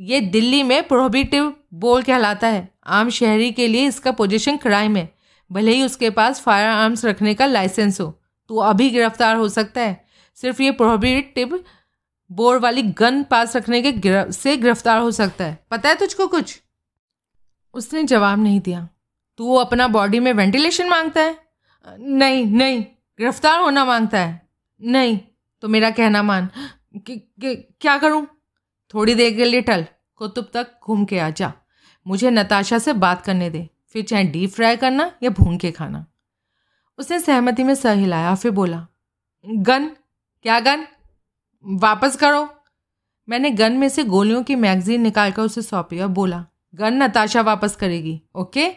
ये 0.02 0.22
दिल्ली 0.22 0.64
में 0.64 0.88
प्रोहिबिटिव 0.88 1.56
बोल 1.76 2.04
कहलाता 2.04 2.48
है? 2.48 2.74
आम 2.86 3.10
शहरी 3.10 3.52
के 3.52 3.68
लिए 3.68 3.88
इसका 3.88 4.12
पोजीशन 4.12 4.58
क्राइम 4.58 4.96
है। 4.96 5.16
भले 5.52 5.72
ही 5.72 5.84
उसके 5.84 6.10
पास 6.10 6.42
फायर 6.42 6.70
आर्म्स 6.70 7.06
रखने 7.06 7.34
का 7.34 7.46
लाइसेंस 7.46 8.02
हो। 8.02 8.22
तो 8.48 8.58
अभी 8.58 8.90
गिरफ़्तार 8.90 9.36
हो 9.36 9.50
सकता 9.50 9.82
है। 9.82 10.06
सिर्फ़ 10.36 10.62
ये 10.62 10.72
प्रोहिबिटिव 10.72 11.64
बोर 12.32 12.60
वाली 12.60 12.82
गन 12.82 13.24
पास 13.24 13.56
रखने 13.56 13.82
के 13.82 13.92
गिर, 13.92 14.32
से 14.32 14.58
गिरफ़्तार 14.58 15.00
हो 15.00 15.12
सकता 15.12 15.46
है। 15.46 15.66
पता 15.72 15.90
है 15.90 15.96
तुझको 15.96 16.28
कुछ? 16.28 16.62
उसने 17.74 18.04
जवाब 18.04 18.40
नहीं 18.40 18.60
दिया। 18.60 18.90
तू 19.38 19.56
अपना 19.56 19.88
बॉडी 19.88 20.20
में 20.20 20.34
वेंटिलेशन 20.34 20.90
माँगता 20.90 21.22
है? 21.22 21.40
नहीं 22.00 22.46
नहीं। 22.46 22.82
गिरफ़्तार 23.20 23.60
होना 23.60 23.86
माँगता 23.86 24.20
है। 24.20 24.50
नहीं। 24.82 25.20
तो 25.62 25.68
मेरा 25.68 25.90
कहना 25.90 26.24
मान। 26.24 26.50
कि, 26.98 27.18
कि, 27.18 27.56
क्या 27.56 27.98
करूँ? 27.98 28.28
थोड़ी 28.94 29.16
देर 29.16 29.36
के 29.36 29.46
लिए 29.46 29.62
टल। 29.62 29.86
कुतुब 30.16 30.50
तक 30.54 30.68
घूम 30.84 31.06
के 31.06 31.20
आ 31.20 31.30
जा। 31.30 31.54
मुझे 32.08 32.30
नताशा 32.30 32.80
से 32.80 32.94
बात 32.94 33.22
करने 33.22 33.50
दे। 33.50 33.70
फिर 33.88 34.04
चाहे 34.04 34.24
डीप 34.24 34.50
फ्राई 34.50 34.76
करना 34.76 35.12
या 35.24 35.30
भून 35.30 35.58
के 35.58 35.72
खाना। 35.72 36.06
उसने 36.98 37.20
सहमति 37.20 37.64
में 37.64 37.76
सह 37.76 37.92
हिलाया, 37.92 38.36
फिर 38.36 38.52
बोला, 38.52 38.88
गन, 39.46 39.86
क्या 40.42 40.60
गन? 40.60 40.88
वापस 41.66 42.16
करो। 42.16 42.50
मैंने 43.30 43.50
गन 43.50 43.74
में 43.74 43.90
से 43.90 44.04
गोलियों 44.04 44.44
की 44.44 44.56
मैगजीन 44.56 45.02
निकाल 45.02 45.32
कर 45.32 45.42
उसे 45.42 45.62
सौंपी 45.62 46.00
और 46.00 46.08
बोला, 46.08 46.46
गन 46.76 47.04
नताशा 47.04 47.42
वापस 47.42 47.76
करेगी, 47.76 48.22
ओके? 48.36 48.72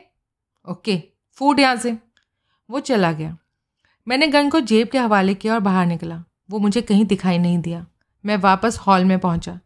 ओके, 0.70 1.02
फूट 1.32 1.60
यहाँ 1.60 1.76
से। 1.76 1.98
वो 2.70 2.80
चला 2.80 3.12
गया। 3.12 3.36
मैंने 4.08 4.26
गन 4.26 4.50
को 4.50 4.60
जेब 4.60 4.88
के 4.88 4.98
हवाले 4.98 5.34
किया 5.34 5.54
और 5.54 5.60
बाहर 5.60 5.86
निकला। 5.86 6.24
वो 6.50 6.58
मुझे 6.58 6.82
कहीं 6.82 7.04
दिखाई 7.04 7.38
नहीं 7.38 7.58
दिया। 7.58 7.86
मैं 8.26 8.36
वापस 8.36 8.78
हॉल 8.78 9.04
में 9.04 9.18
पहुँचा। 9.18 9.60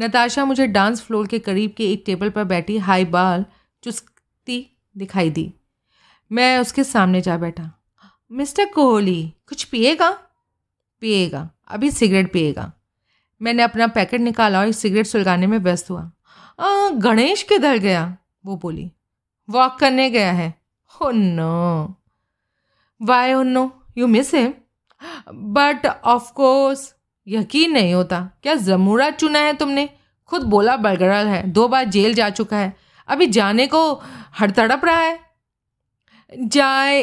नताशा 0.00 0.44
मुझे 0.44 0.66
डांस 0.66 1.02
फ्लोर 1.02 1.26
के 1.26 1.38
करीब 1.38 1.74
के 1.76 1.92
एक 1.92 2.02
टेबल 2.06 2.30
पर 2.30 2.44
बैठी 2.44 2.78
हाई 2.78 3.04
बाल 3.04 3.44
चुस्ती 3.82 4.76
दिखाई 4.96 5.30
दी। 5.30 5.54
मैं 6.32 6.58
उसके 6.58 6.84
सामने 6.84 7.20
जा 7.20 7.36
बैठा। 7.36 7.70
मिस्टर 8.32 8.64
कोहली, 8.64 9.34
कुछ 9.48 9.64
पिएगा? 9.64 10.10
पिएगा, 11.00 11.50
अभी 11.68 11.90
सिगरेट 11.90 12.32
पिएगा। 12.32 12.72
मैंने 13.42 13.62
अपना 13.62 13.86
पैकेट 13.86 14.20
निकाला 14.20 14.60
और 14.60 14.72
सिगरेट 14.72 15.06
सुलगाने 15.06 15.46
में 15.46 15.58
व्यस्त 15.58 15.90
हुआ। 15.90 16.10
गणेश 16.92 17.42
किधर 17.42 17.76
गया? 17.76 18.16
वो 18.46 18.56
बोली। 18.56 18.90
वॉक 19.50 19.78
करने 19.78 20.10
गया 20.10 20.32
है। 20.32 20.54
हो 20.90 21.10
no 21.10 21.94
why 23.02 23.30
oh 23.30 23.42
no 23.42 23.82
you 23.98 24.06
miss 24.06 24.34
him 24.34 24.52
but 25.28 25.86
of 26.04 26.32
course 26.32 26.94
यकीन 27.30 27.72
नहीं 27.72 27.94
होता। 27.94 28.30
क्या 28.42 28.54
जमूरा 28.54 29.10
चुना 29.10 29.38
है 29.38 29.56
तुमने? 29.56 29.88
खुद 30.26 30.42
बोला 30.42 30.76
बरगरल 30.76 31.26
है। 31.26 31.50
दो 31.50 31.68
बार 31.68 31.84
जेल 31.84 32.14
जा 32.14 32.30
चुका 32.30 32.56
है। 32.56 32.76
अभी 33.08 33.26
जाने 33.26 33.66
को 33.66 34.02
हड़तड़प 34.40 34.84
रहा 34.84 35.00
है? 35.00 35.20
जाए 36.38 37.02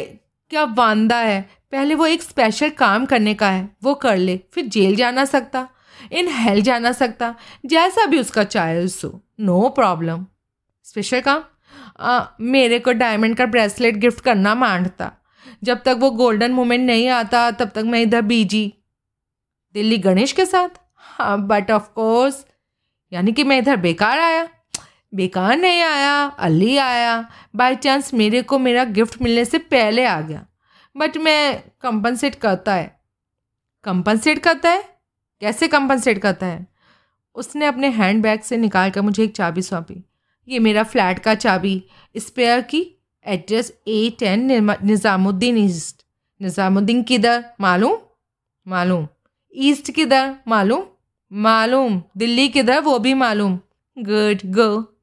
क्या 0.49 0.63
वांदा 0.63 1.17
है? 1.17 1.49
पहले 1.71 1.95
वो 1.95 2.05
एक 2.05 2.21
स्पेशल 2.21 2.69
काम 2.69 3.05
करने 3.05 3.33
का 3.33 3.49
है। 3.49 3.69
वो 3.83 3.93
कर 3.93 4.17
ले 4.17 4.39
फिर 4.51 4.65
जेल 4.65 4.95
जाना 4.95 5.25
सकता। 5.25 5.67
इन 6.11 6.27
हेल 6.27 6.61
जाना 6.61 6.91
सकता। 6.91 7.35
जैसा 7.65 8.05
भी 8.05 8.19
उसका 8.19 8.43
चाहे 8.43 8.87
सो 8.87 9.21
नो 9.39 9.69
प्रॉब्लम 9.69 10.25
स्पेशल 10.83 11.21
काम? 11.21 11.43
आ, 11.99 12.25
मेरे 12.41 12.79
को 12.79 12.91
डायमंड 12.91 13.37
का 13.37 13.45
ब्रेसलेट 13.45 13.95
गिफ्ट 13.95 14.23
करना 14.23 14.55
माँगता 14.55 15.11
जब 15.63 15.83
तक 15.83 15.95
वो 15.99 16.11
गोल्डन 16.11 16.51
मोमेंट 16.51 16.85
नहीं 16.87 17.09
आता 17.09 17.51
तब 17.51 17.69
तक 17.69 17.83
मैं 17.85 18.01
इधर 18.01 18.21
बीजी 18.21 18.73
दिल्ली 19.77 19.97
गणेश 19.99 20.31
के 20.31 20.45
साथ? 20.45 20.69
हाँ 20.97 21.37
बट 21.47 21.71
ऑफ़ 21.71 21.89
कोर्स 21.95 22.45
यानी 23.11 23.31
कि 23.31 23.43
मैं 23.43 23.57
इधर 23.57 23.75
बेकार 23.77 24.19
आया। 24.19 24.47
बेकार 25.15 25.57
नहीं 25.57 25.81
आया 25.81 26.13
अली 26.39 26.77
आया। 26.77 27.13
बाय 27.55 27.75
चांस 27.75 28.13
मेरे 28.13 28.41
को 28.41 28.59
मेरा 28.59 28.83
गिफ्ट 28.85 29.21
मिलने 29.21 29.43
से 29.45 29.57
पहले 29.57 30.05
आ 30.05 30.19
गया। 30.21 30.45
बट 30.95 31.17
मैं 31.17 31.61
कंपनसेट 31.81 32.35
करता 32.35 32.73
है। 32.73 32.95
कंपनसेट 33.85 34.39
करता 34.39 34.69
है? 34.69 34.83
कैसे 35.41 35.67
कंपनसेट 35.67 36.21
करता 36.21 36.45
है? 36.45 36.65
उसने 37.35 37.65
अपने 37.65 37.89
हैंड 37.89 38.21
बैग 38.23 38.41
से 38.41 38.57
निकाल 38.57 38.89
कर 38.89 39.01
मुझे 39.01 39.23
एक 39.23 39.35
चाबी 39.35 39.61
सौंपी। 39.61 40.03
ये 40.47 40.59
मेरा 40.59 40.83
फ्लैट 40.85 41.19
का 41.19 41.35
चाबी। 41.35 41.81
स्पेयर 42.15 42.61
की 42.63 42.81
address 43.25 43.71
A 43.87 44.09
ten 44.19 44.47
Nizamuddin 44.83 45.57
east. 45.57 46.03
Nizamuddin 46.41 47.03
किधर? 47.03 47.43
मालूम? 47.61 47.97
मालूम। 48.65 49.07
ईस्ट 49.55 49.91
किधर? 49.91 50.35
मालूम? 50.47 50.83
मालूम। 51.33 52.03
दिल्ली 52.17 52.47
किधर? 52.47 52.79
वो 52.79 52.99
भी 52.99 53.13
मालूम। 53.13 53.59
गुड 53.99 54.51
गो 54.51 54.97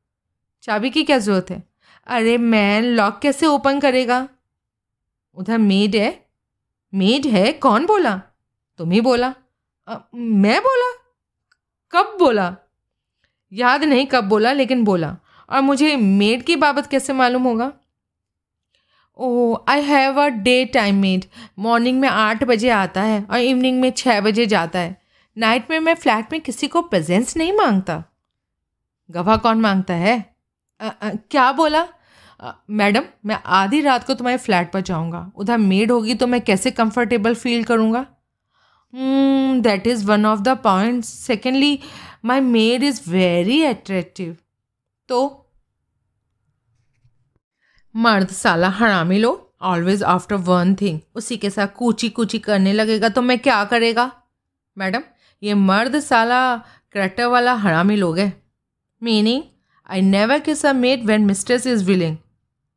चाबी 0.62 0.90
की 0.90 1.04
क्या 1.04 1.18
ज़रूरत 1.18 1.46
है? 1.50 1.68
अरे 2.06 2.38
मैन 2.38 2.84
लॉक 2.84 3.18
कैसे 3.18 3.46
ओपन 3.46 3.80
करेगा? 3.80 4.28
उधर 5.34 5.58
मेड 5.58 5.96
है। 5.96 6.26
मेड 6.94 7.26
है? 7.26 7.52
कौन 7.52 7.86
बोला? 7.86 8.22
तुम 8.78 8.90
ही 8.90 9.00
बोला। 9.00 9.34
आ, 9.88 9.96
मैं 10.14 10.60
बोला? 10.60 10.92
कब 11.90 12.16
बोला? 12.18 12.56
याद 13.52 13.84
नहीं 13.84 14.06
कब 14.06 14.24
बोला 14.24 14.52
लेकिन 14.52 14.84
बोला। 14.84 15.16
और 15.50 15.60
मुझे 15.60 15.96
मेड 15.96 16.42
की 16.42 16.56
बाबत 16.56 16.86
कैसे 16.86 17.12
मालूम 17.12 17.42
होगा? 17.42 17.72
ओह 19.18 19.64
I 19.68 19.82
have 19.82 20.20
a 20.22 20.26
day 20.28 20.64
time 20.64 21.00
maid 21.00 21.24
morning 21.58 22.00
में 22.00 22.08
आठ 22.08 22.44
बजे 22.44 22.68
आता 22.70 23.02
है 23.02 23.22
और 23.22 23.38
इवनिंग 23.38 23.80
में 23.80 23.90
छः 23.90 24.20
बजे 24.20 24.46
जाता 24.46 24.78
है। 24.78 24.96
नाइट 25.36 25.70
में 25.70 25.78
मैं 25.80 25.94
फ्लैट 25.94 26.32
में 26.32 26.40
किसी 26.40 26.68
को 26.68 26.82
प्रेजेंस 26.82 27.36
नहीं 27.36 27.52
माँगता। 27.52 28.02
गवाह 29.10 29.36
कौन 29.36 29.60
माँगता 29.60 29.94
है? 29.94 30.34
आ, 30.80 30.86
आ, 30.86 31.10
क्या 31.30 31.50
बोला? 31.52 31.86
मैडम 32.70 33.04
मैं 33.26 33.38
आधी 33.46 33.80
रात 33.80 34.04
को 34.04 34.14
तुम्हारे 34.14 34.38
फ्लैट 34.38 34.72
पर 34.72 34.80
जाऊँगा। 34.80 35.30
उधर 35.36 35.58
मेड 35.58 35.90
होगी 35.90 36.14
तो 36.14 36.26
मैं 36.26 36.40
कैसे 36.40 36.70
कंफर्टेबल 36.70 37.34
फील 37.34 37.64
करूँगा? 37.64 38.06
That 38.94 39.86
is 39.86 40.04
one 40.06 40.26
of 40.26 40.40
the 40.40 40.56
points 40.58 41.08
secondly 41.08 41.78
my 42.24 42.40
maid 42.40 42.82
is 42.82 43.00
very 43.10 43.62
attractive 43.64 44.36
तो 45.08 45.43
मर्द 47.94 48.28
साला 48.28 48.68
हरामी 48.68 49.18
लो। 49.18 49.54
ऑलवेज 49.62 50.02
आफ्टर 50.02 50.36
वन 50.36 50.74
थिंग 50.74 51.00
उसी 51.14 51.36
के 51.36 51.50
साथ 51.50 51.66
कूची 51.66 52.08
कूची 52.08 52.38
करने 52.38 52.72
लगेगा 52.72 53.08
तो 53.08 53.22
मैं 53.22 53.38
क्या 53.38 53.64
करेगा? 53.64 54.10
मैडम, 54.76 55.02
ये 55.42 55.54
मर्द 55.54 56.00
साला 56.00 56.56
करेक्टर 56.92 57.24
वाला 57.24 57.54
हरामी 57.54 57.96
लोग 57.96 58.18
है। 58.18 58.42
Meaning 59.02 59.42
I 59.90 60.00
never 60.00 60.38
kiss 60.38 60.66
a 60.66 60.72
maid 60.72 61.04
when 61.04 61.24
mistress 61.26 61.66
is 61.66 61.84
willing 61.84 62.16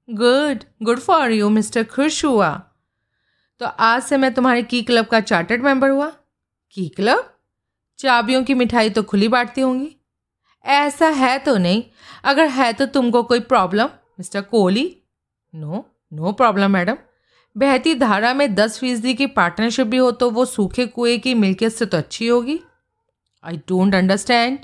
good 0.09 0.63
good 0.84 0.99
for 0.99 1.32
you 1.32 1.49
mister 1.49 1.84
खुश 1.84 2.26
हुआ 2.26 2.49
तो 3.61 3.65
आज 3.65 4.03
से 4.03 4.18
मैं 4.18 4.34
तुम्हारे 4.34 4.63
की 4.63 4.82
क्लब 4.84 5.05
का 5.05 5.20
चार्टर्ड 5.20 5.63
मेंबर 5.63 5.89
हुआ। 5.89 6.11
की 6.72 6.88
क्लब? 6.89 7.34
चाबियों 7.99 8.43
की 8.43 8.53
मिठाई 8.53 8.89
तो 8.89 9.03
खुली 9.03 9.28
बांटती 9.28 9.61
होंगी। 9.61 9.95
ऐसा 10.65 11.07
है 11.07 11.38
तो 11.39 11.57
नहीं। 11.57 11.84
अगर 12.24 12.47
है 12.47 12.74
तो 12.74 12.86
तुमको 12.86 13.24
कोई 13.24 13.39
problem 13.39 13.86
mister 14.20 14.41
Kohli 14.41 14.97
no 15.58 15.86
no 16.14 16.32
problem 16.32 16.72
madam 16.72 16.97
बहती 17.55 17.93
धारा 17.95 18.34
में 18.34 18.55
दस 18.55 18.80
फ़ीसदी 18.80 19.14
की 19.14 19.26
पार्टनरशिप 19.28 19.88
भी 19.88 19.97
हो 19.97 20.12
तो 20.12 20.30
वो 20.32 20.45
सूखे 20.45 20.86
कुएँ 20.86 21.18
की 21.18 21.34
मिल्कियत 21.34 21.72
से 21.72 21.86
तो 21.86 21.97
अच्छी 21.97 22.28
होगी। 22.28 22.60
आई 23.43 23.58
डोंट 23.58 23.95
अंडरस्टैंड 23.95 24.60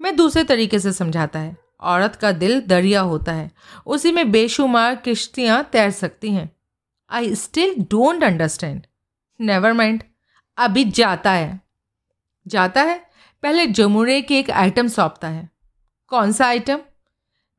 मैं 0.00 0.16
दूसरे 0.16 0.44
तरीके 0.44 0.78
से 0.78 0.92
समझाता 0.92 1.38
है। 1.38 1.56
औरत 1.80 2.16
का 2.16 2.32
दिल 2.32 2.60
दरिया 2.60 3.00
होता 3.00 3.32
है। 3.32 3.50
उसी 3.86 4.12
में 4.12 4.30
बेशुमार 4.32 4.94
किश्तियाँ 4.96 5.62
तैर 5.72 5.90
सकती 5.90 6.30
हैं। 6.30 6.50
I 7.10 7.34
still 7.34 7.74
don't 7.80 8.24
understand 8.24 8.82
never 9.40 9.72
mind 9.72 10.02
अभी 10.58 10.84
जाता 10.84 11.32
है। 11.32 11.60
जाता 12.46 12.82
है? 12.82 12.98
पहले 13.42 13.66
जमुरे 13.66 14.22
की 14.22 14.36
एक 14.36 14.50
आइटम 14.50 14.88
सौंपता 14.88 15.28
है। 15.28 15.48
कौन 16.08 16.32
सा 16.32 16.46
आइटम 16.46 16.80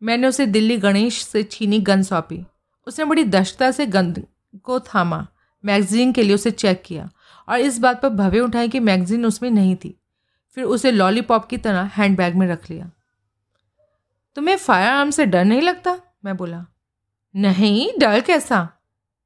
मैंने 0.02 0.28
उसे 0.28 0.46
दिल्ली 0.46 0.78
गणेश 0.78 1.24
से 1.24 1.44
छीनी 1.44 1.80
गन 1.80 2.04
सौंपी। 2.04 2.46
उसने 2.88 3.06
बड़ी 3.06 3.24
दशता 3.24 3.72
से 3.72 3.86
गंद 3.86 4.28
को 4.64 4.80
थामा 4.80 5.28
मैगजीन 5.66 6.14
के 6.14 6.24
लिए 6.24 6.36
उसे 6.36 6.52
चेक 6.52 6.84
किया 6.86 7.10
और 7.50 7.60
इस 7.60 7.80
बात 7.80 8.02
पर 8.02 8.10
भवे 8.10 8.40
उठाई 8.40 8.70
कि 8.70 8.80
मैगजीन 8.80 9.26
उसमें 9.26 9.52
नहीं 9.52 9.76
थी। 9.76 10.02
फिर 10.56 10.64
उसे 10.64 10.92
लॉलीपॉप 10.92 11.46
की 11.46 11.58
तरह 11.58 11.82
हैंड 11.82 12.18
बैग 12.18 12.36
में 12.36 12.48
रख 12.48 12.70
लिया। 12.70 12.92
तुम्हें 14.36 14.58
फायर 14.58 14.92
आर्म 14.92 15.10
से 15.10 15.26
डर 15.26 15.46
नहीं 15.46 15.62
लगता? 15.62 16.00
मैं 16.26 16.38
बोला, 16.38 16.66
नहीं, 17.36 18.00
डर 18.00 18.22
कैसा? 18.22 18.70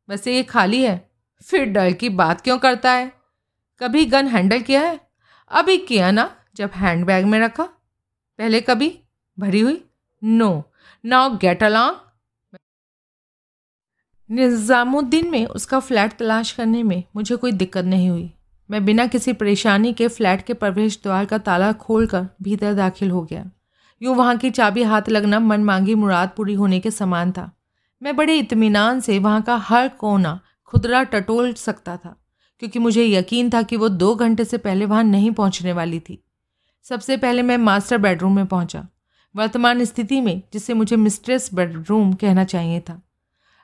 वैसे 0.10 0.36
ये 0.36 0.44
खाली 0.44 0.84
है। 0.84 1.10
फिर 1.44 1.66
डर 1.66 1.94
की 1.94 2.10
बात 2.10 2.42
क्यों 2.42 2.58
करता 2.58 2.92
है? 2.92 3.14
कभी 3.80 4.06
गन 4.06 4.28
हैंडल 4.28 4.62
किया 4.62 4.82
है? 4.82 5.00
अभी 5.50 5.78
किया 5.78 6.12
ना, 6.12 6.36
जब 6.56 6.72
हैंड 6.76 7.06
बैग 7.06 7.26
में 7.26 7.40
रखा। 7.40 7.64
पहले 8.38 8.62
कभी? 8.62 9.00
भरी 9.40 9.60
हुई? 9.60 9.86
No 10.24 10.72
now 11.06 11.38
get 11.38 11.64
along 11.64 11.98
Nizamuddin 14.30 15.30
में, 15.32 15.46
उसका 15.46 15.80
फ्लैट 15.80 16.18
तलाश 16.18 16.52
करने 16.52 16.84
में 16.84 17.04
मुझे 17.16 17.36
कोई 17.36 17.52
दिक्कत 17.52 17.86
नहीं 17.86 18.10
हुई। 18.10 18.30
मैं 18.70 18.84
बिना 18.86 19.06
किसी 19.08 19.34
परेशानी 19.34 19.94
के 19.94 20.08
फ्लैट 20.08 20.46
के 20.46 20.54
प्रवेश 20.54 21.00
द्वार 21.04 21.26
का 21.26 21.38
ताला 21.38 21.72
खोलकर 21.76 22.28
भीतर 22.44 22.74
दाखिल 22.74 23.12
हो 23.12 23.22
गया। 23.24 23.50
यूँ 24.02 24.16
वहाँ 24.16 24.36
की 24.38 24.50
चाबी 24.52 24.84
हाथ 24.84 25.10
लगना 25.10 25.40
मन 25.40 25.64
मांगी 25.64 25.96
मुराद 25.96 26.32
पूरी 26.38 26.54
होने 26.54 26.80
के 26.80 26.92
समान 26.92 27.32
था। 27.32 27.50
मैं 28.02 28.16
बड़े 28.16 28.38
इत्मीनान 28.38 29.00
से 29.00 29.18
वहाँ 29.20 29.42
का 29.42 29.56
हर 29.58 29.88
कोना 29.90 30.40
खुदरा 30.74 31.04
टटोल 31.04 31.54
सकता 31.54 31.98
था, 31.98 32.16
क्योंकि 32.62 32.80
मुझे 32.80 33.06
यकीन 33.06 33.50
था 33.50 33.62
कि 33.62 33.78
वो 33.78 33.90
दो 33.90 34.14
घंटे 34.16 34.46
से 34.46 34.58
पहले 34.58 34.86
वहाँ 34.86 35.04
नहीं 35.04 35.32
पहुँचने 35.32 35.74
वाली 35.74 36.00
थी। 36.00 36.24
सबसे 36.86 37.18
पहले 37.18 37.42
मैं 37.42 37.58
मास्टर 37.58 37.98
बेडरूम 37.98 38.36
में 38.36 38.46
पहुँचा। 38.46 38.88
वर्तमान 39.36 39.84
स्थिति 39.86 40.22
में 40.22 40.42
जिसे 40.54 40.74
मुझे 40.74 40.96
मिस्ट्रेस 40.96 41.50
बेडरूम 41.54 42.14
कहना 42.14 42.44
चाहिए 42.44 42.80
था। 42.80 43.02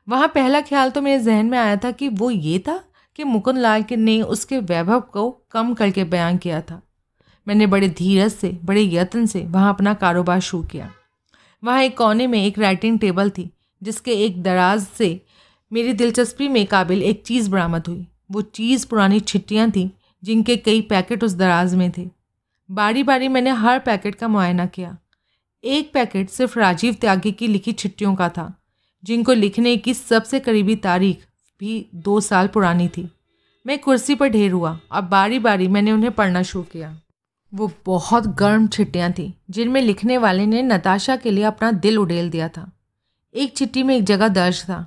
वहाँ 0.09 0.27
पहला 0.27 0.61
ख्याल 0.61 0.89
तो 0.89 1.01
मेरे 1.01 1.23
जहन 1.23 1.45
में 1.45 1.57
आया 1.57 1.75
था 1.75 1.91
कि 1.91 2.07
वो 2.07 2.31
ये 2.31 2.59
था 2.59 2.83
कि 3.15 3.23
मुकुंद 3.23 3.57
लाल 3.57 3.83
के 3.83 3.95
ने 3.95 4.21
उसके 4.21 4.57
वैभव 4.57 5.01
को 5.01 5.29
कम 5.51 5.73
करके 5.73 6.03
बयान 6.03 6.37
किया 6.37 6.61
था। 6.61 6.81
मैंने 7.47 7.67
बड़े 7.67 7.89
धीरज 7.89 8.31
से, 8.31 8.59
बड़े 8.65 8.83
यत्न 8.83 9.25
से 9.25 9.41
वहाँ 9.41 9.73
अपना 9.73 9.93
कारोबार 9.93 10.39
शुरू 10.39 10.63
किया। 10.63 10.91
वहाँ 11.63 11.81
एक 11.83 11.97
कोने 11.97 12.27
में 12.27 12.45
एक 12.45 12.59
राइटिंग 12.59 12.99
टेबल 12.99 13.29
थी, 13.29 13.49
जिसके 13.83 14.11
एक 14.11 14.43
दराज 14.43 14.87
से 14.87 15.21
मेरी 15.73 15.93
दिलचस्पी 15.93 16.47
में 16.47 16.65
काबिल 16.65 17.03
एक 17.03 17.23
चीज़ 17.23 17.49
बरामद 17.49 17.87
हुई। 17.87 18.07
वो 18.31 18.41
चीज़ 18.41 18.87
पुरानी 18.87 19.19
छिट्टियाँ 19.19 19.71
थीं, 19.71 19.89
जिनके 20.23 20.57
कई 20.57 20.81
पैकेट 20.81 21.23
उस 21.23 21.33
दराज 21.33 21.75
में 21.75 21.91
थे। 21.97 22.09
बारी 22.71 23.03
बारी 23.03 23.27
मैंने 23.27 23.49
हर 23.49 23.79
पैकेट 23.79 24.15
का 24.15 24.27
मुआयना 24.27 24.65
किया। 24.65 24.97
एक 25.63 25.93
पैकेट 25.93 26.29
सिर्फ़ 26.29 26.59
राजीव 26.59 26.93
त्यागी 26.93 27.31
की 27.31 27.47
लिखी 27.47 27.73
छिट्टियों 27.73 28.15
का 28.15 28.29
था। 28.29 28.64
जिनको 29.05 29.33
लिखने 29.33 29.75
की 29.77 29.93
सबसे 29.93 30.39
करीबी 30.39 30.75
तारीख 30.77 31.25
भी 31.61 31.85
दो 31.95 32.19
साल 32.21 32.47
पुरानी 32.47 32.87
थी। 32.87 33.09
मैं 33.65 33.77
कुर्सी 33.79 34.15
पर 34.15 34.29
ढेर 34.29 34.51
हुआ। 34.51 34.77
और 34.91 35.01
बारी 35.03 35.39
बारी 35.39 35.67
मैंने 35.67 35.91
उन्हें 35.91 36.11
पढ़ना 36.11 36.41
शुरू 36.43 36.63
किया। 36.63 36.95
वो 37.53 37.71
बहुत 37.85 38.27
गर्म 38.37 38.67
छिट्टियाँ 38.67 39.11
थीं, 39.11 39.31
जिनमें 39.49 39.81
लिखने 39.81 40.17
वाले 40.17 40.45
ने 40.45 40.61
नताशा 40.63 41.15
के 41.15 41.31
लिए 41.31 41.43
अपना 41.43 41.71
दिल 41.73 41.97
उड़ेल 41.97 42.29
दिया 42.29 42.47
था। 42.49 42.71
एक 43.35 43.55
चिट्ठी 43.57 43.83
में 43.83 43.95
एक 43.95 44.03
जगह 44.03 44.27
दर्ज 44.29 44.63
था। 44.63 44.85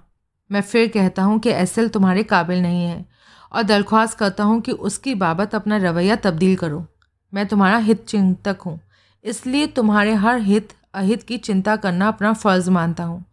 मैं 0.50 0.60
फिर 0.62 0.88
कहता 0.88 1.22
हूँ 1.22 1.38
कि 1.38 1.50
एस 1.50 1.78
तुम्हारे 1.94 2.22
काबिल 2.24 2.62
नहीं 2.62 2.84
है 2.84 3.04
और 3.52 3.62
दरख्वास्त 3.62 4.18
करता 4.18 4.44
हूँ 4.44 4.60
कि 4.60 4.72
उसकी 4.72 5.14
बाबत 5.16 5.54
अपना 5.54 5.76
रवैया 5.78 6.16
तब्दील 6.16 6.56
करो। 6.56 6.84
मैं 7.32 7.46
तुम्हारा 7.46 7.76
हित 7.78 8.04
चिंतक 8.04 8.60
हूँ, 8.66 8.78
इसलिए 9.24 9.66
तुम्हारे 9.68 10.14
हर 10.16 10.40
हित 10.40 10.72
अहित 10.94 11.22
की 11.22 11.36
चिंता 11.38 11.76
करना 11.76 12.08
अपना 12.08 12.32
फ़र्ज़ 12.34 12.70
मानता 12.70 13.04
हूँ। 13.04 13.24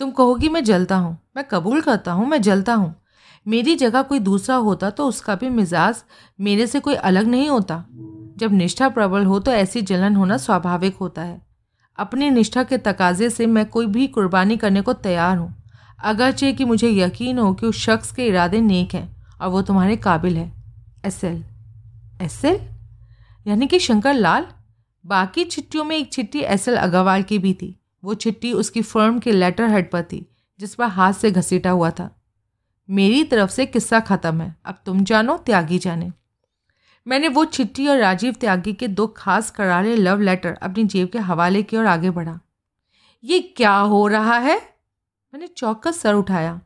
तुम 0.00 0.10
कहोगी, 0.10 0.48
मैं 0.48 0.62
जलता 0.64 0.96
हूँ, 0.96 1.16
मैं 1.36 1.44
कबूल 1.44 1.80
करता 1.80 2.12
हूँ, 2.12 2.26
मैं 2.26 2.40
जलता 2.42 2.74
हूँ। 2.74 2.94
मेरी 3.46 3.74
जगह 3.76 4.02
कोई 4.02 4.18
दूसरा 4.18 4.56
होता 4.56 4.90
तो 4.90 5.06
उसका 5.06 5.34
भी 5.34 5.48
मिजाज 5.48 6.02
मेरे 6.38 6.66
से 6.66 6.80
कोई 6.80 6.94
अलग 6.94 7.26
नहीं 7.26 7.48
होता। 7.48 7.84
जब 8.38 8.52
निष्ठा 8.52 8.88
प्रबल 8.88 9.24
हो 9.24 9.38
तो 9.40 9.52
ऐसी 9.52 9.82
जलन 9.82 10.16
होना 10.16 10.36
स्वाभाविक 10.36 10.96
होता 10.96 11.22
है। 11.22 11.40
अपनी 11.98 12.30
निष्ठा 12.30 12.62
के 12.62 12.78
तकाजे 12.78 13.28
से 13.30 13.46
मैं 13.46 13.64
कोई 13.66 13.86
भी 13.86 14.06
कुर्बानी 14.06 14.56
करने 14.56 14.82
को 14.82 14.92
तैयार 14.92 15.36
हूँ। 15.36 15.54
अगरचे 16.02 16.52
कि 16.52 16.64
मुझे 16.64 16.90
यकीन 16.90 17.38
हो 17.38 17.52
कि 17.54 17.66
उस 17.66 17.80
शख्स 17.80 18.12
के 18.12 18.26
इरादे 18.26 18.60
नेक 18.60 18.94
हैं 18.94 19.08
और 19.40 19.48
वो 19.48 19.62
तुम्हारे 19.62 19.96
काबिल 19.96 20.36
है। 20.36 20.52
एस 21.04 21.22
एल 21.24 21.42
एस 22.22 22.44
एल 22.44 22.60
यानी 23.46 23.66
कि 23.66 23.78
शंकर 23.78 24.14
लाल 24.14 24.46
बाकी 25.04 25.44
चिट्ठियों 25.44 25.84
में 25.84 25.96
एक 25.96 26.12
चिट्ठी 26.12 26.40
एस 26.40 26.68
एल 26.68 26.76
अग्रवाल 26.76 27.22
की 27.22 27.38
भी 27.38 27.54
थी। 27.54 27.76
वो 28.04 28.14
चिट्ठी 28.14 28.52
उसकी 28.52 28.82
फर्म 28.82 29.18
के 29.18 29.32
लेटर 29.32 29.68
हेड 29.68 29.90
पर 29.90 30.02
थी 30.02 30.26
जिस 30.60 30.74
पर 30.74 30.84
हाथ 30.84 31.12
से 31.12 31.30
घसीटा 31.30 31.70
हुआ 31.70 31.90
था। 31.90 32.10
मेरी 32.88 33.24
तरफ़ 33.24 33.50
से 33.50 33.66
किस्सा 33.66 34.00
ख़त्म 34.00 34.40
है 34.40 34.56
अब 34.64 34.82
तुम 34.86 35.04
जानो 35.04 35.36
त्यागी 35.36 35.78
जाने। 35.78 36.10
मैंने 37.06 37.28
वो 37.28 37.44
चिट्ठी 37.44 37.86
और 37.88 37.98
राजीव 37.98 38.34
त्यागी 38.40 38.72
के 38.72 38.88
दो 38.88 39.06
खास 39.06 39.50
करारे 39.50 39.96
लव 39.96 40.20
लेटर 40.20 40.52
अपनी 40.52 40.84
जेब 40.84 41.08
के 41.08 41.18
हवाले 41.18 41.62
की 41.62 41.76
और 41.76 41.86
आगे 41.86 42.10
बढ़ा। 42.10 42.40
ये 43.24 43.40
क्या 43.40 43.76
हो 43.76 44.06
रहा 44.06 44.38
है? 44.38 44.56
मैंने 45.34 45.46
चौकस 45.46 46.00
सर 46.00 46.14
उठाया। 46.14 46.60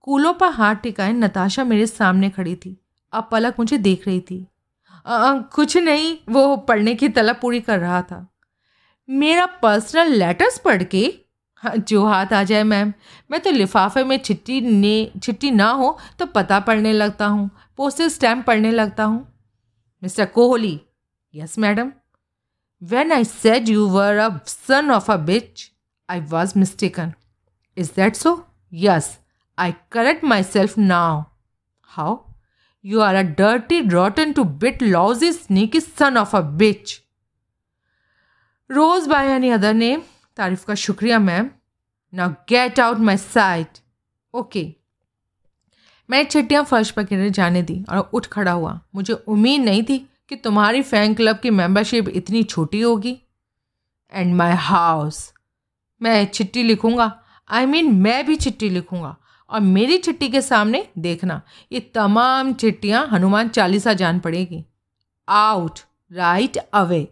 कूलों 0.00 0.34
पर 0.34 0.48
हाथ 0.48 0.74
टिकाए 0.74 1.12
नताशा 1.12 1.64
मेरे 1.64 1.86
सामने 1.86 2.30
खड़ी 2.30 2.56
थी। 2.56 2.80
अब 3.12 3.28
पलक 3.32 3.54
मुझे 3.58 3.78
देख 3.78 4.06
रही 4.06 4.20
थी। 4.20 4.46
आ, 5.06 5.38
कुछ 5.38 5.76
नहीं 5.76 6.16
वो 6.28 6.56
पढ़ने 6.56 6.94
की 6.94 7.08
तलब 7.08 7.36
पूरी 7.42 7.60
कर 7.60 7.78
रहा 7.78 8.02
था। 8.02 8.26
मेरा 9.08 9.44
पर्सनल 9.62 10.12
लेटर्स 10.12 10.58
पढ़ 10.58 10.82
के? 10.84 11.06
हाँ, 11.62 11.76
जो 11.76 12.04
हाथ 12.06 12.32
आ 12.32 12.42
जाए 12.42 12.62
मैम 12.62 12.92
मैं 13.30 13.40
तो 13.40 13.50
लिफाफे 13.50 14.02
में 14.04 14.16
छिट्टी 14.18 14.60
ने 14.60 15.10
छिट्टी 15.22 15.50
ना 15.50 15.68
हो 15.70 15.96
तो 16.18 16.26
पता 16.26 16.58
पढ़ने 16.60 16.92
लगता 16.92 17.26
हूँ 17.26 17.50
पोस्टल 17.76 18.08
स्टैम्प 18.08 18.46
पढ़ने 18.46 18.70
लगता 18.70 19.04
हूँ। 19.04 19.26
Mister 20.02 20.26
Kohli 20.26 20.80
yes 21.34 21.58
madam 21.58 21.92
when 22.82 23.12
I 23.12 23.24
said 23.24 23.68
you 23.68 23.86
were 23.88 24.18
a 24.18 24.28
son 24.46 24.90
of 24.90 25.10
a 25.12 25.16
bitch 25.26 25.70
I 26.08 26.20
was 26.30 26.52
mistaken 26.58 27.12
is 27.76 27.90
that 27.96 28.16
so 28.16 28.38
yes 28.72 29.18
I 29.58 29.72
correct 29.92 30.24
myself 30.42 30.78
now 30.78 31.24
how 31.90 32.18
you 32.84 33.00
are 33.00 33.14
a 33.14 33.22
dirty 33.38 33.80
rotten 33.88 34.32
two 34.32 34.44
bit 34.44 34.82
louse 34.82 35.24
is 35.24 35.38
sneak 35.38 35.76
son 35.82 36.16
of 36.16 36.36
a 36.36 36.40
bitch 36.58 37.00
Rose 38.70 39.06
by 39.06 39.24
any 39.32 39.50
other 39.56 39.72
name? 39.74 40.00
तारीफ़ 40.36 40.64
का 40.66 40.74
शुक्रिया 40.74 41.18
ma'am. 41.18 41.50
Now 42.14 42.30
get 42.48 42.80
out 42.80 42.98
my 42.98 43.16
sight 43.16 43.78
okay 44.34 44.74
मैंने 46.10 46.24
छट्टियाँ 46.24 46.64
फर्श 46.64 46.90
पर 46.90 47.02
गिरने 47.02 47.30
जाने 47.30 47.62
दी 47.62 47.84
और 47.88 48.10
उठ 48.12 48.26
खड़ा 48.26 48.52
हुआ। 48.52 48.80
मुझे 48.94 49.12
उम्मीद 49.12 49.60
नहीं 49.60 49.82
थी 49.82 49.98
कि 50.28 50.36
तुम्हारी 50.36 50.82
फ़ैन 50.82 51.14
क्लब 51.14 51.38
की 51.38 51.50
मेंबरशिप 51.50 52.08
इतनी 52.08 52.42
छोटी 52.42 52.80
होगी। 52.80 53.16
एंड 54.12 54.34
माई 54.34 54.52
हाउस 54.52 55.32
मैं 56.02 56.26
चिट्ठी 56.26 56.62
लिखूँगा। 56.62 57.20
आई 57.50 57.64
I 57.64 57.68
मीन 57.68 57.86
mean, 57.86 57.98
मैं 58.02 58.26
भी 58.26 58.36
चिट्ठी 58.36 58.70
लिखूँगा। 58.70 59.16
और 59.50 59.60
मेरी 59.60 59.98
चिट्ठी 59.98 60.28
के 60.28 60.40
सामने 60.42 60.86
देखना 60.98 61.42
ये 61.72 61.80
तमाम 61.94 62.52
चिट्ठियाँ 62.52 63.06
हनुमान 63.08 63.48
चालीसा 63.48 63.92
जान 63.92 64.18
पड़ेगी। 64.20 64.64
आउट 65.28 65.80
राइट 66.12 66.56
अवे 66.56 67.08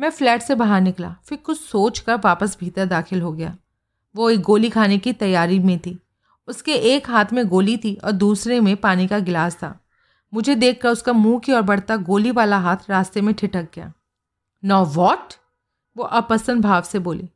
मैं 0.00 0.10
फ्लैट 0.10 0.42
से 0.42 0.54
बाहर 0.54 0.80
निकला, 0.80 1.16
फिर 1.24 1.38
कुछ 1.38 1.60
सोच 1.60 1.98
कर 1.98 2.16
वापस 2.16 2.56
भीतर 2.60 2.86
दाखिल 2.86 3.20
हो 3.22 3.32
गया। 3.32 3.56
वो 4.16 4.30
एक 4.30 4.40
गोली 4.40 4.70
खाने 4.70 4.98
की 4.98 5.12
तैयारी 5.12 5.58
में 5.58 5.78
थी। 5.78 5.98
उसके 6.48 6.74
एक 6.74 7.10
हाथ 7.10 7.24
में 7.32 7.48
गोली 7.48 7.76
थी 7.76 7.94
और 7.94 8.12
दूसरे 8.12 8.60
में 8.60 8.76
पानी 8.76 9.06
का 9.06 9.18
गिलास 9.18 9.56
था। 9.56 9.80
मुझे 10.34 10.54
देखकर 10.54 10.88
उसका 10.88 11.12
मुँह 11.12 11.38
की 11.38 11.52
ओर 11.52 11.62
बढ़ता 11.62 11.96
गोली 11.96 12.30
वाला 12.30 12.58
हाथ 12.58 12.76
रास्ते 12.90 13.20
में 13.20 13.34
ठिठक 13.34 13.68
गया। 13.74 13.92
नो 14.64 14.84
वॉट 14.84 15.34
वो 15.96 16.04
अपसंद 16.04 16.62
भाव 16.62 16.82
से 16.82 16.98
बोली। 16.98 17.30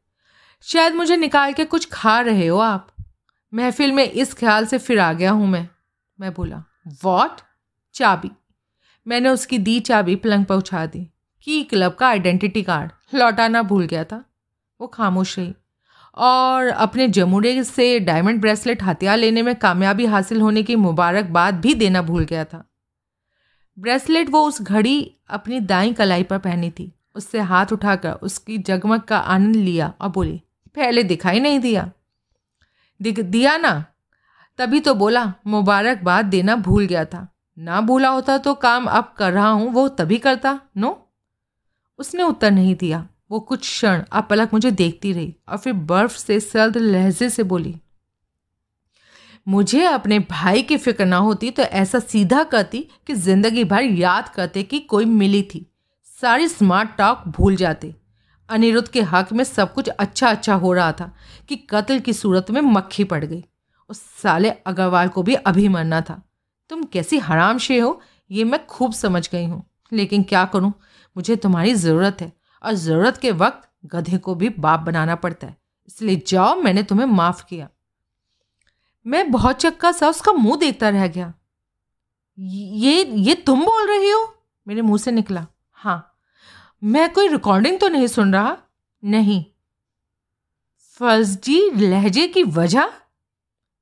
शायद 0.61 0.95
मुझे 0.95 1.17
निकाल 1.17 1.53
के 1.53 1.65
कुछ 1.65 1.89
खा 1.93 2.21
रहे 2.21 2.47
हो 2.47 2.59
आप। 2.59 2.89
महफिल 3.55 3.93
में 3.93 4.11
इस 4.11 4.35
ख्याल 4.35 4.67
से 4.67 4.79
फिर 4.79 4.99
आ 4.99 5.13
गया 5.13 5.31
हूँ 5.31 5.47
मैं। 5.47 5.69
मैं 6.21 6.35
बोला 6.35 6.65
वॉट 7.05 7.41
चाबी। 7.95 8.31
मैंने 9.07 9.29
उसकी 9.29 9.59
दी 9.59 9.81
चाबी 9.81 10.17
पलंग 10.17 10.45
पर 10.45 10.55
उछा 10.55 10.87
दी। 10.87 11.11
की 11.47 11.63
क्लब 11.65 11.95
का 11.95 12.09
आइडेंटिटी 12.09 12.63
कार्ड 12.63 12.91
लौटाना 13.15 13.63
भूल 13.63 13.87
गया 13.87 14.05
था। 14.05 14.25
वो 14.81 14.87
खामोश 14.87 15.39
रही 15.39 15.55
और 16.17 16.67
अपने 16.67 17.09
जमुरे 17.09 17.65
से 17.65 18.01
डायमंड 18.01 18.41
ब्रेसलेट 18.41 18.83
हथियार 18.83 19.17
लेने 19.19 19.43
में 19.43 19.55
कामयाबी 19.57 20.07
हासिल 20.07 20.41
होने 20.41 20.63
की 20.63 20.77
मुबारकबाद 20.77 21.55
भी 21.55 21.75
देना 21.75 22.03
भूल 22.03 22.25
गया 22.25 22.45
था। 22.45 22.65
ब्रेसलेट 23.79 24.31
वो 24.31 24.47
उस 24.49 24.63
घड़ी 24.63 25.17
अपनी 25.29 25.61
दाई 25.61 25.93
कलाई 25.93 26.23
पर 26.23 26.39
पहनी 26.39 26.71
थी। 26.71 26.93
उससे 27.15 27.41
हाथ 27.41 27.67
उठाकर 27.73 28.13
उसकी 28.13 28.59
जगमग 28.59 29.01
का 29.01 29.19
आनंद 29.19 29.57
लिया 29.57 29.93
और 30.01 30.09
बोली, 30.09 30.43
पहले 30.77 31.03
दिखाई 31.03 31.41
नहीं 31.41 31.61
दिया। 31.61 31.91
दिख, 33.01 33.21
दिया 33.21 33.57
ना? 33.57 33.85
तभी 34.59 34.81
तो 34.81 34.95
बोला, 34.95 35.33
मुबारकबाद 35.47 36.25
देना 36.25 36.57
भूल 36.57 36.87
गया 36.87 37.05
था। 37.05 37.29
ना 37.59 37.81
भूला 37.81 38.09
होता 38.09 38.39
तो 38.39 38.55
काम 38.55 38.87
अब 38.87 39.15
कर 39.17 39.33
रहा 39.33 39.49
हूँ, 39.49 39.73
वो 39.73 39.89
तभी 39.89 40.19
करता, 40.19 40.61
नो? 40.77 41.04
उसने 41.99 42.23
उत्तर 42.23 42.51
नहीं 42.51 42.75
दिया। 42.75 43.07
वो 43.31 43.41
कुछ 43.41 43.61
क्षण 43.61 44.03
आप 44.13 44.27
पलक 44.31 44.51
मुझे 44.53 44.71
देखती 44.73 45.13
रही 45.13 45.35
और 45.49 45.59
फिर 45.59 45.73
बर्फ़ 45.73 46.17
से 46.17 46.39
सर्द 46.43 46.77
लहजे 46.77 47.31
से 47.31 47.43
बोली, 47.45 47.75
मुझे 49.47 49.85
अपने 49.85 50.19
भाई 50.21 50.63
की 50.63 50.77
फ़िक्र 50.77 51.05
ना 51.07 51.17
होती 51.19 51.51
तो 51.51 51.63
ऐसा 51.63 51.99
सीधा 52.01 52.43
कहती 52.45 52.79
कि 53.07 53.15
ज़िंदगी 53.15 53.65
भर 53.65 53.83
याद 53.83 54.29
करते 54.29 54.63
कि 54.63 54.79
कोई 54.83 55.05
मिली 55.05 55.43
थी। 55.45 55.67
सारी 56.09 56.49
स्मार्ट 56.49 56.97
टॉक 56.99 57.23
भूल 57.29 57.57
जाते। 57.57 57.95
अनिरुद्ध 58.49 58.89
के 58.89 59.03
हक 59.03 59.33
में 59.33 59.45
सब 59.45 59.73
कुछ 59.75 59.89
अच्छा 59.89 60.29
अच्छा 60.29 60.55
हो 60.55 60.73
रहा 60.73 60.93
था 60.93 61.11
कि 61.49 61.57
कत्ल 61.71 61.99
की 61.99 62.13
सूरत 62.13 62.51
में 62.51 62.61
मक्खी 62.63 63.05
पड़ 63.05 63.25
गई। 63.25 63.45
उस 63.91 64.01
साले 64.23 64.51
अग्रवाल 64.51 65.09
को 65.09 65.23
भी 65.23 65.35
अभी 65.35 65.69
मरना 65.69 66.01
था। 66.01 66.21
तुम 66.71 66.83
कैसी 66.85 67.19
हराम 67.19 67.59
शे 67.59 67.79
हो, 67.79 68.01
ये 68.31 68.45
मैं 68.45 68.65
खूब 68.67 68.93
समझ 68.95 69.29
गई 69.29 69.45
हूँ। 69.45 69.65
लेकिन 69.93 70.23
क्या 70.23 70.45
करूँ? 70.45 70.73
मुझे 71.17 71.37
तुम्हारी 71.37 71.75
ज़रूरत 71.75 72.17
है 72.21 72.33
और 72.63 72.73
ज़रूरत 72.73 73.17
के 73.17 73.31
वक्त 73.31 73.69
गधे 73.87 74.19
को 74.19 74.35
भी 74.35 74.49
बाप 74.49 74.81
बनाना 74.81 75.15
पड़ता 75.15 75.47
है। 75.47 75.57
इसलिए 75.89 76.23
जाओ, 76.27 76.55
मैंने 76.55 76.83
तुम्हें 76.83 77.07
माफ़ 77.07 77.45
किया। 77.45 77.69
मैं 79.07 79.31
बहुत 79.31 79.57
चक्का 79.57 79.93
सा 79.93 80.09
उसका 80.09 80.33
मुँह 80.33 80.57
देखता 80.57 80.89
रह 80.89 81.07
गया। 81.07 81.35
ये 82.39 83.05
ये 83.05 83.35
तुम 83.35 83.65
बोल 83.65 83.89
रही 83.89 84.11
हो? 84.11 84.35
मेरे 84.69 84.83
मुँह 84.83 84.99
से 84.99 85.11
निकला। 85.11 85.47
हाँ। 85.73 86.11
मैं 86.85 87.13
कोई 87.13 87.29
रिकॉर्डिंग 87.29 87.81
तो 87.81 87.89
नहीं 87.89 88.07
सुन 88.07 88.33
रहा? 88.33 88.57
नहीं। 89.05 89.45
फर्जी 90.99 91.71
लहजे 91.71 92.29
की 92.29 92.43
वजह? 92.43 92.93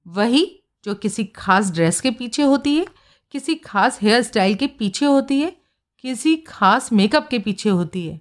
वही 0.07 0.64
जो 0.85 0.95
किसी 0.95 1.24
खास 1.24 1.70
ड्रेस 1.70 2.01
के 2.01 2.11
पीछे 2.11 2.43
होती 2.43 2.76
है, 2.78 2.87
किसी 3.30 3.55
खास 3.55 3.99
हेयर 4.03 4.22
स्टाइल 4.22 4.55
के 4.55 4.66
पीछे 4.66 5.07
होती 5.07 5.41
है 5.41 5.61
किसी 6.05 6.36
खास 6.36 6.92
मेकअप 6.92 7.28
के 7.28 7.38
पीछे 7.38 7.70
होती 7.70 8.07
है। 8.07 8.20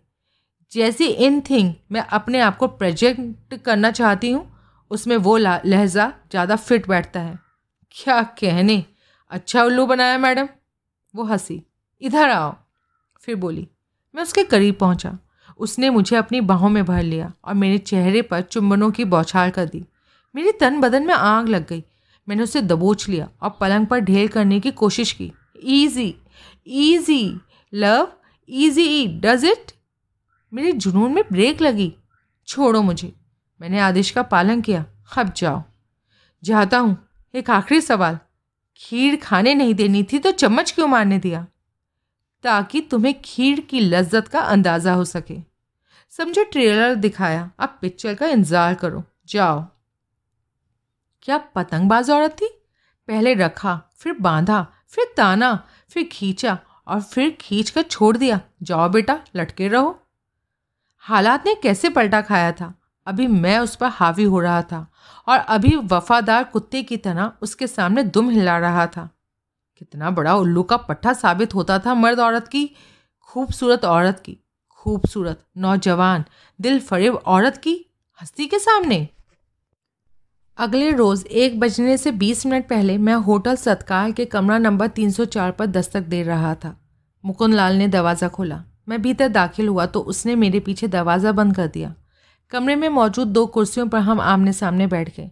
जैसी 0.71 1.05
इन 1.05 1.41
थिंग 1.41 1.73
मैं 1.91 2.01
अपने 2.01 2.39
आप 2.39 2.57
को 2.57 2.67
प्रोजेक्ट 2.67 3.55
करना 3.55 3.91
चाहती 3.91 4.31
हूँ, 4.31 4.45
उसमें 4.91 5.15
वो 5.17 5.37
लहजा 5.37 6.13
ज़्यादा 6.31 6.55
फिट 6.55 6.87
बैठता 6.87 7.19
है। 7.19 7.39
क्या 7.91 8.21
कहने? 8.23 8.83
अच्छा 9.31 9.63
उल्लू 9.63 9.85
बनाया 9.85 10.17
मैडम। 10.17 10.49
वो 11.15 11.23
हँसी। 11.23 11.61
इधर 12.01 12.29
आओ। 12.29 12.55
फिर 13.21 13.35
बोली, 13.35 13.67
मैं 14.15 14.23
उसके 14.23 14.43
करीब 14.43 14.75
पहुँचा। 14.75 15.17
उसने 15.59 15.89
मुझे 15.89 16.15
अपनी 16.15 16.41
बाहों 16.41 16.69
में 16.69 16.83
भर 16.85 17.03
लिया 17.03 17.31
और 17.45 17.53
मेरे 17.53 17.77
चेहरे 17.77 18.21
पर 18.21 18.41
चुंबनों 18.41 18.91
की 18.91 19.05
बौछार 19.05 19.49
कर 19.49 19.65
दी। 19.65 19.85
मेरे 20.35 20.51
तन 20.51 20.79
बदन 20.81 21.07
में 21.07 21.13
आग 21.13 21.49
लग 21.49 21.67
गई। 21.67 21.83
मैंने 22.27 22.43
उसे 22.43 22.61
दबोच 22.61 23.07
लिया 23.09 23.29
और 23.41 23.57
पलंग 23.61 23.87
पर 23.87 23.99
ढेर 23.99 24.27
करने 24.27 24.59
की 24.59 24.71
कोशिश 24.71 25.11
की। 25.11 25.31
Easy 25.63 26.13
easy 26.67 27.39
love 27.73 28.11
easy 28.49 29.07
does 29.07 29.45
it 29.45 29.71
मेरे 30.53 30.71
जुनून 30.71 31.13
में 31.13 31.23
ब्रेक 31.31 31.61
लगी। 31.61 31.93
छोड़ो 32.47 32.81
मुझे। 32.81 33.13
मैंने 33.61 33.79
आदेश 33.79 34.11
का 34.11 34.23
पालन 34.23 34.61
किया। 34.61 34.85
अब 35.17 35.33
जाओ। 35.33 35.63
जाता 36.43 36.77
हूँ। 36.77 37.09
एक 37.33 37.49
आखिरी 37.49 37.81
सवाल। 37.81 38.19
खीर 38.77 39.15
खाने 39.15 39.53
नहीं 39.53 39.73
देनी 39.75 40.03
थी 40.03 40.19
तो 40.19 40.31
चम्मच 40.31 40.71
क्यों 40.71 40.87
मारने 40.87 41.19
दिया? 41.19 41.47
ताकि 42.43 42.81
तुम्हें 42.81 43.21
खीर 43.21 43.59
की 43.59 43.79
लज्जत 43.79 44.27
का 44.27 44.39
अंदाज़ा 44.39 44.93
हो 44.93 45.05
सके। 45.05 45.37
समझो 46.09 46.43
ट्रेलर 46.43 46.95
दिखाया। 46.95 47.51
अब 47.59 47.77
पिक्चर 47.81 48.15
का 48.15 48.27
इंतज़ार 48.27 48.73
करो। 48.73 49.03
जाओ। 49.27 49.65
क्या 51.21 51.37
पतंगबाज 51.37 52.09
औरत 52.09 52.31
थी? 52.31 52.49
पहले 53.07 53.33
रखा, 53.33 53.81
फिर 53.97 54.13
बांधा, 54.13 54.67
फिर 54.87 55.13
ताना, 55.17 55.67
फिर 55.89 56.09
खींचा 56.11 56.59
और 56.91 57.01
फिर 57.01 57.37
खींच 57.41 57.69
कर 57.69 57.81
छोड़ 57.81 58.17
दिया। 58.17 58.41
जाओ 58.63 58.89
बेटा, 58.89 59.19
लटके 59.35 59.67
रहो। 59.67 59.99
हालात 60.99 61.45
ने 61.45 61.55
कैसे 61.55 61.89
पलटा 61.89 62.21
खाया 62.21 62.51
था? 62.51 62.73
अभी 63.07 63.27
मैं 63.27 63.59
उस 63.59 63.75
पर 63.75 63.87
हावी 63.87 64.23
हो 64.23 64.39
रहा 64.39 64.61
था 64.61 64.91
और 65.27 65.39
अभी 65.39 65.75
वफादार 65.75 66.43
कुत्ते 66.43 66.83
की 66.83 66.97
तरह 66.97 67.31
उसके 67.41 67.67
सामने 67.67 68.03
दुम 68.03 68.29
हिला 68.29 68.57
रहा 68.57 68.87
था। 68.87 69.09
कितना 69.77 70.11
बड़ा 70.11 70.35
उल्लू 70.35 70.63
का 70.63 70.77
पट्टा 70.77 71.13
साबित 71.13 71.55
होता 71.55 71.79
था 71.79 71.93
मर्द 71.93 72.19
औरत 72.19 72.47
की, 72.47 72.71
खूबसूरत 73.21 73.85
औरत 73.85 74.19
की, 74.19 74.37
खूबसूरत 74.69 75.45
नौजवान 75.57 76.25
दिल 76.61 76.79
फरेब 76.79 77.15
औरत 77.15 77.57
की 77.57 77.85
हस्ती 78.21 78.47
के 78.47 78.59
सामने। 78.59 79.07
अगले 80.57 80.91
रोज़ 80.91 81.25
एक 81.25 81.59
बजने 81.59 81.97
से 81.97 82.11
बीस 82.11 82.45
मिनट 82.45 82.69
पहले 82.69 82.97
मैं 82.97 83.13
होटल 83.13 83.55
सत्कार 83.55 84.11
के 84.11 84.25
कमरा 84.25 84.57
नंबर 84.57 84.87
304 84.87 85.51
पर 85.51 85.65
दस्तक 85.65 86.01
दे 86.01 86.23
रहा 86.23 86.55
था। 86.55 86.80
मुकुंद 87.23 87.53
लाल 87.53 87.75
ने 87.75 87.87
दरवाज़ा 87.87 88.27
खोला। 88.27 88.63
मैं 88.89 89.01
भीतर 89.01 89.27
दाखिल 89.29 89.67
हुआ 89.67 89.85
तो 89.85 89.99
उसने 90.01 90.35
मेरे 90.35 90.59
पीछे 90.59 90.87
दरवाज़ा 90.87 91.31
बंद 91.31 91.55
कर 91.55 91.67
दिया। 91.67 91.93
कमरे 92.51 92.75
में 92.75 92.87
मौजूद 92.89 93.27
दो 93.27 93.45
कुर्सियों 93.47 93.87
पर 93.87 93.99
हम 93.99 94.21
आमने 94.21 94.53
सामने 94.53 94.87
बैठ 94.87 95.15
गए। 95.17 95.29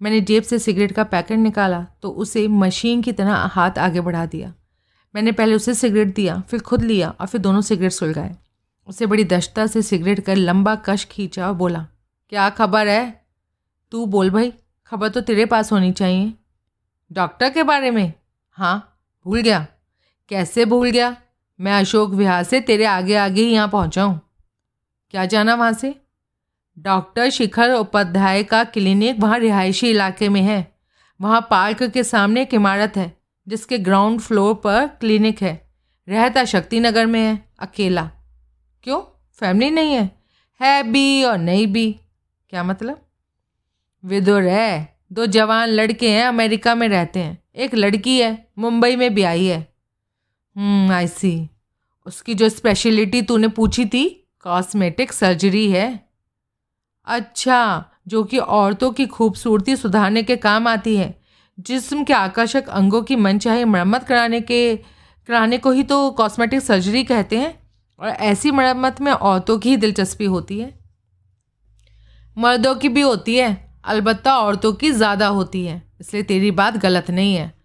मैंने 0.00 0.20
जेब 0.20 0.42
से 0.42 0.58
सिगरेट 0.58 0.92
का 0.92 1.04
पैकेट 1.06 1.38
निकाला 1.38 1.84
तो 2.02 2.10
उसे 2.10 2.46
मशीन 2.48 3.02
की 3.02 3.12
तरह 3.12 3.34
हाथ 3.48 3.78
आगे 3.78 4.00
बढ़ा 4.00 4.24
दिया। 4.26 4.52
मैंने 5.14 5.32
पहले 5.32 5.54
उसे 5.54 5.74
सिगरेट 5.74 6.14
दिया, 6.14 6.40
फिर 6.40 6.60
खुद 6.60 6.82
लिया 6.82 7.08
और 7.10 7.26
फिर 7.26 7.40
दोनों 7.40 7.60
सिगरेट 7.62 7.92
सुलगाए। 7.92 8.36
उसे 8.88 9.06
बड़ी 9.06 9.24
दशता 9.26 9.66
से 9.66 9.82
सिगरेट 9.82 10.20
कर 10.20 10.36
लंबा 10.36 10.74
कश 10.84 11.04
खींचा 11.04 11.46
और 11.48 11.54
बोला, 11.54 11.86
क्या 12.32 12.48
खबर 12.50 12.88
है? 12.88 13.24
तू 13.92 14.04
बोल 14.06 14.30
भाई, 14.30 14.52
खबर 14.92 15.08
तो 15.08 15.20
तेरे 15.20 15.44
पास 15.46 15.72
होनी 15.72 15.92
चाहिए। 15.92 16.32
डॉक्टर 17.10 17.50
के 17.50 17.62
बारे 17.64 17.90
में? 17.90 18.12
हाँ 18.58 18.98
भूल 19.26 19.40
गया। 19.40 19.66
कैसे 20.30 20.64
भूल 20.64 20.90
गया? 20.90 21.16
मैं 21.60 21.72
अशोक 21.72 22.10
विहार 22.10 22.42
से 22.42 22.60
तेरे 22.60 22.84
आगे 22.84 23.16
आगे 23.16 23.42
ही 23.42 23.50
यहाँ 23.50 23.68
पहुँचा 23.68 24.02
हूँ। 24.02 24.20
क्या 25.10 25.26
जाना 25.26 25.54
वहाँ 25.54 25.72
से? 25.72 25.94
डॉक्टर 26.78 27.30
शिखर 27.30 27.70
उपाध्याय 27.70 28.42
का 28.42 28.64
क्लिनिक 28.64 29.16
वहाँ 29.20 29.38
रिहायशी 29.38 29.90
इलाके 29.90 30.28
में 30.28 30.42
है। 30.42 30.74
वहाँ 31.20 31.48
पार्क 31.50 31.82
के 31.82 32.04
सामने 32.04 32.42
एक 32.42 32.54
इमारत 32.54 32.92
है, 32.96 33.16
जिसके 33.48 33.78
ग्राउंड 33.78 34.20
फ्लोर 34.20 34.54
पर 34.54 34.86
क्लिनिक 34.86 35.42
है। 35.42 35.70
रहता 36.08 36.44
शक्ति 36.44 36.80
नगर 36.80 37.06
में 37.06 37.20
है, 37.20 37.48
अकेला। 37.58 38.10
क्यों? 38.82 39.00
फैमिली 39.34 39.70
नहीं 39.70 39.94
है। 39.94 40.10
है 40.62 40.82
भी 40.82 41.24
और 41.24 41.38
नहीं 41.38 41.66
भी। 41.66 42.00
क्या 42.50 42.62
मतलब? 42.62 43.00
विदुर 44.04 44.42
है। 44.42 44.98
दो 45.12 45.26
जवान 45.26 45.68
लड़के 45.68 46.10
हैं, 46.10 46.24
अमेरिका 46.24 46.74
में 46.74 46.88
रहते 46.88 47.20
हैं। 47.20 47.42
एक 47.56 47.74
लड़की 47.74 48.20
है, 48.20 48.48
मुंबई 48.58 48.96
में 48.96 49.14
भी 49.14 49.22
आई 49.22 49.46
है। 49.46 49.69
आई 50.90 51.06
सी 51.06 51.48
उसकी 52.06 52.34
जो 52.34 52.48
स्पेशलिटी 52.48 53.22
तूने 53.22 53.48
पूछी 53.48 53.84
थी 53.84 54.08
कॉस्मेटिक 54.40 55.12
सर्जरी 55.12 55.70
है। 55.70 56.08
अच्छा 57.06 57.84
जो 58.08 58.22
कि 58.24 58.38
औरतों 58.38 58.90
की 58.90 59.06
खूबसूरती 59.06 59.76
सुधारने 59.76 60.22
के 60.22 60.36
काम 60.36 60.68
आती 60.68 60.96
है। 60.96 61.14
जिस्म 61.58 62.04
के 62.04 62.12
आकर्षक 62.12 62.68
अंगों 62.68 63.02
की 63.02 63.16
मन 63.16 63.38
चाहे 63.38 63.64
मरम्मत 63.64 64.04
कराने 64.04 64.40
के, 64.40 64.76
कराने 65.28 65.58
को 65.58 65.70
ही 65.70 65.82
तो 65.82 66.10
कॉस्मेटिक 66.10 66.60
सर्जरी 66.60 67.04
कहते 67.04 67.38
हैं। 67.38 67.58
और 68.00 68.08
ऐसी 68.08 68.50
मरम्मत 68.50 69.00
में 69.00 69.12
औरतों 69.12 69.58
की 69.58 69.70
ही 69.70 69.76
दिलचस्पी 69.76 70.24
होती 70.24 70.58
है। 70.58 70.78
मर्दों 72.36 72.74
की 72.74 72.88
भी 72.88 73.00
होती 73.00 73.36
है, 73.36 73.80
अलबत्ता 73.84 74.38
औरतों 74.38 74.72
की 74.72 74.90
ज़्यादा 74.90 75.26
होती 75.26 75.64
है। 75.64 75.82
इसलिए 76.00 76.22
तेरी 76.22 76.50
बात 76.50 76.76
गलत 76.76 77.10
नहीं 77.10 77.34
है। 77.34 77.59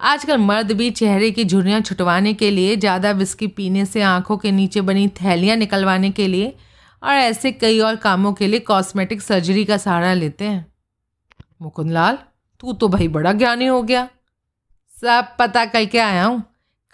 आजकल 0.00 0.36
मर्द 0.38 0.72
भी 0.72 0.90
चेहरे 0.90 1.30
की 1.30 1.44
झुर्रियाँ 1.44 1.80
छुटवाने 1.80 2.32
के 2.34 2.50
लिए, 2.50 2.76
ज़्यादा 2.76 3.10
विस्की 3.12 3.46
पीने 3.46 3.84
से 3.86 4.02
आँखों 4.02 4.36
के 4.38 4.52
नीचे 4.52 4.80
बनी 4.80 5.08
थैलियाँ 5.16 5.56
निकलवाने 5.56 6.10
के 6.10 6.26
लिए 6.28 6.54
और 7.02 7.14
ऐसे 7.14 7.52
कई 7.52 7.78
और 7.80 7.96
कामों 7.96 8.32
के 8.32 8.46
लिए 8.46 8.60
कॉस्मेटिक 8.60 9.22
सर्जरी 9.22 9.64
का 9.64 9.76
सहारा 9.76 10.12
लेते 10.14 10.44
हैं। 10.44 10.66
मुकुंदलाल, 11.62 12.18
तू 12.60 12.72
तो 12.72 12.88
भाई 12.88 13.08
बड़ा 13.08 13.32
ज्ञानी 13.32 13.66
हो 13.66 13.82
गया। 13.82 14.08
सब 14.96 15.36
पता 15.38 15.64
करके 15.66 15.98
आया 15.98 16.24
हूँ। 16.24 16.42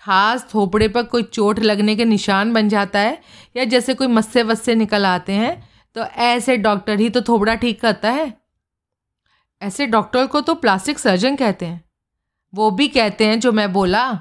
खास 0.03 0.47
थोपड़े 0.55 0.89
पर 0.89 1.03
कोई 1.05 1.23
चोट 1.23 1.59
लगने 1.61 1.97
के 1.97 2.05
निशान 2.05 2.53
बन 2.53 2.69
जाता 2.69 2.99
है 2.99 3.19
या 3.57 3.65
जैसे 3.67 3.95
कोई 3.95 4.07
मस्से 4.09 4.43
वस्से 4.43 4.75
निकल 4.75 5.07
आते 5.07 5.33
हैं 5.33 5.57
तो 5.97 6.03
ऐसे 6.03 6.57
डॉक्टर 6.59 6.99
ही 7.01 7.09
तो 7.11 7.21
थोपड़ा 7.23 7.55
ठीक 7.55 7.81
करता 7.81 8.11
है। 8.11 8.33
ऐसे 9.63 9.87
डॉक्टर 9.87 10.27
को 10.27 10.41
तो 10.41 10.55
प्लास्टिक 10.57 10.99
सर्जन 10.99 11.37
कहते 11.37 11.67
हैं। 11.67 11.85
वो 12.53 12.71
भी 12.71 12.89
कहते 12.89 13.27
हैं 13.27 13.39
जो 13.41 13.53
मैं 13.53 13.73
बोला 13.73 14.13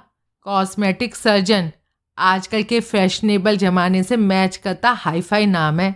कॉस्मेटिक 0.46 1.16
सर्जन 1.16 1.72
आजकल 2.18 2.64
के 2.64 2.80
फैशनेबल 2.80 3.58
ज़माने 3.58 4.04
से 4.04 4.18
मैच 4.18 4.58
करता 4.58 4.92
हाई 4.94 5.22
फाई 5.22 5.46
नाम 5.46 5.80
है। 5.80 5.92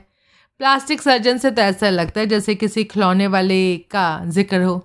प्लास्टिक 0.59 1.01
सर्जन 1.01 1.37
से 1.37 1.51
तो 1.51 1.61
ऐसा 1.61 1.89
लगता 1.89 2.19
है 2.19 2.27
जैसे 2.27 2.55
किसी 2.55 2.83
खिलौने 2.83 3.27
वाले 3.27 3.77
का 3.91 4.21
ज़िक्र 4.25 4.61
हो। 4.61 4.77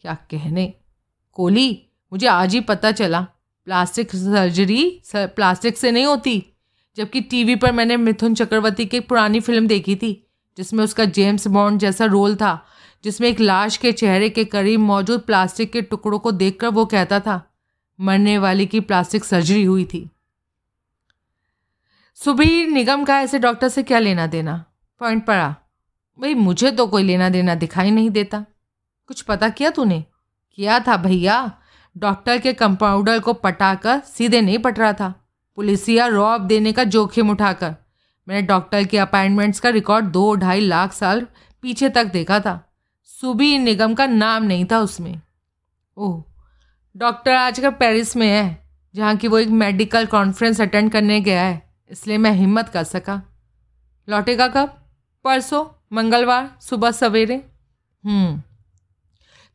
क्या 0.00 0.14
कहने? 0.30 0.72
कोली 1.32 1.82
मुझे 2.12 2.26
आज 2.26 2.54
ही 2.54 2.60
पता 2.60 2.92
चला 2.92 3.20
प्लास्टिक 3.66 4.14
सर्जरी 4.14 5.00
सर, 5.04 5.26
प्लास्टिक 5.26 5.76
से 5.76 5.90
नहीं 5.90 6.06
होती 6.06 6.42
जबकि 6.96 7.20
टीवी 7.20 7.54
पर 7.56 7.72
मैंने 7.72 7.96
मिथुन 7.96 8.34
चक्रवर्ती 8.34 8.86
की 8.86 9.00
पुरानी 9.00 9.40
फ़िल्म 9.40 9.66
देखी 9.66 9.96
थी 9.96 10.12
जिसमें 10.58 10.84
उसका 10.84 11.04
जेम्स 11.04 11.46
बॉन्ड 11.48 11.80
जैसा 11.80 12.04
रोल 12.04 12.36
था। 12.36 12.52
जिसमें 13.04 13.28
एक 13.28 13.40
लाश 13.40 13.76
के 13.76 13.92
चेहरे 13.92 14.30
के 14.30 14.44
करीब 14.44 14.80
मौजूद 14.80 15.20
प्लास्टिक 15.20 15.72
के 15.72 15.82
टुकड़ों 15.82 16.18
को 16.18 16.32
देखकर 16.32 16.68
वो 16.68 16.86
कहता 16.86 17.20
था, 17.20 17.54
मरने 18.00 18.38
वाली 18.38 18.66
की 18.66 18.80
प्लास्टिक 18.80 19.24
सर्जरी 19.24 19.64
हुई 19.64 19.84
थी। 19.84 20.10
सुबह 22.14 22.66
निगम 22.66 23.04
का 23.04 23.20
ऐसे 23.20 23.38
डॉक्टर 23.38 23.68
से 23.68 23.82
क्या 23.82 23.98
लेना 23.98 24.26
देना? 24.26 24.64
पॉइंट 24.98 25.26
पड़ा। 25.26 25.56
भाई, 26.20 26.34
मुझे 26.34 26.70
तो 26.70 26.86
कोई 26.86 27.02
लेना 27.02 27.28
देना 27.28 27.54
दिखाई 27.54 27.90
नहीं 27.90 28.10
देता। 28.10 28.44
कुछ 29.06 29.22
पता 29.22 29.48
किया 29.48 29.70
तूने? 29.70 30.04
किया 30.52 30.80
था 30.80 30.96
भैया। 30.96 31.58
डॉक्टर 31.96 32.38
के 32.38 32.52
कंपाउंडर 32.52 33.20
को 33.20 33.32
पटाकर 33.32 34.00
सीधे 34.00 34.40
नहीं 34.40 34.58
पट 34.58 34.78
रहा 34.78 34.92
था। 34.92 35.28
पुलिसिया 35.56 36.06
रॉब 36.06 36.40
देने 36.40 36.72
का 36.72 36.84
जोखिम 36.84 37.30
उठाकर 37.30 37.76
मैंने 38.28 38.42
डॉक्टर 38.42 38.84
के 38.84 38.98
अपॉइंटमेंट्स 38.98 39.60
का 39.60 39.68
रिकॉर्ड 39.68 40.04
दो 40.04 40.34
ढाई 40.34 40.60
लाख 40.60 40.92
साल 40.92 41.26
पीछे 41.62 41.88
तक 41.88 42.04
देखा 42.04 42.40
था। 42.40 42.67
सुबह 43.08 43.58
निगम 43.58 43.94
का 43.94 44.06
नाम 44.06 44.42
नहीं 44.42 44.64
था 44.64 44.78
उसमें। 44.78 45.20
ओह, 45.96 46.22
डॉक्टर 46.96 47.32
आजकल 47.32 47.70
पेरिस 47.70 48.16
में 48.16 48.26
है, 48.26 48.70
जहाँ 48.94 49.16
की 49.16 49.28
वो 49.28 49.38
एक 49.38 49.48
मेडिकल 49.48 50.06
कॉन्फ्रेंस 50.06 50.60
अटेंड 50.60 50.90
करने 50.92 51.20
गया 51.20 51.42
है, 51.42 51.62
इसलिए 51.90 52.18
मैं 52.18 52.32
हिम्मत 52.32 52.68
कर 52.68 52.84
सका। 52.84 53.22
लौटेगा 54.08 54.48
कब? 54.48 54.68
परसों, 55.24 55.64
मंगलवार, 55.92 56.50
सुबह 56.60 56.90
सवेरे? 56.90 57.36
हम्म 58.04 58.42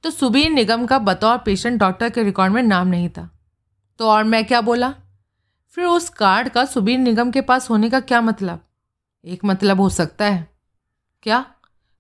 तो 0.04 0.10
सुबीर 0.10 0.50
निगम 0.50 0.86
का 0.86 1.00
बतौर 1.00 1.38
पेशेंट 1.38 1.80
डॉक्टर 1.80 2.10
के 2.10 2.24
रिकॉर्ड 2.24 2.54
में 2.54 2.62
नाम 2.64 2.88
नहीं 2.88 3.10
था। 3.10 3.30
तो 4.00 4.10
और 4.10 4.24
मैं 4.24 4.46
क्या 4.46 4.62
बोला? 4.62 4.94
फिर 5.70 5.86
उस 5.86 6.10
कार्ड 6.10 6.50
का 6.50 6.66
सुबीर 6.66 7.00
निगम 7.00 7.32
के 7.32 7.42
पास 7.42 7.70
होने 7.70 7.90
का 7.90 8.00
क्या 8.00 8.22
मतलब? 8.22 8.60
एक 9.26 9.46
मतलब 9.46 9.82
हो 9.82 9.90
सकता 9.90 10.26
है। 10.26 10.48
क्या? 11.24 11.46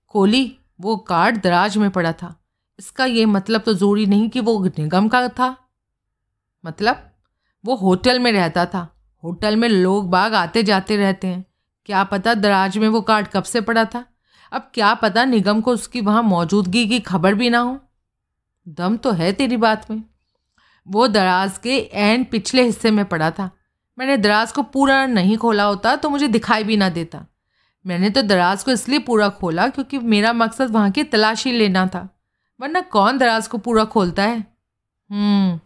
कोली 0.08 0.58
वो 0.80 0.97
कार्ड 0.97 1.41
दराज 1.41 1.78
में 1.78 1.89
पड़ा 1.89 2.11
था। 2.13 2.36
इसका 2.80 3.05
ये 3.05 3.26
मतलब 3.26 3.61
तो 3.61 3.74
ज़रूरी 3.74 4.05
नहीं 4.05 4.30
कि 4.30 4.39
वो 4.39 4.63
निगम 4.80 5.07
का 5.07 5.28
था। 5.30 5.55
मतलब 6.63 7.09
वो 7.65 7.76
होटल 7.76 8.19
में 8.19 8.32
रहता 8.32 8.65
था। 8.65 8.88
होटल 9.24 9.55
में 9.55 9.67
लोग 9.69 10.09
बाग 10.09 10.34
आते 10.34 10.63
जाते 10.63 10.97
रहते 10.97 11.28
हैं। 11.28 11.45
क्या 11.86 12.03
पता 12.03 12.34
दराज 12.34 12.78
में 12.78 12.88
वो 12.88 13.01
कार्ड 13.01 13.28
कब 13.28 13.43
से 13.43 13.61
पड़ा 13.61 13.86
था? 13.86 14.05
अब 14.51 14.71
क्या 14.74 14.93
पता 14.93 15.26
निगम 15.26 15.61
को 15.61 15.71
उसकी 15.71 16.01
वहाँ 16.01 16.24
मौजूदगी 16.24 16.88
की 16.88 16.99
खबर 16.99 17.36
भी 17.36 17.49
ना 17.49 17.59
हो। 17.59 17.78
दम 18.67 18.97
तो 18.97 19.11
है 19.11 19.32
तेरी 19.34 19.57
बात 19.57 19.91
में। 19.91 20.03
वो 20.88 21.07
दराज 21.07 21.57
के 21.57 21.78
एन 21.93 22.24
पिछले 22.24 22.63
हिस्से 22.63 22.91
में 22.91 23.05
पड़ा 23.05 23.32
था। 23.32 23.49
मैंने 23.97 24.17
दराज 24.17 24.51
को 24.51 24.63
पूरा 24.63 25.05
नहीं 25.05 25.38
खोला 25.38 25.63
होता 25.63 25.95
तो 25.95 26.09
मुझे 26.09 26.28
दिखाई 26.28 26.63
भी 26.63 26.78
ना 26.78 26.89
देता। 26.89 27.26
मैंने 27.86 28.09
तो 28.09 28.21
दराज 28.21 28.63
को 28.63 28.71
इसलिए 28.71 28.99
पूरा 28.99 29.29
खोला 29.29 29.67
क्योंकि 29.67 29.97
मेरा 29.99 30.34
मकसद 30.34 30.71
वहाँ 30.71 30.91
की 30.91 31.03
तलाशी 31.05 31.51
लेना 31.51 31.86
था। 31.88 32.07
वरना 32.59 32.81
कौन 32.81 33.17
दराज 33.17 33.47
को 33.47 33.57
पूरा 33.57 33.84
खोलता 33.86 34.23
है? 34.23 34.38
हम्म 35.09 35.59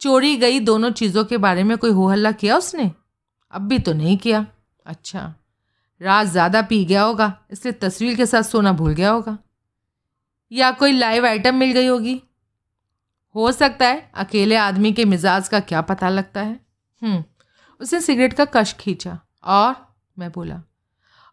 चोरी 0.00 0.36
गई 0.36 0.60
दोनों 0.60 0.90
चीज़ों 0.90 1.24
के 1.24 1.36
बारे 1.38 1.62
में 1.64 1.76
कोई 1.78 1.90
हो 1.90 2.08
हल्ला 2.08 2.32
किया 2.32 2.56
उसने? 2.56 2.90
अब 3.52 3.62
भी 3.62 3.78
तो 3.78 3.92
नहीं 3.92 4.16
किया। 4.18 4.46
अच्छा 4.86 5.32
रात 6.00 6.26
ज़्यादा 6.26 6.62
पी 6.62 6.84
गया 6.84 7.02
होगा 7.02 7.32
इसलिए 7.50 7.72
तस्वीर 7.72 8.16
के 8.16 8.26
साथ 8.26 8.42
सोना 8.42 8.72
भूल 8.72 8.92
गया 8.94 9.10
होगा। 9.10 9.36
या 10.52 10.70
कोई 10.72 10.92
लाइव 10.92 11.26
आइटम 11.26 11.54
मिल 11.54 11.72
गई 11.72 11.86
होगी? 11.86 12.20
हो 13.34 13.50
सकता 13.52 13.86
है 13.86 14.10
अकेले 14.14 14.56
आदमी 14.56 14.92
के 14.92 15.04
मिजाज 15.04 15.48
का 15.48 15.60
क्या 15.62 15.80
पता 15.82 16.08
लगता 16.08 16.40
है। 16.40 16.60
हम्म, 17.02 17.24
उसने 17.80 18.00
सिगरेट 18.00 18.32
का 18.32 18.44
कश 18.46 18.72
खींचा 18.74 19.18
और 19.44 19.74
मैं 20.16 20.30
बोला 20.32 20.62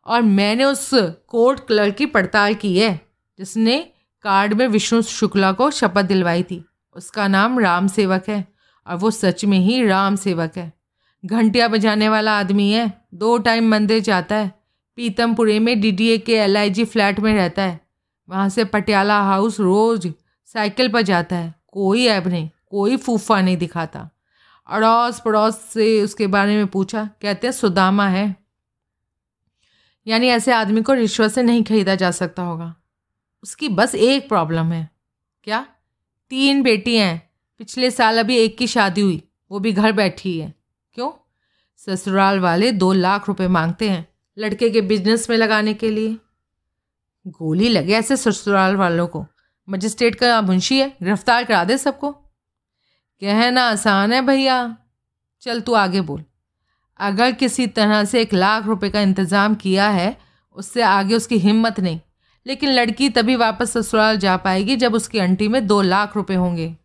और 0.06 0.22
मैंने 0.22 0.64
उस 0.64 0.89
कोर्ट 1.28 1.60
क्लर्क 1.60 1.95
की 1.95 2.06
पड़ताल 2.06 2.54
की 2.54 2.78
है, 2.80 2.99
जिसने 3.39 3.80
कार्ड 4.24 4.54
में 4.54 4.68
विष्णु 4.68 5.01
शुक्ला 5.01 5.51
को 5.51 5.72
शपथ 5.72 6.04
दिलवाई 6.04 6.43
थी। 6.43 6.66
उसका 6.95 7.28
नाम 7.28 7.60
राम 7.60 7.88
सेवक 7.88 8.24
है 8.30 8.47
और 8.88 8.95
वो 8.95 9.12
सच 9.12 9.45
में 9.45 9.60
ही 9.60 9.86
राम 9.88 10.16
सेवक 10.16 10.58
है। 10.58 10.74
घंटिया 11.26 11.68
बजाने 11.68 12.10
वाला 12.10 12.39
आदमी 12.39 12.72
है, 12.72 13.01
दो 13.14 13.38
टाइम 13.38 13.70
मंदिर 13.70 13.99
जाता 13.99 14.36
है। 14.36 14.51
पीतमपुरे 14.95 15.60
में 15.60 15.82
डीडीए 15.82 16.18
के 16.18 16.34
एलआईजी 16.34 16.86
फ्लैट 16.86 17.20
में 17.20 17.34
रहता 17.34 17.62
है। 17.62 17.80
वहाँ 18.30 18.49
से 18.49 18.66
पटियाला 18.66 19.22
हाउस 19.22 19.60
रोज 19.60 20.14
साइकिल 20.45 20.89
पर 20.89 21.01
जाता 21.01 21.36
है। 21.36 21.54
कोई 21.68 22.06
ऐब 22.06 22.28
नहीं, 22.28 22.49
कोई 22.70 22.97
फूफा 22.97 23.41
नहीं 23.41 23.58
दिखाता। 23.58 24.10
अड़ोस 24.70 25.22
पड़ोस 25.26 25.62
से 25.62 26.01
उसके 26.01 26.28
बारे 26.28 26.56
में 26.56 26.68
पूछा, 26.68 27.10
कहते 27.22 27.47
हैं 27.47 27.51
सुदामा 27.51 28.08
है। 28.08 28.42
यानी 30.08 30.28
ऐसे 30.28 30.51
आदमी 30.51 30.82
को 30.82 30.93
रिश्वत 30.93 31.32
से 31.32 31.43
नहीं 31.43 31.64
खरीदा 31.64 31.95
जा 31.95 32.12
सकता 32.12 32.43
होगा। 32.43 32.76
उसकी 33.43 33.70
बस 33.70 33.95
एक 33.95 34.30
प्रॉब्लम 34.30 34.72
है। 34.72 34.89
क्या? 35.43 35.68
तीन 36.30 36.64
बेटी 36.64 36.97
हैं। 36.97 37.30
पिछले 37.58 37.91
साल 37.91 38.20
अभी 38.20 38.38
एक 38.38 38.58
की 38.58 38.68
शादी 38.68 39.01
हुई। 39.01 39.24
वो 39.51 39.60
भी 39.60 39.72
घर 39.72 39.91
बैठी 39.91 40.39
है। 40.39 40.54
क्यों? 40.93 41.12
ससुराल 41.78 42.39
वाले 42.39 42.72
दो 42.72 42.93
लाख 42.93 43.28
रुपए 43.28 43.47
मांगते 43.47 43.89
हैं 43.89 44.08
लड़के 44.38 44.70
के 44.70 44.82
बिज़नेस 44.82 45.30
में 45.30 45.38
लगाने 45.38 45.74
के 45.74 45.89
लिए। 45.89 46.18
गोली 47.28 47.70
लगे 47.70 47.93
ऐसे 47.93 48.18
ससुराल 48.18 48.76
वालों 48.76 49.08
को। 49.08 49.26
मजिस्ट्रेट 49.70 50.16
का 50.16 50.41
मुंशी 50.41 50.80
है। 50.80 50.97
गिरफ़्तार 51.04 51.43
करा 51.43 51.64
दे 51.64 51.78
सबको। 51.78 52.12
कहना 53.22 53.64
आसान 53.64 54.14
है 54.14 54.22
भैया। 54.22 54.78
चल 55.41 55.62
तू 55.62 55.74
आगे 55.74 56.01
बोल। 56.01 56.24
अगर 56.99 57.31
किसी 57.31 57.67
तरह 57.67 58.03
से 58.03 58.21
एक 58.21 58.33
लाख 58.33 58.65
रुपए 58.65 58.89
का 58.89 59.01
इंतज़ाम 59.01 59.55
किया 59.55 59.89
है, 59.89 60.17
उससे 60.55 60.81
आगे 60.81 61.15
उसकी 61.15 61.37
हिम्मत 61.37 61.79
नहीं। 61.79 61.99
लेकिन 62.45 62.69
लड़की 62.69 63.09
तभी 63.09 63.35
वापस 63.35 63.77
ससुराल 63.77 64.17
जा 64.17 64.37
पाएगी 64.37 64.75
जब 64.75 64.93
उसकी 64.93 65.19
अंटी 65.19 65.47
में 65.47 65.65
दो 65.67 65.81
लाख 65.81 66.15
रुपए 66.15 66.35
होंगे। 66.35 66.75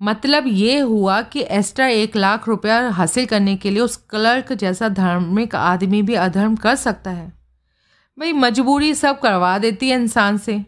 मतलब 0.00 0.44
ये 0.46 0.78
हुआ 0.78 1.20
कि 1.22 1.40
एस्ट्रा 1.50 1.86
एक 1.86 2.16
लाख 2.16 2.48
रुपया 2.48 2.78
हासिल 2.88 3.26
करने 3.26 3.56
के 3.56 3.70
लिए 3.70 3.80
उस 3.80 3.96
क्लर्क 4.10 4.52
जैसा 4.52 4.88
धार्मिक 4.88 5.54
आदमी 5.54 6.02
भी 6.02 6.14
अधर्म 6.14 6.56
कर 6.56 6.74
सकता 6.74 7.10
है। 7.10 7.32
भाई, 8.18 8.32
मजबूरी 8.32 8.94
सब 8.94 9.20
करवा 9.20 9.56
देती 9.58 9.90
है 9.90 10.00
इंसान 10.00 10.38
से। 10.38 10.60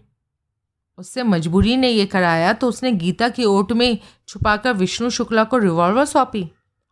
उससे 0.98 1.22
मजबूरी 1.22 1.76
ने 1.76 1.88
ये 1.88 2.06
कराया 2.06 2.52
तो 2.52 2.68
उसने 2.68 2.92
गीता 2.92 3.28
की 3.28 3.44
ओट 3.44 3.72
में 3.72 3.98
छुपाकर 4.28 4.72
विष्णु 4.72 5.10
शुक्ला 5.10 5.44
को 5.44 5.58
रिवॉल्वर 5.58 6.04
सौंपी। 6.04 6.48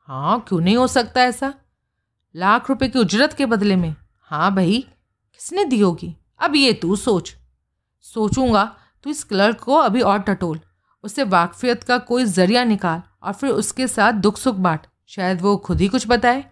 हाँ 0.08 0.44
क्यों 0.48 0.60
नहीं 0.60 0.76
हो 0.76 0.86
सकता 0.86 1.22
ऐसा? 1.22 1.54
लाख 2.36 2.68
रुपए 2.70 2.88
की 2.88 2.98
उजरत 2.98 3.32
के 3.32 3.46
बदले 3.46 3.76
में। 3.76 3.94
हाँ 4.20 4.54
भाई, 4.54 4.86
किसने 5.34 5.64
दी 5.64 5.80
होगी? 5.80 6.16
अब 6.40 6.56
ये 6.56 6.72
तू 6.72 6.96
सोच। 6.96 7.36
सोचूँगा 8.02 8.76
तो 9.04 9.10
इस 9.10 9.24
क्लर्क 9.24 9.60
को 9.60 9.74
अभी 9.74 10.00
और 10.00 10.18
टटोल। 10.18 10.60
उससे 11.04 11.24
वाकफियत 11.24 11.82
का 11.84 11.98
कोई 11.98 12.24
ज़रिया 12.24 12.64
निकाल 12.64 13.02
और 13.22 13.32
फिर 13.32 13.50
उसके 13.50 13.88
साथ 13.88 14.12
दुख 14.12 14.38
सुख 14.38 14.56
बांट। 14.56 14.80
शायद 15.06 15.40
वो 15.40 15.56
खुद 15.56 15.80
ही 15.80 15.88
कुछ 15.88 16.04
बताए। 16.08 16.44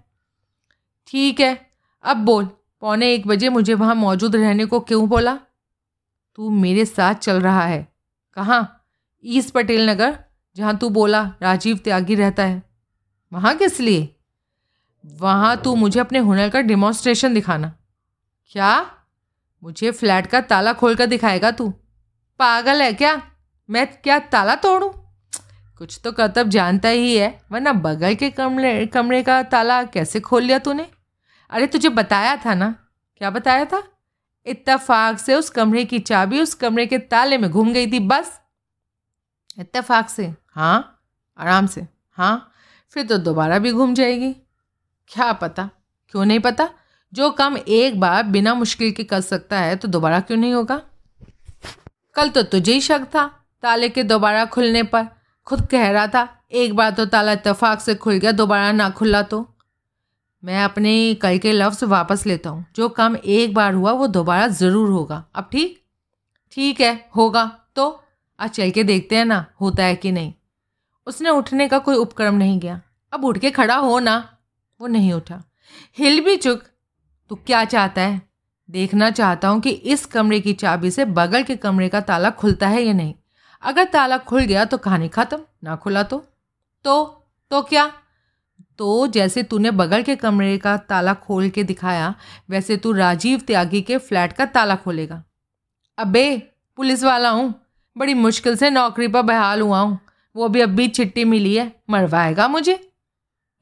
ठीक 1.06 1.40
है, 1.40 1.70
अब 2.04 2.16
बोल, 2.16 2.44
पौने 2.80 3.14
एक 3.14 3.26
बजे 3.26 3.48
मुझे 3.48 3.74
वहाँ 3.74 3.94
मौजूद 3.94 4.36
रहने 4.36 4.64
को 4.64 4.80
क्यों 4.80 5.08
बोला? 5.08 5.34
तू 6.34 6.50
मेरे 6.50 6.84
साथ 6.84 7.14
चल 7.14 7.40
रहा 7.40 7.62
है। 7.62 7.92
कहाँ? 8.34 8.84
ईस्ट 9.24 9.54
पटेल 9.54 9.90
नगर, 9.90 10.18
जहाँ 10.56 10.76
तू 10.76 10.88
बोला, 10.88 11.32
राजीव 11.42 11.76
त्यागी 11.76 12.14
रहता 12.14 12.42
है। 12.42 12.69
वहाँ 13.32 13.56
किस 13.56 13.80
लिए? 13.80 14.16
वहाँ 15.06 15.56
तू 15.56 15.74
मुझे 15.74 16.00
अपने 16.00 16.18
हुनर 16.18 16.48
का 16.48 16.60
डिमॉन्स्ट्रेशन 16.60 17.34
दिखाना। 17.34 17.72
क्या? 18.50 18.90
मुझे 19.62 19.90
फ्लैट 19.90 20.26
का 20.26 20.40
ताला 20.40 20.72
खोल 20.72 20.94
कर 20.94 21.06
दिखाएगा 21.06 21.50
तू? 21.50 21.70
पागल 22.38 22.82
है 22.82 22.92
क्या? 22.92 23.22
मैं 23.70 24.00
क्या 24.00 24.18
ताला 24.18 24.54
तोड़ूं? 24.54 24.88
कुछ 25.78 26.00
तो 26.04 26.12
करतब 26.12 26.48
जानता 26.48 26.88
ही 26.88 27.16
है, 27.16 27.42
वरना 27.52 27.72
बगल 27.72 28.14
के 28.14 28.30
कमरे 28.30 28.86
कमरे 28.86 29.22
का 29.22 29.42
ताला 29.42 29.84
कैसे 29.84 30.20
खोल 30.20 30.42
लिया 30.42 30.58
तूने? 30.58 30.90
अरे, 31.50 31.66
तुझे 31.66 31.88
बताया 31.88 32.36
था 32.36 32.54
ना? 32.54 32.74
क्या 33.16 33.30
बताया 33.30 33.64
था? 33.64 33.82
इत्तेफाक 34.46 35.18
से 35.18 35.34
उस 35.34 35.50
कमरे 35.50 35.84
की 35.84 35.98
चाबी 35.98 36.40
उस 36.40 36.54
कमरे 36.54 36.86
के 36.86 36.98
ताले 36.98 37.38
में 37.38 37.50
घूम 37.50 37.72
गई 37.72 37.92
थी, 37.92 38.00
बस। 38.00 38.40
इत्तेफाक 39.58 40.08
से? 40.08 40.34
हाँ? 40.48 41.02
आराम 41.38 41.66
से? 41.66 41.88
हाँ? 42.12 42.49
फिर 42.90 43.06
तो 43.06 43.18
दोबारा 43.18 43.58
भी 43.58 43.72
घूम 43.72 43.94
जाएगी। 43.94 44.32
क्या 45.10 45.32
पता? 45.32 45.68
क्यों 46.08 46.24
नहीं 46.24 46.40
पता? 46.40 46.68
जो 47.12 47.30
काम 47.30 47.56
एक 47.58 48.00
बार 48.00 48.22
बिना 48.22 48.54
मुश्किल 48.54 48.90
के 48.90 49.04
कर 49.04 49.20
सकता 49.20 49.58
है 49.58 49.76
तो 49.76 49.88
दोबारा 49.88 50.20
क्यों 50.20 50.38
नहीं 50.38 50.52
होगा? 50.52 50.80
कल 52.14 52.28
तो 52.28 52.42
तुझे 52.42 52.72
ही 52.72 52.80
शक 52.80 53.04
था, 53.04 53.26
ताले 53.62 53.88
के 53.88 54.02
दोबारा 54.02 54.44
खुलने 54.44 54.82
पर। 54.82 55.06
खुद 55.46 55.66
कह 55.66 55.90
रहा 55.90 56.06
था, 56.06 56.28
एक 56.52 56.74
बार 56.76 56.90
तो 56.90 57.04
ताला 57.06 57.32
इतफाक 57.32 57.80
से 57.80 57.94
खुल 57.94 58.14
गया, 58.14 58.32
दोबारा 58.32 58.72
ना 58.72 58.90
खुला 58.90 59.22
तो। 59.22 59.46
मैं 60.42 60.62
अपने 60.64 61.14
कल 61.14 61.38
के 61.38 61.52
लफ्ज़ 61.52 61.84
वापस 61.84 62.26
लेता 62.26 62.50
हूँ। 62.50 62.64
जो 62.76 62.88
काम 62.88 63.16
एक 63.16 63.54
बार 63.54 63.74
हुआ, 63.74 63.92
वो 63.92 64.06
दोबारा 64.06 64.46
ज़रूर 64.48 64.90
होगा। 64.90 65.24
अब 65.34 65.48
ठीक? 65.52 65.82
ठीक 66.52 66.80
है, 66.80 67.08
होगा। 67.16 67.44
तो? 67.76 68.02
आज 68.38 68.50
चल 68.50 68.70
के 68.70 68.84
देखते 68.84 69.16
हैं 69.16 69.24
ना, 69.24 69.46
होता 69.60 69.84
है 69.84 69.96
कि 69.96 70.12
नहीं। 70.12 70.32
उसने 71.10 71.30
उठने 71.30 71.68
का 71.68 71.78
कोई 71.78 71.96
उपक्रम 71.96 72.34
नहीं 72.34 72.58
गया 72.60 72.80
अब 73.12 73.24
उठ 73.24 73.38
के 73.38 73.50
खड़ा 73.50 73.76
हो 73.76 73.98
ना। 73.98 74.16
वो 74.80 74.86
नहीं 74.86 75.12
उठा। 75.12 75.42
हिल 75.98 76.20
भी 76.20 76.36
चुक। 76.36 76.62
तू 77.30 77.34
क्या 77.36 77.64
चाहता 77.64 78.02
है? 78.02 78.20
देखना 78.68 79.10
चाहता 79.10 79.48
हूँ 79.48 79.60
कि 79.60 79.70
इस 79.70 80.04
कमरे 80.06 80.40
की 80.40 80.52
चाबी 80.52 80.90
से 80.90 81.04
बगल 81.04 81.42
के 81.42 81.56
कमरे 81.56 81.88
का 81.88 82.00
ताला 82.00 82.30
खुलता 82.30 82.68
है 82.68 82.82
या 82.82 82.92
नहीं। 82.92 83.14
अगर 83.62 83.84
ताला 83.84 84.18
खुल 84.18 84.42
गया 84.42 84.64
तो 84.64 84.78
कहानी 84.78 85.08
ख़त्म, 85.08 85.38
ना 85.64 85.76
खुला 85.76 86.02
तो। 86.02 86.18
तो 86.84 87.04
तो 87.50 87.62
क्या? 87.62 87.90
तो 88.78 89.06
जैसे 89.06 89.42
तूने 89.42 89.70
बगल 89.70 90.02
के 90.02 90.16
कमरे 90.16 90.56
का 90.58 90.76
ताला 90.76 91.14
खोल 91.14 91.48
के 91.48 91.64
दिखाया, 91.64 92.14
वैसे 92.50 92.76
तू 92.76 92.92
राजीव 92.92 93.40
त्यागी 93.40 93.80
के 93.80 93.98
फ्लैट 93.98 94.32
का 94.32 94.44
ताला 94.46 94.76
खोलेगा। 94.76 95.22
अबे 95.98 96.38
पुलिस 96.78 97.04
वाला 97.04 97.30
हूँ। 97.30 97.54
बड़ी 97.96 98.14
मुश्किल 98.14 98.56
से 98.56 98.70
नौकरी 98.70 99.08
पर 99.08 99.22
बहाल 99.22 99.60
हुआ 99.60 99.80
हूँ। 99.80 99.98
वो 100.36 100.48
भी 100.48 100.60
अब 100.60 100.70
भी 100.70 100.86
चिट्ठी 100.88 101.24
मिली 101.24 101.54
है, 101.54 101.72
मरवाएगा 101.90 102.48
मुझे। 102.48 102.78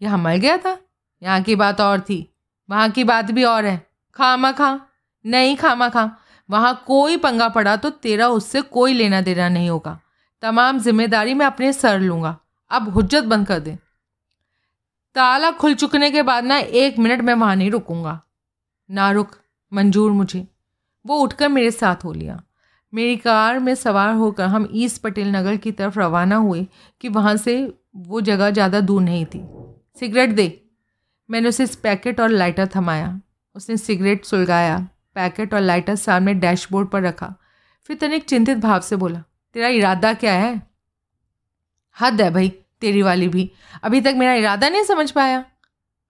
यहाँ 0.01 0.19
मर 0.19 0.37
गया 0.37 0.57
था, 0.57 0.77
यहाँ 1.23 1.43
की 1.43 1.55
बात 1.57 1.81
और 1.81 2.01
थी, 2.01 2.27
वहाँ 2.69 2.91
की 2.91 3.05
बात 3.05 3.31
भी 3.31 3.45
और 3.45 3.65
है। 3.65 3.81
खामा 4.17 4.53
खा, 4.53 4.81
नहीं 5.25 5.57
खामा 5.57 5.89
खा, 5.89 6.11
वहाँ 6.49 6.75
कोई 6.87 7.17
पंगा 7.17 7.49
पड़ा 7.49 7.77
तो 7.77 7.91
तेरा 7.93 8.29
उससे 8.29 8.61
कोई 8.63 8.95
लेना 8.95 9.21
देना 9.21 9.49
नहीं 9.49 9.71
होगा। 9.71 9.99
तमाम 10.43 10.79
ज़िम्मेदारी 10.79 11.35
मैं 11.35 11.47
अपने 11.47 11.73
सर 11.73 12.01
लूँगा। 12.01 12.37
अब 12.71 12.89
हुज्जत 12.89 13.25
बंद 13.25 13.47
कर 13.47 13.61
दे। 13.61 13.75
ताला 15.17 15.51
खुल 15.51 15.75
चुकने 15.75 16.11
के 16.11 16.23
बाद 16.23 16.45
ना 16.45 16.59
एक 16.59 16.99
मिनट 16.99 17.21
मैं 17.21 17.35
वहाँ 17.35 17.57
नहीं 17.57 17.71
रुकूँगा। 17.71 18.21
ना 18.91 19.11
रुक, 19.11 19.31
मंजूर 19.73 20.13
मुझे। 20.13 20.47
वो 21.05 21.19
उठकर 21.19 21.49
मेरे 21.49 21.71
साथ 21.71 22.05
हो 22.05 22.13
लिया। 22.13 22.41
मेरी 22.93 23.17
कार 23.17 23.59
में 23.59 23.75
सवार 23.75 24.15
होकर 24.15 24.45
हम 24.45 24.69
ईस्ट 24.75 25.03
पटेल 25.03 25.37
नगर 25.37 25.57
की 25.57 25.73
तरफ़ 25.73 25.99
रवाना 26.01 26.37
हुए 26.37 26.67
कि 27.01 27.09
वहाँ 27.09 27.37
से 27.37 27.57
वो 27.97 28.21
जगह 28.21 28.51
ज़्यादा 28.51 28.81
दूर 28.81 29.03
नहीं 29.03 29.25
थी। 29.27 29.41
सिगरेट 30.01 30.31
दे। 30.31 30.63
मैंने 31.31 31.49
उसे 31.49 31.67
पैकेट 31.83 32.21
और 32.21 32.29
लाइटर 32.29 32.69
थमाया। 32.77 33.21
उसने 33.55 33.77
सिगरेट 33.77 34.25
सुलगाया, 34.25 34.79
पैकेट 35.15 35.55
और 35.55 35.61
लाइटर 35.61 35.95
सामने 35.95 36.35
डैशबोर्ड 36.35 36.89
पर 36.89 37.03
रखा। 37.03 37.35
फिर 37.83 37.97
तनिक 37.97 38.25
चिंतित 38.25 38.59
भाव 38.59 38.81
से 38.81 38.97
बोला, 38.97 39.23
तेरा 39.53 39.69
इरादा 39.69 40.13
क्या 40.13 40.33
है? 40.33 40.63
हद 42.01 42.21
है 42.21 42.31
भाई, 42.31 42.49
तेरी 42.81 43.03
वाली 43.03 43.29
भी। 43.29 43.51
अभी 43.83 44.01
तक 44.01 44.15
मेरा 44.17 44.35
इरादा 44.35 44.69
नहीं 44.69 44.83
समझ 44.83 45.11
पाया। 45.11 45.45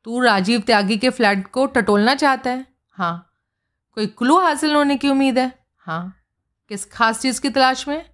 तू 0.05 0.21
राजीव 0.21 0.61
त्यागी 0.61 0.97
के 0.99 1.11
फ्लैट 1.11 1.47
को 1.47 1.67
टटोलना 1.67 2.15
चाहता 2.15 2.51
है? 2.51 2.67
हाँ। 2.91 3.31
कोई 3.95 4.07
क्लू 4.07 4.39
हासिल 4.39 4.75
होने 4.75 4.97
की 4.97 5.09
उम्मीद 5.09 5.39
है? 5.39 5.53
हाँ। 5.79 6.15
किस 6.71 6.85
खास 6.93 7.21
चीज़ 7.21 7.41
की 7.41 7.51
तलाश 7.51 7.89
में? 7.89 8.05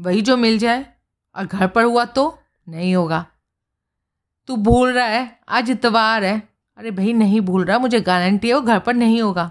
वही 0.00 0.20
जो 0.22 0.36
मिल 0.36 0.58
जाए, 0.58 0.86
और 1.34 1.46
घर 1.46 1.66
पर 1.66 1.84
हुआ 1.84 2.04
तो 2.04 2.38
नहीं 2.68 2.94
होगा। 2.94 3.24
तू 4.48 4.56
भूल 4.56 4.92
रहा 4.92 5.06
है, 5.06 5.40
आज 5.48 5.70
इतवार 5.70 6.24
है। 6.24 6.42
अरे 6.78 6.90
भाई, 6.90 7.12
नहीं 7.12 7.40
भूल 7.40 7.64
रहा, 7.64 7.78
मुझे 7.78 8.00
गारंटी 8.00 8.48
है, 8.48 8.54
वो 8.54 8.60
घर 8.60 8.78
पर 8.78 8.94
नहीं 8.94 9.20
होगा। 9.22 9.50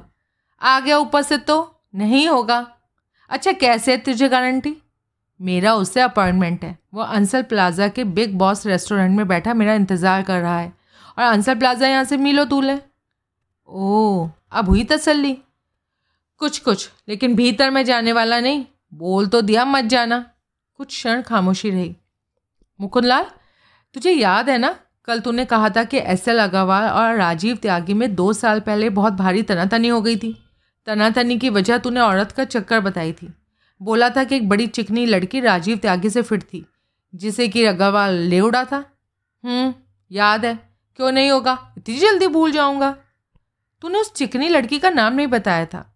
आ 0.62 0.80
गया 0.80 0.98
ऊपर 0.98 1.22
से 1.22 1.38
तो 1.38 1.82
नहीं 1.96 2.28
होगा। 2.28 2.66
अच्छा 3.30 3.52
कैसे 3.52 3.92
है 3.92 3.98
तुझे 3.98 4.30
गारंटी? 4.30 4.76
मेरा 5.40 5.74
उससे 5.76 6.02
अपॉइंटमेंट 6.02 6.64
है। 6.64 6.78
वो 6.94 7.02
अंसल 7.02 7.44
प्लाजा 7.44 7.88
के 7.88 8.04
बिग 8.04 8.38
बॉस 8.38 8.66
रेस्टोरेंट 8.68 9.18
में 9.18 9.28
बैठा 9.28 9.54
मेरा 9.54 9.74
इंतज़ार 9.74 10.24
कर 10.24 10.40
रहा 10.42 10.60
है। 10.60 10.74
और 11.18 11.24
अंसल 11.24 11.56
प्लाजा 11.56 11.88
यहाँ 11.88 12.04
से 12.04 12.18
मिलो 12.18 12.46
तूल 12.46 12.70
है 12.70 12.82
ओह, 13.70 14.30
अब 14.52 14.70
हुई 14.70 14.84
तसल्ली? 14.84 15.38
कुछ 16.44 16.60
कुछ, 16.60 16.90
लेकिन 17.08 17.36
भीतर 17.36 17.70
में 17.70 17.86
जाने 17.86 18.14
वाला 18.14 18.40
नहीं। 18.40 18.66
बोल 18.94 19.28
तो 19.28 19.42
दिया, 19.42 19.66
मत 19.66 19.84
जाना। 19.84 20.32
कुछ 20.74 20.88
क्षण 20.88 21.22
खामोशी 21.22 21.70
रही। 21.70 21.96
मुकुंदलाल, 22.82 23.26
तुझे 23.94 24.12
याद 24.12 24.50
है 24.50 24.58
ना? 24.58 24.76
कल 25.06 25.20
तूने 25.20 25.46
कहा 25.46 25.70
था 25.70 25.84
कि 25.84 25.98
एस 25.98 26.28
एल 26.28 26.40
अग्रवाल 26.40 26.90
और 26.90 27.16
राजीव 27.16 27.56
त्यागी 27.56 27.94
में 27.94 28.16
दो 28.16 28.34
साल 28.34 28.60
पहले 28.60 28.90
बहुत 28.90 29.14
भारी 29.14 29.44
तनातनी 29.44 29.88
हो 29.88 30.02
गई 30.02 30.16
थी। 30.16 30.44
तनातनी 30.86 31.40
की 31.40 31.50
वजह 31.50 31.78
तूने 31.78 32.00
औरत 32.00 32.32
का 32.32 32.44
चक्कर 32.44 32.80
बताई 32.80 33.14
थी। 33.14 33.34
बोला 33.82 34.10
था 34.10 34.24
कि 34.24 34.36
एक 34.36 34.50
बड़ी 34.50 34.68
चिकनी 34.68 35.06
लड़की 35.06 35.40
राजीव 35.40 35.78
त्यागी 35.78 36.10
से 36.10 36.22
फिट 36.22 36.44
थी, 36.44 36.66
जिसे 37.16 37.48
कि 37.48 37.66
अग्रवाल 37.66 38.14
ले 38.14 38.40
उड़ा 38.40 38.66
था। 38.66 38.86
हम्म 39.44 39.74
याद 40.12 40.46
है। 40.46 40.60
क्यों 40.96 41.12
नहीं 41.12 41.32
होगा? 41.32 41.74
इतनी 41.78 41.98
जल्दी 41.98 42.28
भूल 42.28 42.52
जाऊँगा। 42.52 42.98
तूने 43.82 44.00
उस 44.00 44.14
चिकनी 44.14 44.50
लड़की 44.50 44.80
का 44.80 44.90
नाम 44.90 45.14
नहीं 45.14 45.28
बताया 45.28 45.66
था। 45.66 45.90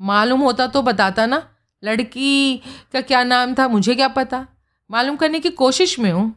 मालूम 0.00 0.40
होता 0.40 0.66
तो 0.66 0.82
बताता 0.82 1.26
ना। 1.26 1.42
लड़की 1.82 2.56
का 2.92 3.00
क्या 3.00 3.22
नाम 3.24 3.54
था, 3.54 3.68
मुझे 3.68 3.94
क्या 3.94 4.08
पता? 4.08 4.46
मालूम 4.90 5.16
करने 5.16 5.40
की 5.40 5.50
कोशिश 5.50 5.98
में 5.98 6.10
हूँ। 6.12 6.34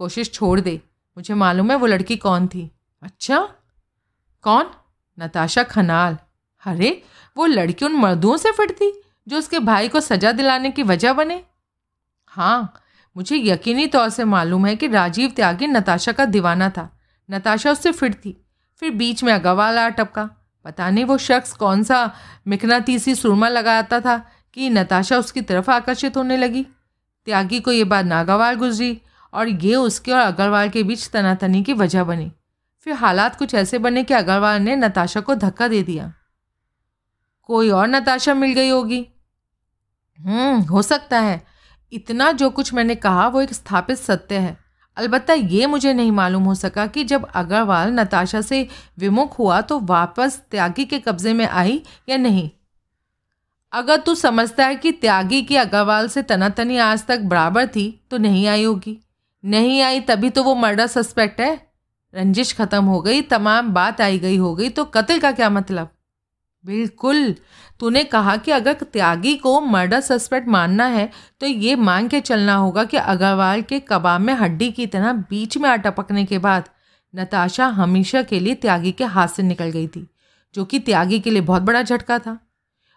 कोशिश 0.00 0.32
छोड़ 0.32 0.60
दे, 0.60 0.80
मुझे 1.16 1.34
मालूम 1.34 1.70
है 1.70 1.76
वो 1.76 1.86
लड़की 1.86 2.16
कौन 2.16 2.46
थी। 2.46 2.70
अच्छा 3.02 3.38
कौन? 4.44 4.70
नताशा 5.18 5.62
खनाल। 5.62 6.16
अरे, 6.62 7.02
वो 7.36 7.46
लड़की 7.46 7.84
उन 7.84 7.92
मर्दों 7.92 8.36
से 8.36 8.50
फिट 8.52 8.70
थी 8.72 8.92
जो 9.28 9.38
उसके 9.38 9.58
भाई 9.58 9.88
को 9.88 10.00
सजा 10.00 10.32
दिलाने 10.32 10.70
की 10.70 10.82
वजह 10.82 11.12
बने। 11.12 11.42
हाँ 12.32 12.72
मुझे 13.16 13.36
यकीनी 13.36 13.86
तौर 13.86 14.08
से 14.08 14.24
मालूम 14.24 14.66
है 14.66 14.74
कि 14.76 14.88
राजीव 14.88 15.30
त्यागी 15.30 15.66
नताशा 15.66 16.12
का 16.12 16.24
दीवाना 16.24 16.68
था। 16.70 16.88
नताशा 17.28 17.70
उससे 17.72 17.92
फिट 17.92 18.14
थी 18.14 18.36
फिर 18.82 18.90
बीच 18.90 19.22
में 19.24 19.32
अगवाल, 19.32 19.88
टपका। 19.90 20.28
पता 20.66 20.90
नहीं 20.90 21.04
वो 21.04 21.18
शख्स 21.18 21.52
कौन 21.52 21.82
सा 21.82 22.12
मिकनातीसी 22.46 23.14
सुरमा 23.14 23.48
लगाता 23.48 24.00
था 24.00 24.30
कि 24.52 24.70
नताशा 24.70 25.18
उसकी 25.18 25.40
तरफ़ 25.40 25.70
आकर्षित 25.70 26.16
होने 26.16 26.36
लगी। 26.36 26.66
त्यागी 27.26 27.60
को 27.60 27.72
ये 27.72 27.84
बात 27.84 28.04
नागावार 28.04 28.56
गुजरी 28.56 29.02
और 29.32 29.48
ये 29.48 29.74
उसके 29.74 30.12
और 30.12 30.20
अग्रवाल 30.20 30.68
के 30.68 30.82
बीच 30.82 31.10
तनातनी 31.10 31.62
की 31.62 31.72
वजह 31.72 32.04
बनी। 32.04 32.32
फिर 32.80 32.92
हालात 32.92 33.36
कुछ 33.36 33.54
ऐसे 33.54 33.78
बने 33.78 34.04
कि 34.04 34.14
अग्रवाल 34.14 34.62
ने 34.62 34.76
नताशा 34.76 35.20
को 35.20 35.34
धक्का 35.34 35.68
दे 35.68 35.82
दिया। 35.82 36.12
कोई 37.42 37.70
और 37.70 37.88
नताशा 37.88 38.34
मिल 38.34 38.52
गई 38.52 38.68
होगी? 38.68 39.08
हम्म 40.20 40.60
हो 40.60 40.82
सकता 40.82 41.20
है। 41.20 41.46
इतना 41.92 42.32
जो 42.32 42.50
कुछ 42.50 42.74
मैंने 42.74 42.94
कहा 42.94 43.28
वो 43.28 43.40
एक 43.40 43.54
स्थापित 43.54 43.98
सत्य 43.98 44.38
है। 44.38 44.65
अलबत्ता 44.96 45.34
ये 45.34 45.66
मुझे 45.66 45.92
नहीं 45.92 46.10
मालूम 46.12 46.42
हो 46.42 46.54
सका 46.54 46.86
कि 46.86 47.04
जब 47.04 47.26
अग्रवाल 47.34 47.90
नताशा 47.90 48.40
से 48.40 48.66
विमुख 48.98 49.38
हुआ 49.38 49.60
तो 49.60 49.78
वापस 49.80 50.40
त्यागी 50.50 50.84
के 50.84 50.98
कब्जे 50.98 51.32
में 51.32 51.46
आई 51.46 51.80
या 52.08 52.16
नहीं। 52.16 52.48
अगर 53.72 53.96
तू 53.96 54.14
समझता 54.14 54.66
है 54.66 54.76
कि 54.76 54.92
त्यागी 54.92 55.42
की 55.42 55.56
अग्रवाल 55.56 56.08
से 56.08 56.22
तनातनी 56.22 56.78
आज 56.78 57.04
तक 57.06 57.20
बराबर 57.20 57.66
थी 57.66 57.88
तो 58.10 58.18
नहीं 58.18 58.46
आई 58.46 58.64
होगी। 58.64 58.98
नहीं 59.44 59.80
आई 59.82 60.00
तभी 60.00 60.30
तो 60.30 60.42
वो 60.42 60.54
मर्डर 60.54 60.86
सस्पेक्ट 60.86 61.40
है। 61.40 61.54
रंजिश 62.14 62.52
खत्म 62.52 62.84
हो 62.84 63.00
गई, 63.00 63.20
तमाम 63.22 63.72
बात 63.74 64.00
आई 64.00 64.18
गई 64.18 64.36
हो 64.36 64.54
गई 64.54 64.68
तो 64.68 64.84
कत्ल 64.84 65.18
का 65.18 65.32
क्या 65.32 65.50
मतलब? 65.50 65.88
बिल्कुल। 66.66 67.34
तूने 67.80 68.02
कहा 68.04 68.36
कि 68.36 68.50
अगर 68.50 68.72
त्यागी 68.72 69.34
को 69.36 69.60
मर्डर 69.62 70.00
सस्पेक्ट 70.00 70.48
मानना 70.48 70.84
है 70.86 71.08
तो 71.40 71.46
ये 71.46 71.74
मान 71.78 72.08
के 72.08 72.20
चलना 72.22 72.54
होगा 72.54 72.84
कि 72.84 72.96
अग्रवाल 72.96 73.62
के 73.62 73.80
कबाब 73.82 74.20
में 74.20 74.32
हड्डी 74.34 74.70
की 74.70 74.86
तरह 74.86 75.12
बीच 75.30 75.56
में 75.58 75.68
अटपकने 75.70 76.24
के 76.24 76.38
बाद 76.38 76.68
नताशा 77.14 77.66
हमेशा 77.74 78.22
के 78.22 78.40
लिए 78.40 78.54
त्यागी 78.56 78.92
के 78.92 79.04
हाथ 79.06 79.28
से 79.28 79.42
निकल 79.42 79.70
गई 79.70 79.86
थी, 79.86 80.06
जो 80.54 80.64
कि 80.64 80.78
त्यागी 80.80 81.18
के 81.20 81.30
लिए 81.30 81.42
बहुत 81.42 81.62
बड़ा 81.62 81.82
झटका 81.82 82.18
था। 82.18 82.38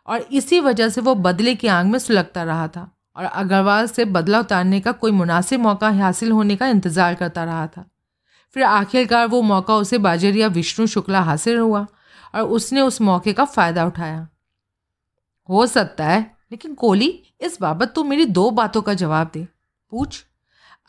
और 0.08 0.26
इसी 0.32 0.60
वजह 0.60 0.90
से 0.90 1.02
वो 1.02 1.16
बदले 1.18 1.54
की 1.56 1.68
आँख 1.70 1.88
में 1.88 2.00
सुलगता 2.00 2.44
रहा 2.44 2.68
था 2.68 2.90
और 3.16 3.26
अग्रवाल 3.26 3.88
से 3.88 4.06
बदला 4.08 4.40
उतारने 4.40 4.80
का 4.80 4.92
कोई 4.94 5.12
मुनासिब 5.12 5.62
मौका 5.62 5.90
हासिल 5.92 6.32
होने 6.32 6.56
का 6.56 6.68
इंतज़ार 6.68 7.16
करता 7.16 7.44
रहा 7.44 7.68
था। 7.68 7.86
फिर 8.56 8.64
आखिरकार 8.64 9.28
वो 9.28 9.42
मौका 9.44 9.76
उसे 9.76 9.98
बाजरिया 10.00 10.48
विष्णु 10.50 10.88
शुक्ला 10.88 11.22
हासिल 11.22 11.58
हुआ। 11.58 11.86
और 12.34 12.42
उसने 12.42 12.82
उस 12.82 13.02
मौके 13.02 13.34
का 13.34 13.46
फ़ायदा 13.46 13.86
उठाया। 13.86 14.28
हो 15.50 15.66
सकता 15.68 16.06
है, 16.06 16.20
लेकिन 16.52 16.74
कोली 16.74 17.08
इस 17.42 17.58
बाबत 17.62 17.94
तो 17.96 18.04
मेरी 18.04 18.26
दो 18.26 18.50
बातों 18.52 18.82
का 18.82 18.94
जवाब 18.94 19.32
दे। 19.34 19.48
पूछ, 19.92 20.24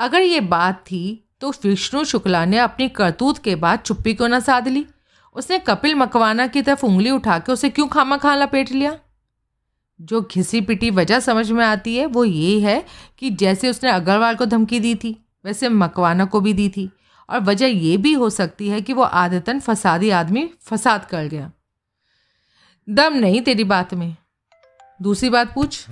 अगर 0.01 0.20
ये 0.20 0.41
बात 0.41 0.82
थी 0.82 1.24
तो 1.41 1.51
विष्णु 1.64 2.05
शुक्ला 2.05 2.45
ने 2.45 2.59
अपनी 2.59 2.88
करतूत 2.88 3.38
के 3.38 3.55
बाद 3.57 3.78
चुप्पी 3.78 4.14
क्यों 4.14 4.28
न 4.28 4.41
साध 4.41 4.68
ली? 4.68 4.86
उसने 5.36 5.59
कपिल 5.59 5.95
मकवाना 5.95 6.47
की 6.47 6.62
तरफ़ 6.62 6.84
उंगली 6.86 7.11
उठा 7.11 7.38
के 7.38 7.53
उसे 7.53 7.70
क्यों 7.70 7.86
खामा 7.88 8.16
खा 8.16 8.34
लपेट 8.34 8.70
लिया? 8.72 8.99
जो 10.01 10.20
घिसी 10.22 10.61
पिटी 10.61 10.91
वजह 10.91 11.20
समझ 11.20 11.51
में 11.51 11.64
आती 11.64 11.97
है, 11.97 12.07
वो 12.07 12.24
ये 12.24 12.61
है 12.61 12.84
कि 13.18 13.30
जैसे 13.30 13.70
उसने 13.70 13.91
अग्रवाल 13.91 14.34
को 14.34 14.45
धमकी 14.47 14.80
दी 14.80 14.95
थी, 14.95 15.16
वैसे 15.45 15.68
मकवाना 15.68 16.24
को 16.24 16.41
भी 16.41 16.53
दी 16.53 16.68
थी। 16.68 16.91
और 17.31 17.41
वजह 17.41 17.66
ये 17.66 17.97
भी 17.97 18.12
हो 18.12 18.31
सकती 18.31 18.68
है 18.68 18.81
कि 18.81 18.93
वो 18.93 19.03
आदतन 19.03 19.61
फसादी 19.61 20.11
आदमी 20.11 20.51
फसाद 20.62 21.05
कर 21.05 21.24
गया। 21.24 21.53
दम 22.89 23.14
नहीं 23.14 23.41
तेरी 23.41 23.64
बात 23.64 23.95
में। 23.95 24.16
दूसरी 25.03 25.31
बात 25.31 25.55
पूछ। 25.55 25.87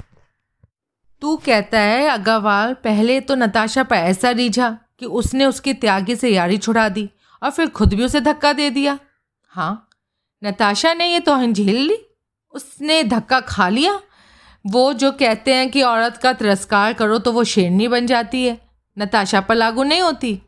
तू 1.21 1.37
कहता 1.37 1.81
है, 1.81 2.09
अग्रवाल, 2.09 2.75
पहले 2.75 3.21
तो 3.21 3.35
नताशा 3.35 3.83
पर 3.83 3.97
ऐसा 3.97 4.31
रीझा 4.31 4.79
कि 4.99 5.07
उसने 5.07 5.47
उसकी 5.47 5.75
त्यागी 5.75 6.17
से 6.17 6.29
यारी 6.29 6.59
छुड़ा 6.59 6.89
दी 6.89 7.11
और 7.43 7.51
फिर 7.51 7.67
खुद 7.67 7.95
भी 7.95 8.05
उसे 8.05 8.21
धक्का 8.21 8.53
दे 8.53 8.71
दिया। 8.71 8.99
हाँ 9.49 9.89
नताशा 10.45 10.95
ने 10.95 11.13
ये 11.13 11.21
तो 11.21 11.53
झेल 11.53 11.77
ली? 11.77 11.99
उसने 12.51 13.05
धक्का 13.05 13.41
खा 13.41 13.69
लिया? 13.69 14.01
वो 14.67 14.93
जो 14.93 15.13
कहते 15.13 15.55
हैं 15.55 15.71
कि 15.71 15.83
औरत 15.83 16.17
का 16.17 16.33
तिरस्कार 16.33 16.93
करो 16.93 17.19
तो 17.19 17.33
वो 17.33 17.45
शेरनी 17.45 17.89
बन 17.89 18.07
जाती 18.07 18.47
है। 18.47 18.61
नताशा 18.99 19.41
पर 19.41 19.55
लागू 19.55 19.83
नहीं 19.83 20.01
होती। 20.01 20.43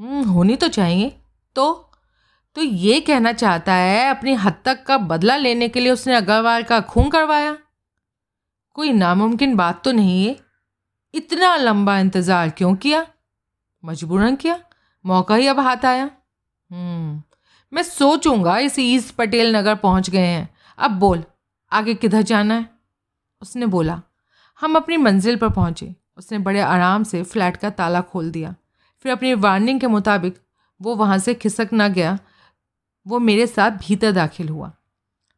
होनी 0.00 0.56
तो 0.56 0.68
चाहिए। 0.68 1.16
तो 1.56 1.86
तो 2.56 2.62
ये 2.62 3.00
कहना 3.00 3.32
चाहता 3.32 3.74
है 3.74 4.08
अपनी 4.10 4.34
हद 4.34 4.54
तक 4.64 4.82
का 4.84 4.96
बदला 4.98 5.36
लेने 5.36 5.68
के 5.68 5.80
लिए 5.80 5.92
उसने 5.92 6.14
अग्रवाल 6.14 6.62
का 6.62 6.80
खून 6.82 7.10
करवाया? 7.10 7.56
कोई 8.76 8.92
नामुमकिन 8.92 9.54
बात 9.56 9.82
तो 9.84 9.92
नहीं 9.92 10.24
है। 10.26 10.36
इतना 11.14 11.54
लंबा 11.56 11.98
इंतज़ार 11.98 12.50
क्यों 12.50 12.74
किया? 12.76 13.06
मजबूरन 13.84 14.36
किया? 14.36 14.58
मौका 15.04 15.34
ही 15.34 15.46
अब 15.46 15.60
हाथ 15.60 15.84
आया। 15.84 16.04
हम्म, 16.04 17.22
मैं 17.72 17.82
सोचूँगा 17.82 18.58
इस 18.58 18.78
ईस्ट 18.78 19.14
पटेल 19.14 19.56
नगर 19.56 19.74
पहुँच 19.74 20.10
गए 20.10 20.26
हैं। 20.26 20.48
अब 20.78 20.90
बोल 20.90 21.24
आगे 21.72 21.94
किधर 21.94 22.22
जाना 22.22 22.54
है? 22.54 22.68
उसने 23.42 23.66
बोला 23.66 24.00
हम 24.60 24.76
अपनी 24.76 24.96
मंजिल 24.96 25.36
पर 25.36 25.48
पहुँचे। 25.48 25.94
उसने 26.18 26.38
बड़े 26.38 26.60
आराम 26.60 27.02
से 27.02 27.22
फ्लैट 27.22 27.56
का 27.56 27.70
ताला 27.70 28.00
खोल 28.00 28.30
दिया। 28.30 28.54
फिर 29.04 29.12
अपनी 29.12 29.34
वार्निंग 29.34 29.80
के 29.80 29.86
मुताबिक 29.86 30.38
वो 30.80 30.94
वहाँ 30.96 31.18
से 31.18 31.34
खिसक 31.34 31.68
ना 31.72 31.88
गया। 31.88 32.18
वो 33.06 33.18
मेरे 33.18 33.46
साथ 33.46 33.70
भीतर 33.70 34.12
दाखिल 34.12 34.48
हुआ। 34.48 34.72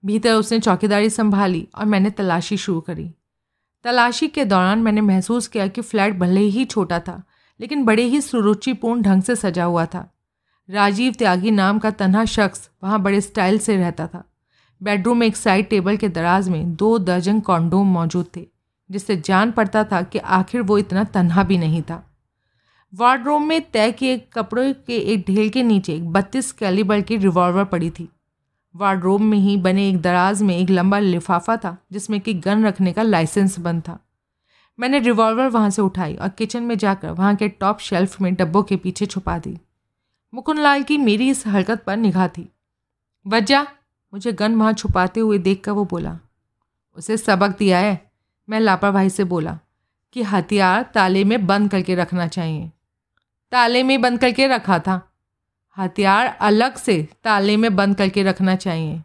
भीतर 0.05 0.35
उसने 0.35 0.59
चौकीदारी 0.61 1.11
संभाली 1.11 1.69
और 1.75 1.85
मैंने 1.85 2.11
तलाशी 2.11 2.57
शुरू 2.57 2.81
करी। 2.81 3.11
तलाशी 3.85 4.29
के 4.29 4.45
दौरान 4.45 4.79
मैंने 4.79 5.01
महसूस 5.01 5.47
किया 5.49 5.67
कि 5.67 5.81
फ्लैट 5.81 6.19
भले 6.19 6.41
ही 6.41 6.65
छोटा 6.65 6.99
था, 6.99 7.23
लेकिन 7.61 7.85
बड़े 7.85 8.03
ही 8.03 8.21
सुरुचिपूर्ण 8.21 9.03
ढंग 9.03 9.23
से 9.23 9.37
सजा 9.37 9.65
हुआ 9.65 9.87
था। 9.87 10.09
राजीव 10.69 11.15
त्यागी 11.19 11.51
नाम 11.51 11.79
का 11.79 11.91
तनहा 11.91 12.25
शख्स 12.25 12.71
वहाँ 12.85 13.03
बड़े 13.03 13.21
स्टाइल 13.21 13.59
से 13.59 13.77
रहता 13.77 14.07
था। 14.07 14.25
बेडरूम 14.81 15.19
में 15.19 15.27
एक 15.27 15.37
साइड 15.37 15.69
टेबल 15.69 15.97
के 15.97 16.09
दराज 16.09 16.49
में 16.49 16.75
दो 16.75 16.99
दर्जन 16.99 17.41
कॉन्डोम 17.41 17.87
मौजूद 17.87 18.27
थे, 18.37 18.47
जिससे 18.91 19.17
जान 19.17 19.51
पड़ता 19.51 19.85
था 19.85 20.03
कि 20.03 20.19
आखिर 20.19 20.63
वो 20.63 20.79
इतना 20.79 21.05
तन्हा 21.05 21.43
भी 21.43 21.59
नहीं 21.59 21.83
था। 21.83 22.12
वार्डरोम 22.93 23.47
में 23.49 23.61
तय 23.71 23.93
किए 23.93 24.17
कपड़ों 24.33 24.73
के 24.87 24.97
एक 25.13 25.25
ढेल 25.27 25.49
के 25.49 25.63
नीचे 25.63 25.95
एक 25.95 26.09
बत्तीस 26.13 26.51
कैलिबर 26.53 27.01
की 27.01 27.17
रिवॉल्वर 27.17 27.65
पड़ी 27.65 27.89
थी। 27.91 28.09
वार्डरोम 28.75 29.25
में 29.25 29.39
ही 29.39 29.57
बने 29.57 29.89
एक 29.89 30.01
दराज 30.03 30.43
में 30.43 30.57
एक 30.57 30.71
लंबा 30.71 30.99
लिफाफा 30.99 31.57
था, 31.57 31.77
जिसमें 31.93 32.21
कि 32.21 32.35
गन 32.35 32.65
रखने 32.65 32.93
का 32.93 33.03
लाइसेंस 33.03 33.59
बंद 33.59 33.83
था। 33.83 33.99
मैंने 34.79 34.99
रिवॉल्वर 34.99 35.49
वहाँ 35.49 35.71
से 35.71 35.83
उठाई 35.83 36.15
और 36.15 36.29
किचन 36.29 36.63
में 36.63 36.77
जाकर 36.79 37.11
वहाँ 37.11 37.35
के 37.37 37.49
टॉप 37.49 37.79
शेल्फ 37.79 38.21
में 38.21 38.35
डब्बों 38.35 38.63
के 38.63 38.77
पीछे 38.77 39.07
छुपा 39.07 39.39
दी। 39.39 39.57
मुकुंद 40.33 40.59
लाल 40.59 40.83
की 40.83 40.99
मेरी 40.99 41.29
इस 41.31 41.47
हरकत 41.47 41.83
पर 41.85 41.97
निगाह 41.97 42.29
थी। 42.29 42.49
वजह 43.27 43.63
मुझे 44.13 44.33
गन 44.33 44.55
वहाँ 44.55 44.73
छुपाते 44.73 45.21
हुए 45.21 45.39
देख 45.39 45.65
कर 45.65 45.73
वो 45.73 45.85
बोला, 45.85 46.19
उसे 46.97 47.17
सबक 47.17 47.57
दिया 47.59 47.79
है? 47.79 48.01
मैं 48.49 48.61
लापरवाही 48.61 49.11
से 49.11 49.25
बोला, 49.25 49.59
कि 50.13 50.23
हथियार 50.23 50.83
ताले 50.95 51.25
में 51.25 51.47
बंद 51.47 51.71
करके 51.71 51.95
रखना 51.95 52.29
चाहिए। 52.29 52.71
ताले 53.53 53.83
में 53.83 54.01
बंद 54.01 54.21
करके 54.21 54.47
रखा 54.47 54.79
था। 54.79 55.13
हथियार 55.77 56.27
अलग 56.27 56.77
से 56.77 57.09
ताले 57.25 57.57
में 57.57 57.77
बंद 57.77 57.97
करके 57.97 58.23
रखना 58.23 58.57
चाहिए। 58.57 59.03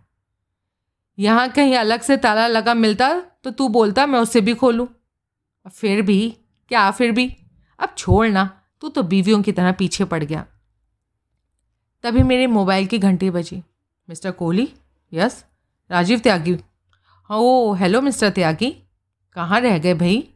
यहाँ 1.20 1.50
कहीं 1.50 1.76
अलग 1.76 2.02
से 2.02 2.18
ताला 2.18 2.48
लगा 2.48 2.74
मिलता 2.74 3.24
तो 3.44 3.52
तू 3.52 3.70
बोलता, 3.70 4.06
मैं 4.06 4.20
उससे 4.20 4.42
भी 4.42 4.54
खोलूँ। 4.54 4.88
फिर 5.74 6.02
भी, 6.02 6.38
क्या 6.70 6.92
फिर 6.92 7.12
भी? 7.12 7.38
अब 7.80 7.94
छोड़ना 7.98 8.62
तू 8.82 8.90
तो 8.90 9.04
बीवियों 9.04 9.42
की 9.42 9.52
तरह 9.52 9.72
पीछे 9.72 10.06
पड़ 10.06 10.24
गया। 10.24 10.46
तभी 12.04 12.24
मेरे 12.24 12.48
मोबाइल 12.48 12.88
की 12.88 12.98
घंटी 12.98 13.30
बजी। 13.30 13.64
मिस्टर 14.10 14.32
कोहली? 14.32 14.74
यस? 15.14 15.46
राजीव 15.92 16.20
त्यागी? 16.20 16.58
हाँ, 17.24 17.38
ओ, 17.38 17.74
हेलो 17.74 18.02
मिस्टर 18.02 18.30
त्यागी। 18.30 18.76
कहाँ 19.34 19.60
रह 19.60 19.78
गए 19.78 19.94
भाई? 19.94 20.30